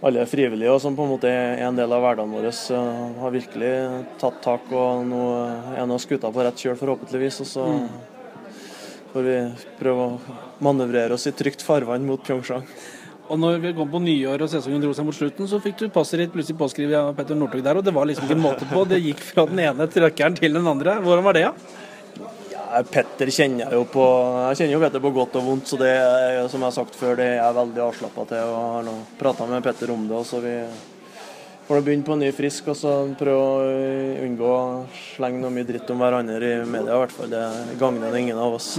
alle 0.05 0.25
frivillige 0.29 0.73
og 0.73 0.83
som 0.85 0.97
på 0.97 1.05
en 1.05 1.13
måte 1.15 1.31
er 1.33 1.63
en 1.65 1.77
del 1.77 1.93
av 1.97 2.03
hverdagen 2.05 2.33
vår, 2.33 2.49
uh, 2.49 3.21
har 3.21 3.37
virkelig 3.37 3.75
tatt 4.25 4.41
tak. 4.49 4.73
Og 4.73 5.05
nå 5.13 5.23
er 5.77 5.85
nå 5.93 6.01
skuta 6.01 6.33
på 6.33 6.49
rett 6.49 6.65
kjøl, 6.65 6.81
forhåpentligvis. 6.81 7.43
Og 7.45 7.53
så 7.53 7.69
får 9.15 9.27
vi 9.29 9.39
prøver 9.79 10.05
å 10.05 10.37
manøvrere 10.65 11.15
oss 11.15 11.29
i 11.31 11.33
trygt 11.37 11.63
farvann 11.63 12.07
mot 12.07 12.23
Pyeongchang. 12.27 12.67
Og 13.33 13.39
når 13.41 13.63
vi 13.63 13.73
kom 13.77 13.89
på 13.89 14.03
nyår 14.05 14.43
og 14.45 14.51
sesongen 14.53 14.83
dro 14.83 14.91
seg 14.97 15.07
mot 15.07 15.17
slutten, 15.17 15.49
så 15.49 15.61
fikk 15.63 15.79
du 15.81 15.87
passet 15.93 16.21
ditt 16.21 16.35
plutselig 16.35 16.59
påskrevet 16.61 16.99
av 16.99 17.15
Petter 17.17 17.39
Northug 17.39 17.63
der, 17.65 17.79
og 17.81 17.87
det 17.87 17.95
var 17.97 18.09
liksom 18.11 18.27
ikke 18.29 18.37
måte 18.43 18.69
på. 18.69 18.83
Det 18.91 19.01
gikk 19.01 19.23
fra 19.31 19.47
den 19.49 19.63
ene 19.65 19.89
trøkkeren 19.89 20.37
til 20.37 20.59
den 20.59 20.69
andre. 20.69 20.99
Hvordan 21.05 21.25
var 21.25 21.39
det, 21.39 21.47
da? 21.47 21.81
Ja, 22.53 22.83
Petter 22.91 23.31
kjenner 23.33 23.65
jeg 23.65 23.79
jo 23.79 23.85
på 23.89 24.05
Jeg 24.51 24.59
kjenner 24.59 24.75
jo 24.75 24.83
Petter 24.83 25.03
på 25.07 25.15
godt 25.15 25.39
og 25.41 25.47
vondt, 25.47 25.71
så 25.71 25.79
det 25.81 25.93
er, 25.95 26.43
som 26.53 26.61
jeg 26.61 26.69
har 26.69 26.77
sagt 26.77 26.99
før, 26.99 27.15
det 27.21 27.31
er 27.31 27.39
jeg 27.39 27.59
veldig 27.63 27.85
avslappa 27.87 28.27
til. 28.35 28.51
og 28.51 28.67
har 28.75 28.89
nå 28.91 28.99
prata 29.21 29.49
med 29.49 29.65
Petter 29.65 29.95
om 29.95 30.05
det. 30.11 30.19
og 30.19 30.29
så 30.29 30.43
vi 30.45 30.59
får 31.69 31.81
begynne 31.85 32.05
på 32.05 32.17
ny 32.21 32.31
frisk 32.37 32.69
og 32.73 32.77
så 32.77 32.93
prøve 33.19 33.41
å 33.41 34.23
unngå 34.27 34.51
å 34.53 34.85
slenge 35.15 35.41
noe 35.41 35.51
mye 35.55 35.67
dritt 35.69 35.91
om 35.95 36.03
hverandre 36.05 36.37
i 36.61 36.65
media. 36.69 36.95
i 36.95 37.03
hvert 37.05 37.13
fall. 37.17 37.31
Det 37.33 37.79
gagner 37.81 38.17
ingen 38.21 38.39
av 38.39 38.55
oss. 38.59 38.75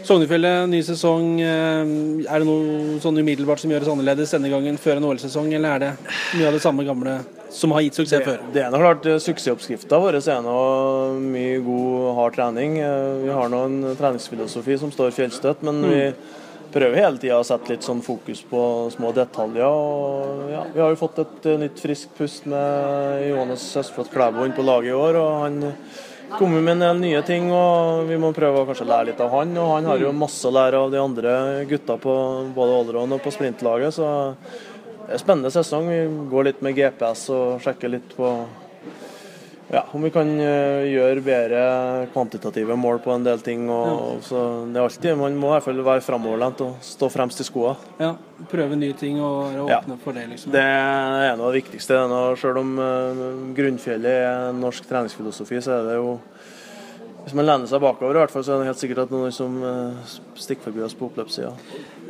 Sognefjellet, 0.00 0.68
ny 0.72 0.80
sesong. 0.82 1.40
eh, 1.44 2.30
Er 2.32 2.38
det 2.40 2.46
noe 2.48 2.96
sånn 3.04 3.18
umiddelbart 3.20 3.60
som 3.60 3.70
gjøres 3.70 3.90
annerledes 3.92 4.30
denne 4.32 4.48
gangen 4.48 4.78
før 4.80 4.96
en 4.96 5.04
OL-sesong, 5.04 5.52
eller 5.52 5.74
er 5.74 5.78
det 5.78 5.90
mye 6.38 6.46
av 6.48 6.52
det 6.56 6.62
samme 6.62 6.86
gamle 6.86 7.18
som 7.52 7.70
har 7.72 7.82
gitt 7.84 7.98
suksess 8.00 8.24
før? 8.24 8.40
Det 8.54 8.62
er 8.64 8.70
nå 8.72 8.80
klart 8.80 9.04
eh, 9.06 9.18
Suksessoppskrifta 9.20 10.00
vår 10.00 10.16
er 10.22 10.40
nå 10.40 10.56
mye 11.20 11.60
god, 11.66 12.14
hard 12.16 12.34
trening. 12.38 12.78
Eh, 12.80 13.24
Vi 13.26 13.28
har 13.28 13.52
nå 13.52 13.64
en 13.66 13.96
treningsfilosofi 14.00 14.78
som 14.80 14.90
står 14.90 15.12
fjellstøtt, 15.12 15.62
men 15.68 15.82
vi 15.84 16.00
prøver 16.72 17.02
hele 17.02 17.20
tida 17.20 17.40
å 17.40 17.46
sette 17.46 17.72
litt 17.72 17.86
sånn 17.86 18.02
fokus 18.04 18.42
på 18.50 18.62
små 18.94 19.10
detaljer. 19.16 19.66
Og 19.66 20.52
ja, 20.52 20.62
vi 20.74 20.82
har 20.82 20.92
jo 20.92 21.00
fått 21.00 21.20
et 21.22 21.50
eh, 21.50 21.58
nytt 21.64 21.82
friskt 21.82 22.14
pust 22.18 22.46
med 22.50 23.26
Johannes 23.28 23.66
Østflot 23.80 24.12
Klæbo 24.12 24.46
inn 24.46 24.56
på 24.56 24.66
laget 24.66 24.92
i 24.92 24.96
år. 24.96 25.20
og 25.20 25.34
han 25.44 25.60
kommer 26.38 26.62
med 26.62 26.76
en 26.76 26.84
del 26.84 27.00
nye 27.02 27.22
ting, 27.26 27.48
og 27.50 28.06
vi 28.06 28.18
må 28.20 28.30
prøve 28.34 28.62
å 28.62 28.66
kanskje 28.68 28.86
lære 28.86 29.10
litt 29.10 29.22
av 29.22 29.32
han. 29.34 29.54
Og 29.58 29.72
han 29.74 29.88
har 29.90 30.02
jo 30.02 30.12
masse 30.14 30.46
å 30.46 30.54
lære 30.54 30.78
av 30.78 30.92
de 30.92 31.00
andre 31.02 31.32
gutta 31.70 31.98
på 32.00 32.16
både 32.54 32.76
allround 32.82 33.18
og 33.18 33.24
på 33.24 33.34
sprintlaget. 33.34 33.98
så 33.98 34.10
det 35.10 35.16
er 35.16 35.18
en 35.18 35.24
spennende 35.24 35.50
sesong. 35.50 35.88
Vi 35.90 36.28
går 36.30 36.44
litt 36.46 36.60
med 36.62 36.76
GPS 36.76 37.24
og 37.34 37.62
sjekker 37.64 37.90
litt 37.90 38.12
på 38.14 38.28
ja, 39.70 39.84
om 39.94 40.02
vi 40.02 40.10
kan 40.10 40.28
eh, 40.42 40.88
gjøre 40.90 41.22
bedre 41.22 41.60
kvantitative 42.12 42.74
mål 42.76 42.98
på 43.04 43.12
en 43.14 43.24
del 43.26 43.38
ting. 43.44 43.68
Og, 43.70 44.18
så 44.26 44.40
det 44.72 44.80
er 44.80 44.86
alltid, 44.88 45.16
Man 45.20 45.36
må 45.38 45.50
i 45.50 45.54
hvert 45.56 45.66
fall 45.68 45.82
være 45.86 46.02
framoverlent 46.02 46.60
og 46.66 46.80
stå 46.82 47.08
fremst 47.12 47.40
i 47.40 47.46
skoa. 47.46 47.76
Ja, 48.00 48.14
Prøve 48.50 48.76
nye 48.80 48.96
ting 48.96 49.20
og 49.20 49.52
være 49.52 49.68
Ja. 49.68 49.78
åpne 49.80 49.98
for 50.02 50.12
det, 50.16 50.26
liksom. 50.30 50.52
Det 50.52 50.60
er 50.64 51.36
noe 51.36 51.46
av 51.50 51.52
det 51.54 51.62
viktigste. 51.62 51.98
Det 52.08 52.38
Selv 52.40 52.58
om 52.62 52.78
eh, 52.78 53.24
grunnfjellet 53.54 54.24
er 54.26 54.52
norsk 54.56 54.88
treningsfilosofi, 54.88 55.60
så 55.62 55.78
er 55.78 55.88
det 55.90 55.96
jo 56.00 56.18
Hvis 57.30 57.36
man 57.38 57.46
lener 57.46 57.68
seg 57.70 57.78
bakover, 57.78 58.16
i 58.16 58.18
hvert 58.24 58.32
fall, 58.34 58.42
så 58.42 58.56
er 58.56 58.64
det 58.64 58.70
helt 58.72 58.80
sikkert 58.80 59.04
at 59.04 59.10
noen 59.14 59.30
som 59.30 59.52
eh, 59.62 60.14
stikker 60.34 60.66
forbi 60.66 60.80
oss 60.82 60.96
på 60.98 61.06
oppløpssida. 61.06 61.52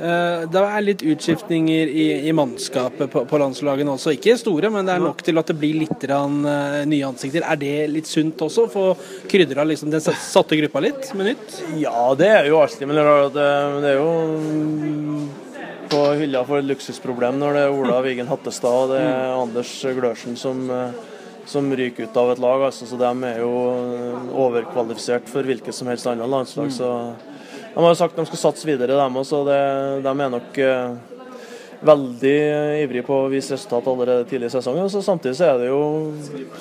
Eh, 0.01 0.47
Det 0.49 0.63
er 0.65 0.85
litt 0.87 1.03
utskiftninger 1.05 1.91
i, 1.93 2.07
i 2.25 2.33
mannskapet 2.33 3.13
på, 3.13 3.27
på 3.29 3.41
landslagene 3.43 3.93
også. 3.93 4.15
Ikke 4.17 4.39
store, 4.41 4.71
men 4.73 4.89
det 4.89 4.95
er 4.95 5.05
nok 5.05 5.21
til 5.27 5.37
at 5.37 5.53
det 5.53 5.59
blir 5.61 5.77
litt 5.83 6.07
rann, 6.09 6.39
eh, 6.49 6.79
nye 6.89 7.11
ansikter. 7.11 7.45
Er 7.45 7.61
det 7.61 7.75
litt 7.93 8.09
sunt 8.09 8.41
også? 8.49 8.65
Få 8.73 8.87
krydra 9.29 9.69
liksom, 9.69 9.93
den 9.93 10.01
satte 10.01 10.57
gruppa 10.57 10.81
litt 10.87 11.13
med 11.13 11.35
nytt? 11.35 11.61
Ja, 11.85 12.07
det 12.17 12.33
er 12.39 12.49
jo 12.49 12.63
alltid, 12.63 12.89
men 12.89 12.97
det 13.37 13.45
er, 13.45 14.01
jo 14.01 14.09
mm, 14.41 15.23
på 15.93 16.03
hylla 16.23 16.47
for 16.49 16.65
et 16.65 16.71
luksusproblem 16.73 17.37
når 17.45 17.61
det 17.61 17.67
er 17.69 17.77
Ola 17.77 18.01
Vigen 18.09 18.33
Hattestad 18.33 18.87
og 18.87 18.97
det 18.97 19.05
er 19.05 19.37
Anders 19.37 19.77
Glørsen 20.01 20.41
som, 20.41 20.65
som 21.51 21.71
ryker 21.77 22.07
ut 22.07 22.17
av 22.17 22.33
et 22.33 22.43
lag. 22.43 22.63
Altså, 22.69 22.87
så 22.87 22.99
De 23.01 23.11
er 23.27 23.43
jo 23.43 23.53
eh, 23.75 24.33
overkvalifisert 24.45 25.31
for 25.31 25.47
hvilket 25.47 25.75
som 25.75 25.91
helst 25.91 26.07
annet 26.07 26.31
landslag. 26.31 26.71
Mm. 26.71 26.77
så 26.77 26.91
De 27.75 27.83
har 27.83 27.91
jo 27.91 27.99
sagt 27.99 28.19
de 28.19 28.27
skal 28.29 28.45
satse 28.45 28.69
videre, 28.69 28.99
dem 28.99 29.23
også. 29.23 29.43
De 29.47 30.13
er 30.13 30.35
nok 30.37 30.61
eh, 30.63 30.95
veldig 31.81 32.39
ivrige 32.85 33.07
på 33.07 33.23
å 33.25 33.29
vise 33.33 33.57
resultat 33.57 33.89
allerede 33.91 34.29
tidlig 34.31 34.51
i 34.51 34.57
sesongen. 34.59 34.91
Så 34.93 35.03
samtidig 35.03 35.39
så 35.39 35.51
er 35.51 35.63
det 35.63 35.71
jo, 35.73 35.83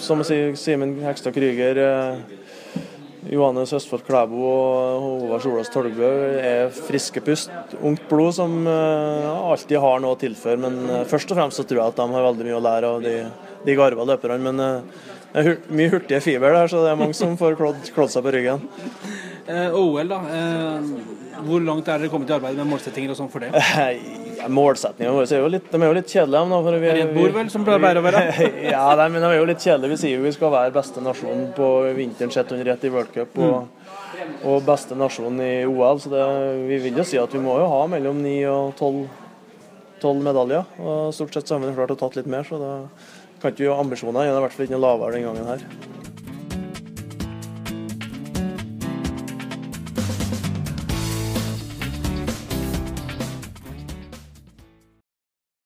som 0.01 0.23
å 0.23 0.27
si, 0.27 0.41
Simen 0.57 0.97
Hekstad 1.03 1.35
Krüger 1.35 1.81
eh, 1.83 2.37
Johannes 3.29 3.73
Østfold 3.75 4.05
Klæbo 4.07 4.39
og 4.47 5.03
Håvard 5.03 5.43
Solås 5.43 5.69
Tolgbø 5.69 6.09
er 6.39 6.71
friske 6.73 7.21
pust, 7.21 7.51
ungt 7.83 8.05
blod 8.09 8.31
som 8.37 8.63
alltid 8.65 9.75
har 9.83 9.99
noe 10.01 10.15
å 10.15 10.17
tilføre. 10.17 10.57
Men 10.63 11.03
først 11.11 11.29
og 11.29 11.37
fremst 11.37 11.59
så 11.59 11.65
tror 11.67 11.81
jeg 11.81 11.93
at 11.93 11.99
de 11.99 12.07
har 12.15 12.25
veldig 12.29 12.47
mye 12.47 12.57
å 12.57 12.63
lære 12.63 12.93
av 12.95 13.03
de, 13.03 13.17
de 13.66 13.78
garva 13.80 14.07
løperne. 14.10 14.39
Men 14.49 14.66
eh, 14.66 15.07
det 15.34 15.45
er 15.45 15.57
mye 15.70 15.93
hurtige 15.93 16.22
fiber 16.26 16.55
der, 16.55 16.72
så 16.72 16.84
det 16.86 16.93
er 16.93 16.99
mange 16.99 17.18
som 17.18 17.38
får 17.38 17.57
klådd 17.60 17.91
klådd 17.95 18.16
seg 18.16 18.26
på 18.26 18.36
ryggen. 18.38 18.66
Eh, 19.49 19.74
OL, 19.74 20.05
da. 20.05 20.18
Eh, 20.30 20.89
hvor 21.41 21.62
langt 21.66 21.88
er 21.89 22.01
dere 22.01 22.12
kommet 22.12 22.30
i 22.30 22.36
arbeidet 22.36 22.60
med 22.60 22.70
målsettinger 22.70 23.16
og 23.16 23.18
sånn 23.18 23.32
for 23.34 23.41
det? 23.41 23.49
Målsettingene 24.60 25.16
våre 25.16 25.26
er 25.26 25.41
jo 25.41 25.49
litt, 25.51 25.66
de 25.72 25.80
er 25.80 25.89
jo 25.89 25.95
litt 25.97 26.12
kjedelige. 26.12 26.43
Men 26.45 26.53
da, 26.53 26.60
for 26.68 26.84
vi, 26.84 26.91
Red 26.99 27.14
Bull, 27.16 27.32
vel, 27.34 27.49
som 27.49 27.66
pleier 27.66 27.97
å 27.97 28.03
være? 28.05 28.22
ja, 28.76 28.84
nei, 28.99 29.07
men 29.10 29.24
de 29.24 29.32
er 29.32 29.39
jo 29.39 29.47
litt 29.49 29.66
kjedelige. 29.66 29.95
Vi 29.95 29.99
sier 30.03 30.14
jo 30.20 30.28
vi 30.28 30.36
skal 30.36 30.53
være 30.53 30.76
beste 30.76 31.01
nasjon 31.01 31.47
på 31.57 31.70
vinteren 31.97 32.34
sett 32.36 32.53
under 32.53 32.70
ett 32.76 32.86
i 32.86 32.91
World 32.93 33.14
Cup. 33.16 33.41
Og, 33.41 33.89
og 34.51 34.62
beste 34.68 34.97
nasjon 34.99 35.41
i 35.41 35.53
OL. 35.66 36.03
Så 36.03 36.14
det, 36.14 36.26
vi 36.70 36.82
vil 36.86 37.01
jo 37.01 37.07
si 37.07 37.18
at 37.18 37.34
vi 37.34 37.41
må 37.41 37.57
jo 37.57 37.70
ha 37.74 37.82
mellom 37.89 38.22
9 38.22 38.36
og 38.53 38.76
12, 38.78 39.01
12 40.03 40.26
medaljer. 40.30 40.76
Og 40.84 41.16
stort 41.18 41.34
sett 41.34 41.49
så 41.49 41.57
har 41.57 41.66
vi 41.66 41.74
klart 41.74 41.95
å 41.95 41.99
tatt 42.05 42.20
litt 42.20 42.30
mer, 42.30 42.45
så 42.45 42.62
da 42.62 42.74
kan 43.41 43.55
ikke 43.55 43.71
ha 43.71 43.79
ambisjoner. 43.79 44.27
Er 44.27 44.37
i 44.37 44.43
hvert 44.43 44.55
fall 44.55 44.67
ikke 44.67 44.77
noe 44.77 44.85
lavere 44.85 45.15
den 45.15 45.27
gangen 45.29 45.49
her. 45.53 46.09